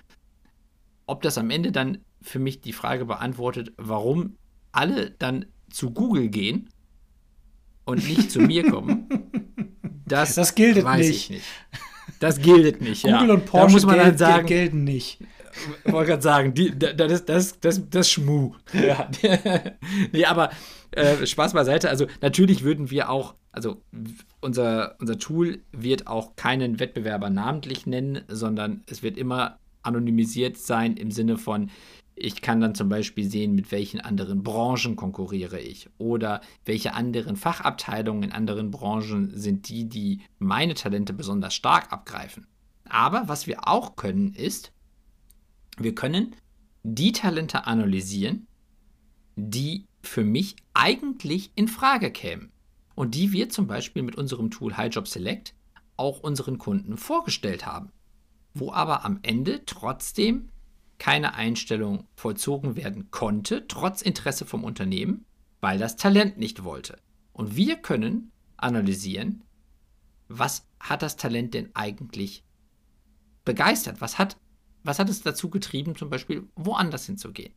Ob 1.05 1.21
das 1.21 1.37
am 1.37 1.49
Ende 1.49 1.71
dann 1.71 1.99
für 2.21 2.39
mich 2.39 2.61
die 2.61 2.73
Frage 2.73 3.05
beantwortet, 3.05 3.73
warum 3.77 4.37
alle 4.71 5.11
dann 5.11 5.45
zu 5.69 5.91
Google 5.91 6.29
gehen 6.29 6.69
und 7.85 8.07
nicht 8.07 8.31
zu 8.31 8.39
mir 8.39 8.69
kommen, 8.69 9.07
das, 10.05 10.35
das 10.35 10.55
gilt 10.55 10.83
weiß 10.83 10.99
nicht. 10.99 11.09
ich 11.09 11.29
nicht. 11.29 11.45
Das 12.19 12.41
gilt 12.41 12.81
nicht. 12.81 13.03
Google 13.03 13.27
ja. 13.27 13.33
und 13.33 13.45
Porsche 13.45 13.67
da 13.67 13.73
muss 13.73 13.85
man 13.85 13.97
dann 13.97 14.17
sagen, 14.17 14.47
gelten 14.47 14.83
nicht. 14.83 15.19
Ich 15.85 15.91
wollte 15.91 16.11
gerade 16.11 16.23
sagen, 16.23 16.53
die, 16.53 16.77
das 16.77 17.11
ist 17.11 17.29
das, 17.29 17.59
das, 17.59 17.89
das 17.89 18.09
Schmu. 18.09 18.53
Ja. 18.73 19.09
nee, 20.11 20.25
aber 20.25 20.49
äh, 20.91 21.25
Spaß 21.25 21.53
beiseite. 21.53 21.89
Also 21.89 22.07
natürlich 22.21 22.63
würden 22.63 22.89
wir 22.89 23.09
auch, 23.09 23.35
also 23.51 23.81
unser, 24.41 24.95
unser 24.99 25.19
Tool 25.19 25.61
wird 25.71 26.07
auch 26.07 26.35
keinen 26.35 26.79
Wettbewerber 26.79 27.29
namentlich 27.29 27.85
nennen, 27.85 28.21
sondern 28.27 28.83
es 28.87 29.03
wird 29.03 29.17
immer 29.17 29.59
anonymisiert 29.83 30.57
sein 30.57 30.95
im 30.97 31.11
Sinne 31.11 31.37
von, 31.37 31.69
ich 32.15 32.41
kann 32.41 32.61
dann 32.61 32.75
zum 32.75 32.89
Beispiel 32.89 33.29
sehen, 33.29 33.55
mit 33.55 33.71
welchen 33.71 33.99
anderen 33.99 34.43
Branchen 34.43 34.95
konkurriere 34.95 35.59
ich. 35.59 35.89
Oder 35.97 36.41
welche 36.65 36.93
anderen 36.93 37.35
Fachabteilungen 37.35 38.23
in 38.23 38.31
anderen 38.31 38.71
Branchen 38.71 39.31
sind 39.35 39.69
die, 39.69 39.89
die 39.89 40.21
meine 40.39 40.75
Talente 40.75 41.13
besonders 41.13 41.55
stark 41.55 41.91
abgreifen. 41.91 42.47
Aber 42.87 43.27
was 43.27 43.47
wir 43.47 43.67
auch 43.67 43.95
können 43.95 44.33
ist, 44.33 44.71
wir 45.77 45.95
können 45.95 46.35
die 46.83 47.11
Talente 47.11 47.65
analysieren, 47.65 48.47
die 49.35 49.87
für 50.01 50.23
mich 50.23 50.55
eigentlich 50.73 51.51
in 51.55 51.67
Frage 51.67 52.11
kämen. 52.11 52.51
Und 52.95 53.15
die 53.15 53.31
wir 53.31 53.49
zum 53.49 53.65
Beispiel 53.65 54.03
mit 54.03 54.15
unserem 54.15 54.51
Tool 54.51 54.77
HighJob 54.77 55.07
Select 55.07 55.55
auch 55.97 56.19
unseren 56.19 56.59
Kunden 56.59 56.97
vorgestellt 56.97 57.65
haben, 57.65 57.91
wo 58.53 58.71
aber 58.71 59.03
am 59.03 59.19
Ende 59.23 59.65
trotzdem 59.65 60.49
keine 60.99 61.33
Einstellung 61.35 62.07
vollzogen 62.15 62.75
werden 62.75 63.11
konnte, 63.11 63.67
trotz 63.67 64.01
Interesse 64.01 64.45
vom 64.45 64.63
Unternehmen, 64.63 65.25
weil 65.61 65.77
das 65.77 65.95
Talent 65.95 66.37
nicht 66.37 66.63
wollte. 66.63 66.97
Und 67.33 67.55
wir 67.55 67.77
können 67.77 68.31
analysieren, 68.57 69.43
was 70.27 70.67
hat 70.79 71.01
das 71.01 71.15
Talent 71.15 71.53
denn 71.53 71.69
eigentlich 71.73 72.43
begeistert? 73.45 74.01
Was 74.01 74.17
hat, 74.17 74.37
was 74.83 74.99
hat 74.99 75.09
es 75.09 75.21
dazu 75.21 75.49
getrieben, 75.49 75.95
zum 75.95 76.09
Beispiel 76.09 76.47
woanders 76.55 77.05
hinzugehen? 77.05 77.53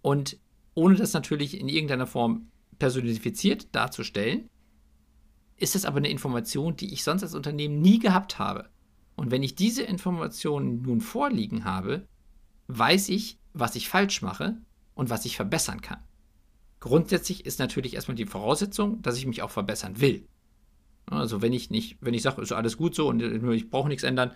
Und 0.00 0.38
ohne 0.74 0.96
das 0.96 1.12
natürlich 1.12 1.58
in 1.58 1.68
irgendeiner 1.68 2.06
Form 2.06 2.48
personifiziert 2.78 3.74
darzustellen, 3.74 4.48
ist 5.56 5.76
es 5.76 5.84
aber 5.84 5.98
eine 5.98 6.10
Information, 6.10 6.76
die 6.76 6.92
ich 6.92 7.04
sonst 7.04 7.22
als 7.22 7.34
Unternehmen 7.34 7.80
nie 7.80 7.98
gehabt 7.98 8.38
habe. 8.38 8.68
Und 9.14 9.30
wenn 9.30 9.42
ich 9.42 9.54
diese 9.54 9.82
Informationen 9.82 10.82
nun 10.82 11.00
vorliegen 11.00 11.64
habe, 11.64 12.08
weiß 12.78 13.08
ich, 13.10 13.38
was 13.52 13.76
ich 13.76 13.88
falsch 13.88 14.22
mache 14.22 14.56
und 14.94 15.10
was 15.10 15.24
ich 15.24 15.36
verbessern 15.36 15.80
kann. 15.80 16.00
Grundsätzlich 16.80 17.46
ist 17.46 17.58
natürlich 17.58 17.94
erstmal 17.94 18.14
die 18.16 18.26
Voraussetzung, 18.26 19.02
dass 19.02 19.16
ich 19.16 19.26
mich 19.26 19.42
auch 19.42 19.50
verbessern 19.50 20.00
will. 20.00 20.26
Also 21.06 21.42
wenn 21.42 21.52
ich 21.52 21.70
nicht, 21.70 21.98
wenn 22.00 22.14
ich 22.14 22.22
sage, 22.22 22.42
ist 22.42 22.52
alles 22.52 22.76
gut 22.76 22.94
so 22.94 23.08
und 23.08 23.20
ich 23.20 23.70
brauche 23.70 23.88
nichts 23.88 24.04
ändern, 24.04 24.32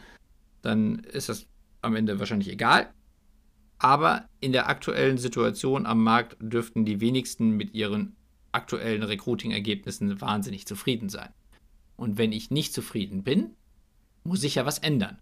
dann 0.62 1.01
ist 1.01 1.28
das 1.28 1.47
am 1.82 1.97
Ende 1.97 2.18
wahrscheinlich 2.18 2.49
egal. 2.49 2.93
Aber 3.78 4.28
in 4.41 4.53
der 4.53 4.68
aktuellen 4.68 5.18
Situation 5.18 5.87
am 5.87 6.03
Markt 6.03 6.37
dürften 6.41 6.84
die 6.84 7.01
wenigsten 7.01 7.51
mit 7.51 7.74
ihren 7.74 8.16
aktuellen 8.53 9.03
Recruiting-Ergebnissen 9.03 10.20
wahnsinnig 10.20 10.66
zufrieden 10.66 11.09
sein. 11.09 11.28
Und 11.97 12.16
wenn 12.18 12.32
ich 12.32 12.51
nicht 12.51 12.72
zufrieden 12.72 13.22
bin, 13.22 13.55
muss 14.24 14.45
ich 14.45 14.57
ja 14.57 14.66
was 14.66 14.78
ändern. 14.78 15.18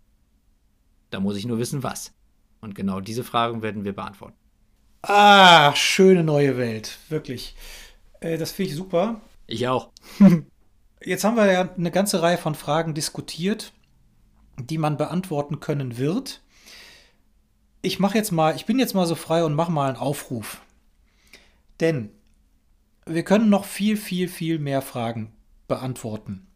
Da 1.11 1.21
muss 1.21 1.37
ich 1.37 1.47
nur 1.47 1.59
wissen, 1.59 1.83
was. 1.83 2.15
Und 2.65 2.75
genau 2.75 3.01
diese 3.01 3.25
Fragen 3.25 3.62
werden 3.62 3.85
wir 3.85 3.95
beantworten. 3.95 4.37
Ah, 5.03 5.75
schöne 5.77 6.25
neue 6.25 6.57
Welt, 6.57 6.99
wirklich. 7.11 7.55
Äh, 8.21 8.39
das 8.39 8.53
finde 8.53 8.71
ich 8.71 8.77
super. 8.77 9.21
Ich 9.47 9.69
auch. 9.69 9.91
Jetzt 11.05 11.25
haben 11.25 11.37
wir 11.37 11.53
ja 11.53 11.69
eine 11.77 11.91
ganze 11.91 12.23
Reihe 12.23 12.39
von 12.39 12.55
Fragen 12.55 12.95
diskutiert, 12.95 13.75
die 14.59 14.79
man 14.79 14.97
beantworten 14.97 15.61
können 15.61 15.99
wird. 15.99 16.41
Ich 17.83 17.99
mache 17.99 18.17
jetzt 18.17 18.33
mal, 18.33 18.57
ich 18.57 18.65
bin 18.65 18.79
jetzt 18.79 18.95
mal 18.95 19.05
so 19.05 19.15
frei 19.15 19.45
und 19.45 19.53
mache 19.53 19.71
mal 19.71 19.89
einen 19.89 19.99
Aufruf. 19.99 20.62
Denn 21.81 22.09
wir 23.05 23.25
können 23.25 23.51
noch 23.51 23.67
viel, 23.67 23.99
viel, 23.99 24.29
viel 24.29 24.59
mehr 24.59 24.81
Fragen 24.81 25.35
beantworten. 25.69 26.47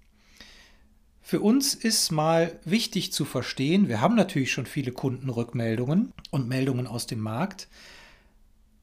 Für 1.29 1.41
uns 1.41 1.74
ist 1.74 2.11
mal 2.11 2.59
wichtig 2.64 3.12
zu 3.12 3.26
verstehen, 3.26 3.87
wir 3.87 4.01
haben 4.01 4.14
natürlich 4.14 4.51
schon 4.51 4.64
viele 4.64 4.93
Kundenrückmeldungen 4.93 6.14
und 6.31 6.49
Meldungen 6.49 6.87
aus 6.87 7.07
dem 7.07 7.20
Markt, 7.20 7.68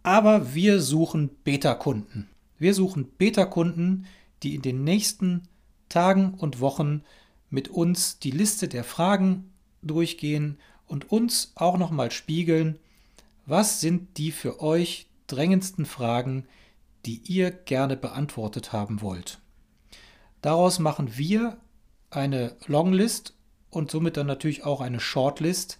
aber 0.03 0.53
wir 0.53 0.79
suchen 0.79 1.31
Beta-Kunden. 1.43 2.29
Wir 2.59 2.75
suchen 2.75 3.07
Beta-Kunden, 3.17 4.05
die 4.43 4.53
in 4.53 4.61
den 4.61 4.83
nächsten 4.83 5.47
Tagen 5.89 6.35
und 6.35 6.59
Wochen 6.59 7.01
mit 7.49 7.69
uns 7.69 8.19
die 8.19 8.29
Liste 8.29 8.67
der 8.67 8.83
Fragen 8.83 9.51
durchgehen 9.81 10.59
und 10.85 11.11
uns 11.11 11.51
auch 11.55 11.79
nochmal 11.79 12.11
spiegeln, 12.11 12.77
was 13.47 13.81
sind 13.81 14.19
die 14.19 14.31
für 14.31 14.61
euch 14.61 15.07
drängendsten 15.25 15.87
Fragen, 15.87 16.45
die 17.07 17.21
ihr 17.25 17.49
gerne 17.49 17.97
beantwortet 17.97 18.71
haben 18.71 19.01
wollt. 19.01 19.39
Daraus 20.43 20.77
machen 20.77 21.17
wir 21.17 21.57
eine 22.15 22.55
Longlist 22.67 23.35
und 23.69 23.91
somit 23.91 24.17
dann 24.17 24.27
natürlich 24.27 24.63
auch 24.63 24.81
eine 24.81 24.99
Shortlist, 24.99 25.79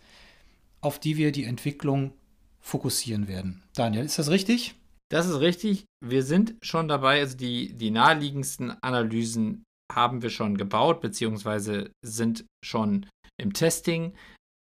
auf 0.82 1.00
die 1.00 1.18
wir 1.18 1.32
die 1.32 1.46
Entwicklung 1.46 2.14
fokussieren 2.60 3.28
werden. 3.28 3.64
Daniel, 3.76 4.06
ist 4.06 4.20
das 4.20 4.30
richtig? 4.30 4.76
Das 5.10 5.28
ist 5.28 5.40
richtig. 5.40 5.86
Wir 6.04 6.24
sind 6.24 6.56
schon 6.62 6.88
dabei, 6.88 7.20
also 7.20 7.38
die, 7.38 7.74
die 7.74 7.92
naheliegendsten 7.92 8.72
Analysen 8.82 9.64
haben 9.92 10.22
wir 10.22 10.30
schon 10.30 10.58
gebaut, 10.58 11.02
beziehungsweise 11.02 11.92
sind 12.04 12.46
schon 12.64 13.06
im 13.38 13.54
Testing. 13.54 14.14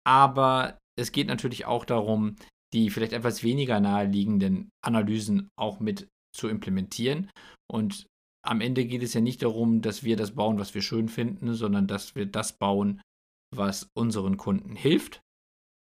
Aber 0.06 0.78
es 0.96 1.12
geht 1.12 1.28
natürlich 1.28 1.64
auch 1.64 1.84
darum, 1.84 2.36
die 2.72 2.90
vielleicht 2.90 3.12
etwas 3.12 3.42
weniger 3.42 3.80
naheliegenden 3.80 4.68
Analysen 4.84 5.48
auch 5.56 5.80
mit 5.80 6.08
zu 6.34 6.48
implementieren. 6.48 7.30
Und 7.70 8.06
am 8.44 8.60
Ende 8.60 8.84
geht 8.84 9.02
es 9.02 9.14
ja 9.14 9.20
nicht 9.20 9.42
darum, 9.42 9.80
dass 9.80 10.04
wir 10.04 10.16
das 10.16 10.34
bauen, 10.34 10.58
was 10.58 10.74
wir 10.74 10.82
schön 10.82 11.08
finden, 11.08 11.54
sondern 11.54 11.86
dass 11.86 12.14
wir 12.14 12.26
das 12.26 12.58
bauen, 12.58 13.00
was 13.54 13.88
unseren 13.94 14.36
Kunden 14.36 14.76
hilft. 14.76 15.20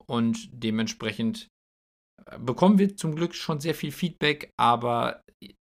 Und 0.06 0.48
dementsprechend 0.52 1.48
äh, 2.26 2.38
bekommen 2.38 2.78
wir 2.78 2.96
zum 2.96 3.16
Glück 3.16 3.34
schon 3.34 3.60
sehr 3.60 3.74
viel 3.74 3.92
Feedback, 3.92 4.50
aber 4.58 5.22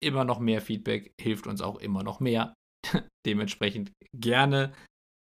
immer 0.02 0.24
noch 0.24 0.38
mehr 0.38 0.60
Feedback 0.60 1.12
hilft 1.20 1.46
uns 1.46 1.60
auch 1.60 1.78
immer 1.78 2.02
noch 2.02 2.20
mehr. 2.20 2.54
dementsprechend 3.26 3.92
gerne, 4.14 4.72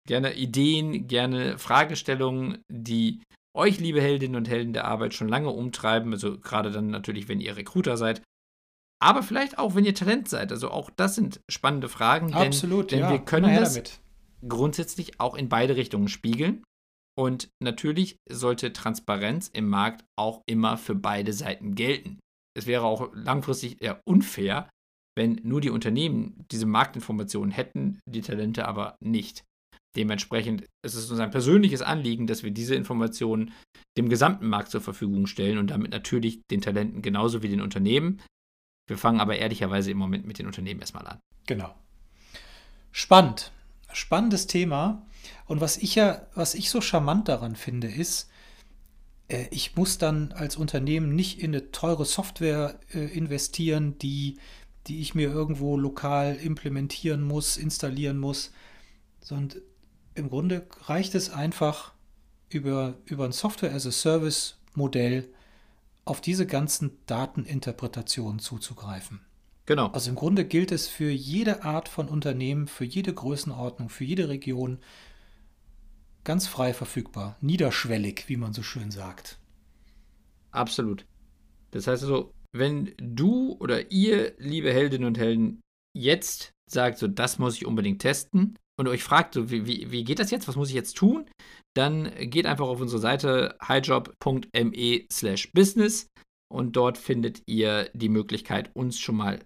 gerne 0.08 0.34
Ideen, 0.36 1.08
gerne 1.08 1.58
Fragestellungen, 1.58 2.62
die 2.72 3.22
euch, 3.56 3.80
liebe 3.80 4.02
Heldinnen 4.02 4.38
und 4.38 4.50
Helden 4.50 4.74
der 4.74 4.86
Arbeit, 4.86 5.14
schon 5.14 5.28
lange 5.28 5.50
umtreiben. 5.50 6.14
Also 6.14 6.39
gerade 6.39 6.72
dann 6.72 6.88
natürlich, 6.88 7.28
wenn 7.28 7.41
ihr 7.41 7.58
Recruiter 7.58 7.98
seid, 7.98 8.22
aber 9.04 9.22
vielleicht 9.22 9.58
auch, 9.58 9.76
wenn 9.76 9.84
ihr 9.84 9.93
Talent 9.93 10.30
seid. 10.30 10.51
Also 10.51 10.72
auch 10.72 10.89
das 10.95 11.16
sind 11.16 11.41
spannende 11.51 11.89
Fragen. 11.89 12.28
Denn, 12.28 12.38
Absolut, 12.38 12.91
denn 12.91 12.99
ja. 12.99 13.12
wir 13.12 13.20
können 13.20 13.54
das 13.54 13.74
damit. 13.74 13.99
grundsätzlich 14.47 15.20
auch 15.20 15.36
in 15.36 15.49
beide 15.49 15.76
Richtungen 15.76 16.08
spiegeln. 16.08 16.64
Und 17.16 17.49
natürlich 17.62 18.16
sollte 18.30 18.74
Transparenz 18.74 19.49
im 19.49 19.68
Markt 19.68 20.06
auch 20.18 20.41
immer 20.47 20.78
für 20.78 20.95
beide 20.95 21.34
Seiten 21.34 21.76
gelten. 21.76 22.20
Es 22.58 22.66
wäre 22.66 22.86
auch 22.86 23.12
langfristig 23.14 23.82
eher 23.82 23.99
unfair, 24.08 24.70
wenn 25.16 25.39
nur 25.43 25.62
die 25.62 25.70
Unternehmen 25.70 26.45
diese 26.51 26.66
Marktinformationen 26.66 27.51
hätten, 27.51 27.99
die 28.10 28.22
Talente 28.22 28.68
aber 28.68 28.95
nicht. 29.04 29.43
Dementsprechend 29.95 30.66
ist 30.84 30.95
es 30.95 31.12
uns 31.12 31.20
ein 31.20 31.30
persönliches 31.30 31.84
Anliegen, 31.84 32.26
dass 32.26 32.41
wir 32.41 32.51
diese 32.51 32.74
Informationen 32.74 33.51
dem 33.95 34.10
gesamten 34.10 34.47
Markt 34.47 34.72
zur 34.72 34.82
Verfügung 34.82 35.28
stellen 35.28 35.60
und 35.60 35.70
damit 35.70 35.91
natürlich 35.91 36.41
den 36.49 36.62
Talenten 36.62 37.04
genauso 37.04 37.43
wie 37.43 37.49
den 37.49 37.62
Unternehmen. 37.62 38.20
Wir 38.88 38.98
fangen 38.98 39.20
aber 39.20 39.38
ehrlicherweise 39.38 39.92
im 39.92 39.98
Moment 39.98 40.26
mit 40.26 40.40
den 40.40 40.48
Unternehmen 40.48 40.82
erstmal 40.82 41.08
an. 41.08 41.20
Genau. 41.48 41.74
Spannend. 42.92 43.52
Spannendes 43.92 44.48
Thema. 44.48 45.06
Und 45.46 45.62
was 45.62 45.78
ich 45.78 45.96
ja, 45.96 46.28
was 46.36 46.56
ich 46.56 46.70
so 46.70 46.82
charmant 46.82 47.28
daran 47.28 47.56
finde, 47.56 47.88
ist, 47.88 48.30
äh, 49.28 49.48
ich 49.52 49.76
muss 49.76 49.98
dann 49.98 50.32
als 50.34 50.58
Unternehmen 50.58 51.16
nicht 51.16 51.40
in 51.40 51.52
eine 51.52 51.72
teure 51.72 52.06
Software 52.06 52.80
äh, 52.94 53.06
investieren, 53.06 53.98
die, 54.00 54.38
die 54.88 55.02
ich 55.02 55.16
mir 55.16 55.30
irgendwo 55.30 55.78
lokal 55.78 56.36
implementieren 56.36 57.22
muss, 57.24 57.58
installieren 57.58 58.20
muss, 58.20 58.52
sondern 59.22 59.62
im 60.16 60.30
Grunde 60.30 60.68
reicht 60.82 61.16
es 61.16 61.30
einfach 61.30 61.94
über, 62.50 62.96
über 63.06 63.26
ein 63.26 63.32
Software-as-a-Service-Modell 63.32 65.30
auf 66.06 66.22
diese 66.22 66.45
ganzen 66.45 66.97
Dateninterpretationen 67.06 68.39
zuzugreifen. 68.39 69.22
Genau. 69.66 69.88
Also 69.88 70.10
im 70.10 70.16
Grunde 70.16 70.45
gilt 70.45 70.72
es 70.72 70.88
für 70.88 71.10
jede 71.10 71.64
Art 71.64 71.88
von 71.88 72.10
Unternehmen, 72.10 72.68
für 72.68 72.84
jede 72.84 73.14
Größenordnung, 73.14 73.89
für 73.89 74.04
jede 74.04 74.28
Region 74.28 74.80
ganz 76.26 76.47
frei 76.47 76.74
verfügbar, 76.74 77.38
niederschwellig, 77.41 78.26
wie 78.28 78.38
man 78.38 78.54
so 78.54 78.64
schön 78.64 78.91
sagt. 78.91 79.39
Absolut. 80.51 81.06
Das 81.72 81.88
heißt 81.88 82.04
also, 82.04 82.34
wenn 82.51 82.93
du 82.97 83.58
oder 83.60 83.91
ihr, 83.91 84.34
liebe 84.38 84.72
Heldinnen 84.72 85.08
und 85.08 85.18
Helden, 85.18 85.62
jetzt 85.95 86.51
sagt, 86.70 86.97
so 86.97 87.08
das 87.08 87.39
muss 87.39 87.56
ich 87.56 87.66
unbedingt 87.66 88.01
testen 88.01 88.58
und 88.80 88.88
euch 88.88 89.04
fragt, 89.04 89.34
so, 89.34 89.52
wie, 89.52 89.66
wie, 89.66 89.92
wie 89.92 90.04
geht 90.04 90.20
das 90.20 90.32
jetzt, 90.32 90.48
was 90.48 90.56
muss 90.56 90.70
ich 90.70 90.76
jetzt 90.76 90.98
tun, 90.98 91.30
dann 91.76 92.12
geht 92.30 92.46
einfach 92.46 92.68
auf 92.68 92.82
unsere 92.82 93.02
Seite 93.02 93.58
highjob.me 93.68 95.06
slash 95.12 95.52
business 95.52 96.08
und 96.52 96.76
dort 96.76 96.98
findet 96.98 97.42
ihr 97.48 97.90
die 97.94 98.10
Möglichkeit, 98.10 98.72
uns 98.76 99.00
schon 99.00 99.16
mal 99.16 99.40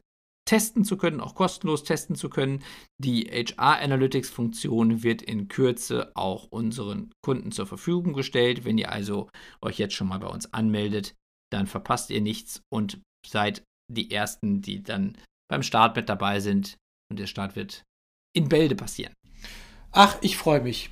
testen 0.48 0.86
zu 0.86 0.98
können, 0.98 1.20
auch 1.20 1.36
kostenlos 1.36 1.84
testen 1.84 2.16
zu 2.16 2.30
können. 2.30 2.64
Die 2.98 3.26
HR 3.26 3.80
Analytics 3.80 4.30
Funktion 4.30 5.04
wird 5.04 5.22
in 5.22 5.50
Kürze 5.50 6.12
auch 6.16 6.46
unseren 6.46 7.12
Kunden 7.22 7.52
zur 7.52 7.68
Verfügung 7.68 8.14
gestellt. 8.14 8.64
Wenn 8.64 8.78
ihr 8.78 8.92
also 8.92 9.30
euch 9.62 9.78
jetzt 9.78 9.94
schon 9.94 10.08
mal 10.08 10.20
bei 10.20 10.28
uns 10.28 10.54
anmeldet, 10.54 11.16
dann 11.52 11.68
verpasst 11.68 12.10
ihr 12.10 12.22
nichts 12.22 12.62
und 12.72 13.02
seid 13.26 13.64
die 13.92 14.12
Ersten, 14.12 14.62
die 14.62 14.84
dann 14.84 15.18
beim 15.50 15.64
Start 15.64 15.96
mit 15.96 16.10
dabei 16.10 16.40
sind. 16.40 16.78
Und 17.12 17.20
der 17.20 17.28
Start 17.28 17.56
wird 17.56 17.84
in 18.38 18.50
Bälde 18.50 18.76
passieren. 18.76 19.14
Ach, 19.92 20.18
ich 20.22 20.38
freue 20.38 20.62
mich. 20.62 20.92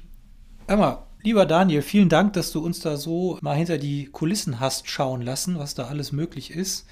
Emma, 0.68 1.08
lieber 1.22 1.46
Daniel, 1.46 1.82
vielen 1.82 2.10
Dank, 2.10 2.34
dass 2.34 2.52
du 2.52 2.60
uns 2.60 2.80
da 2.80 2.98
so 2.98 3.38
mal 3.42 3.56
hinter 3.56 3.78
die 3.78 4.08
Kulissen 4.08 4.60
hast 4.60 4.90
schauen 4.90 5.22
lassen, 5.22 5.60
was 5.60 5.76
da 5.76 5.86
alles 5.86 6.12
möglich 6.12 6.52
ist. 6.52 6.88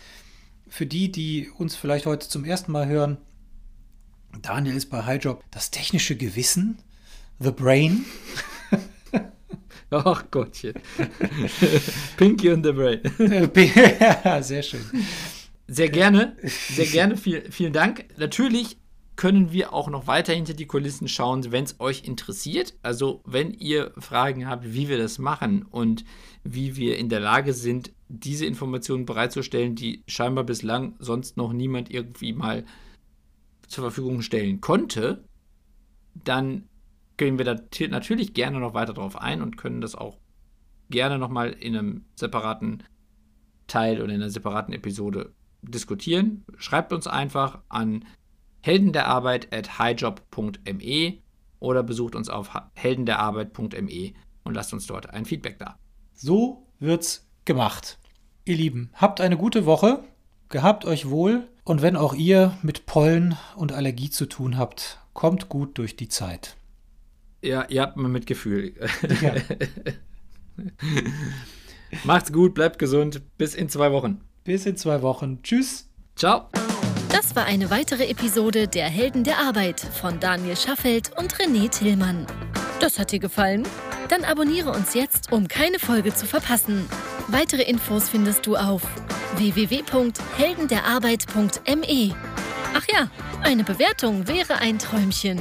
Für 0.68 0.86
die, 0.86 1.12
die 1.12 1.50
uns 1.50 1.76
vielleicht 1.76 2.06
heute 2.06 2.30
zum 2.30 2.46
ersten 2.46 2.72
Mal 2.72 2.88
hören, 2.88 3.18
Daniel 4.42 4.76
ist 4.76 4.90
bei 4.90 5.04
Highjob 5.04 5.44
das 5.52 5.72
technische 5.72 6.16
Gewissen, 6.16 6.80
The 7.40 7.52
Brain. 7.52 8.06
Ach 9.90 10.24
Gottchen. 10.32 10.74
Pinky 12.18 12.50
und 12.50 12.64
the 12.64 12.72
Brain. 12.72 13.02
ja, 14.24 14.42
sehr 14.42 14.64
schön. 14.64 14.84
Sehr 15.68 15.90
gerne, 15.90 16.36
sehr 16.44 16.88
gerne, 16.88 17.16
viel, 17.18 17.52
vielen 17.52 17.74
Dank. 17.74 18.06
Natürlich 18.18 18.78
können 19.16 19.52
wir 19.52 19.74
auch 19.74 19.90
noch 19.90 20.08
weiter 20.08 20.34
hinter 20.34 20.54
die 20.54 20.66
Kulissen 20.66 21.08
schauen, 21.08 21.52
wenn 21.52 21.64
es 21.64 21.80
euch 21.80 22.04
interessiert. 22.04 22.74
Also 22.82 23.22
wenn 23.26 23.54
ihr 23.54 23.92
Fragen 23.98 24.48
habt, 24.48 24.74
wie 24.74 24.90
wir 24.90 24.98
das 24.98 25.20
machen 25.20 25.64
und 25.64 26.04
wie 26.44 26.76
wir 26.76 26.98
in 26.98 27.10
der 27.10 27.20
Lage 27.20 27.54
sind, 27.54 27.92
diese 28.10 28.46
Informationen 28.46 29.06
bereitzustellen, 29.06 29.76
die 29.76 30.04
scheinbar 30.08 30.44
bislang 30.44 30.96
sonst 31.00 31.38
noch 31.38 31.54
niemand 31.54 31.92
irgendwie 31.92 32.34
mal 32.34 32.66
zur 33.68 33.84
Verfügung 33.84 34.22
stellen 34.22 34.62
konnte, 34.62 35.24
dann 36.24 36.68
gehen 37.18 37.38
wir 37.38 37.46
da 37.46 37.56
natürlich 37.90 38.34
gerne 38.34 38.60
noch 38.60 38.74
weiter 38.74 38.94
drauf 38.94 39.16
ein 39.16 39.42
und 39.42 39.58
können 39.58 39.82
das 39.82 39.96
auch 39.96 40.18
gerne 40.90 41.18
nochmal 41.18 41.52
in 41.52 41.76
einem 41.76 42.06
separaten 42.16 42.84
Teil 43.68 44.02
oder 44.02 44.14
in 44.14 44.22
einer 44.22 44.30
separaten 44.30 44.74
Episode 44.74 45.34
diskutieren. 45.62 46.44
Schreibt 46.58 46.94
uns 46.94 47.08
einfach 47.08 47.62
an 47.70 48.06
heldenderarbeit 48.64 49.54
at 49.54 49.78
highjob.me 49.78 51.20
oder 51.60 51.84
besucht 51.84 52.16
uns 52.16 52.30
auf 52.30 52.50
heldenderarbeit.me 52.74 54.14
und 54.44 54.54
lasst 54.54 54.74
uns 54.74 54.88
dort 54.88 55.10
ein 55.10 55.26
Feedback 55.26 55.60
da. 55.60 55.78
So 56.14 56.66
wird's 56.80 57.30
gemacht. 57.46 58.00
Ihr 58.46 58.56
Lieben, 58.56 58.90
habt 58.94 59.22
eine 59.22 59.38
gute 59.38 59.66
Woche, 59.66 60.04
gehabt 60.50 60.86
euch 60.86 61.10
wohl 61.10 61.48
und 61.66 61.82
wenn 61.82 61.96
auch 61.96 62.14
ihr 62.14 62.58
mit 62.62 62.86
Pollen 62.86 63.38
und 63.56 63.74
Allergie 63.74 64.10
zu 64.10 64.26
tun 64.26 64.58
habt, 64.58 65.00
kommt 65.14 65.50
gut 65.50 65.78
durch 65.78 65.96
die 65.96 66.10
Zeit. 66.10 66.56
Ja, 67.42 67.66
ihr 67.68 67.82
habt 67.82 67.98
mal 67.98 68.08
Mitgefühl. 68.08 68.74
Ja. 69.22 69.34
Macht's 72.06 72.32
gut, 72.32 72.54
bleibt 72.54 72.80
gesund. 72.80 73.22
Bis 73.38 73.56
in 73.56 73.68
zwei 73.68 73.92
Wochen. 73.92 74.22
Bis 74.46 74.66
in 74.66 74.78
zwei 74.78 75.02
Wochen. 75.02 75.44
Tschüss. 75.44 75.90
Ciao. 76.16 76.50
Das 77.14 77.34
war 77.36 77.46
eine 77.46 77.70
weitere 77.70 78.08
Episode 78.08 78.68
der 78.68 78.90
Helden 78.90 79.24
der 79.24 79.38
Arbeit 79.38 79.80
von 79.80 80.20
Daniel 80.20 80.58
Schaffelt 80.58 81.12
und 81.16 81.36
René 81.36 81.70
Tillmann. 81.70 82.26
Das 82.80 82.98
hat 82.98 83.12
dir 83.12 83.20
gefallen? 83.20 83.68
Dann 84.10 84.24
abonniere 84.24 84.72
uns 84.72 84.96
jetzt, 84.96 85.32
um 85.32 85.48
keine 85.48 85.78
Folge 85.78 86.16
zu 86.16 86.26
verpassen. 86.26 86.90
Weitere 87.28 87.62
Infos 87.62 88.10
findest 88.10 88.48
du 88.48 88.56
auf 88.56 88.82
www.heldenderarbeit.me. 89.36 92.16
Ach 92.74 92.86
ja, 92.92 93.12
eine 93.44 93.64
Bewertung 93.64 94.28
wäre 94.28 94.56
ein 94.56 94.80
Träumchen. 94.80 95.40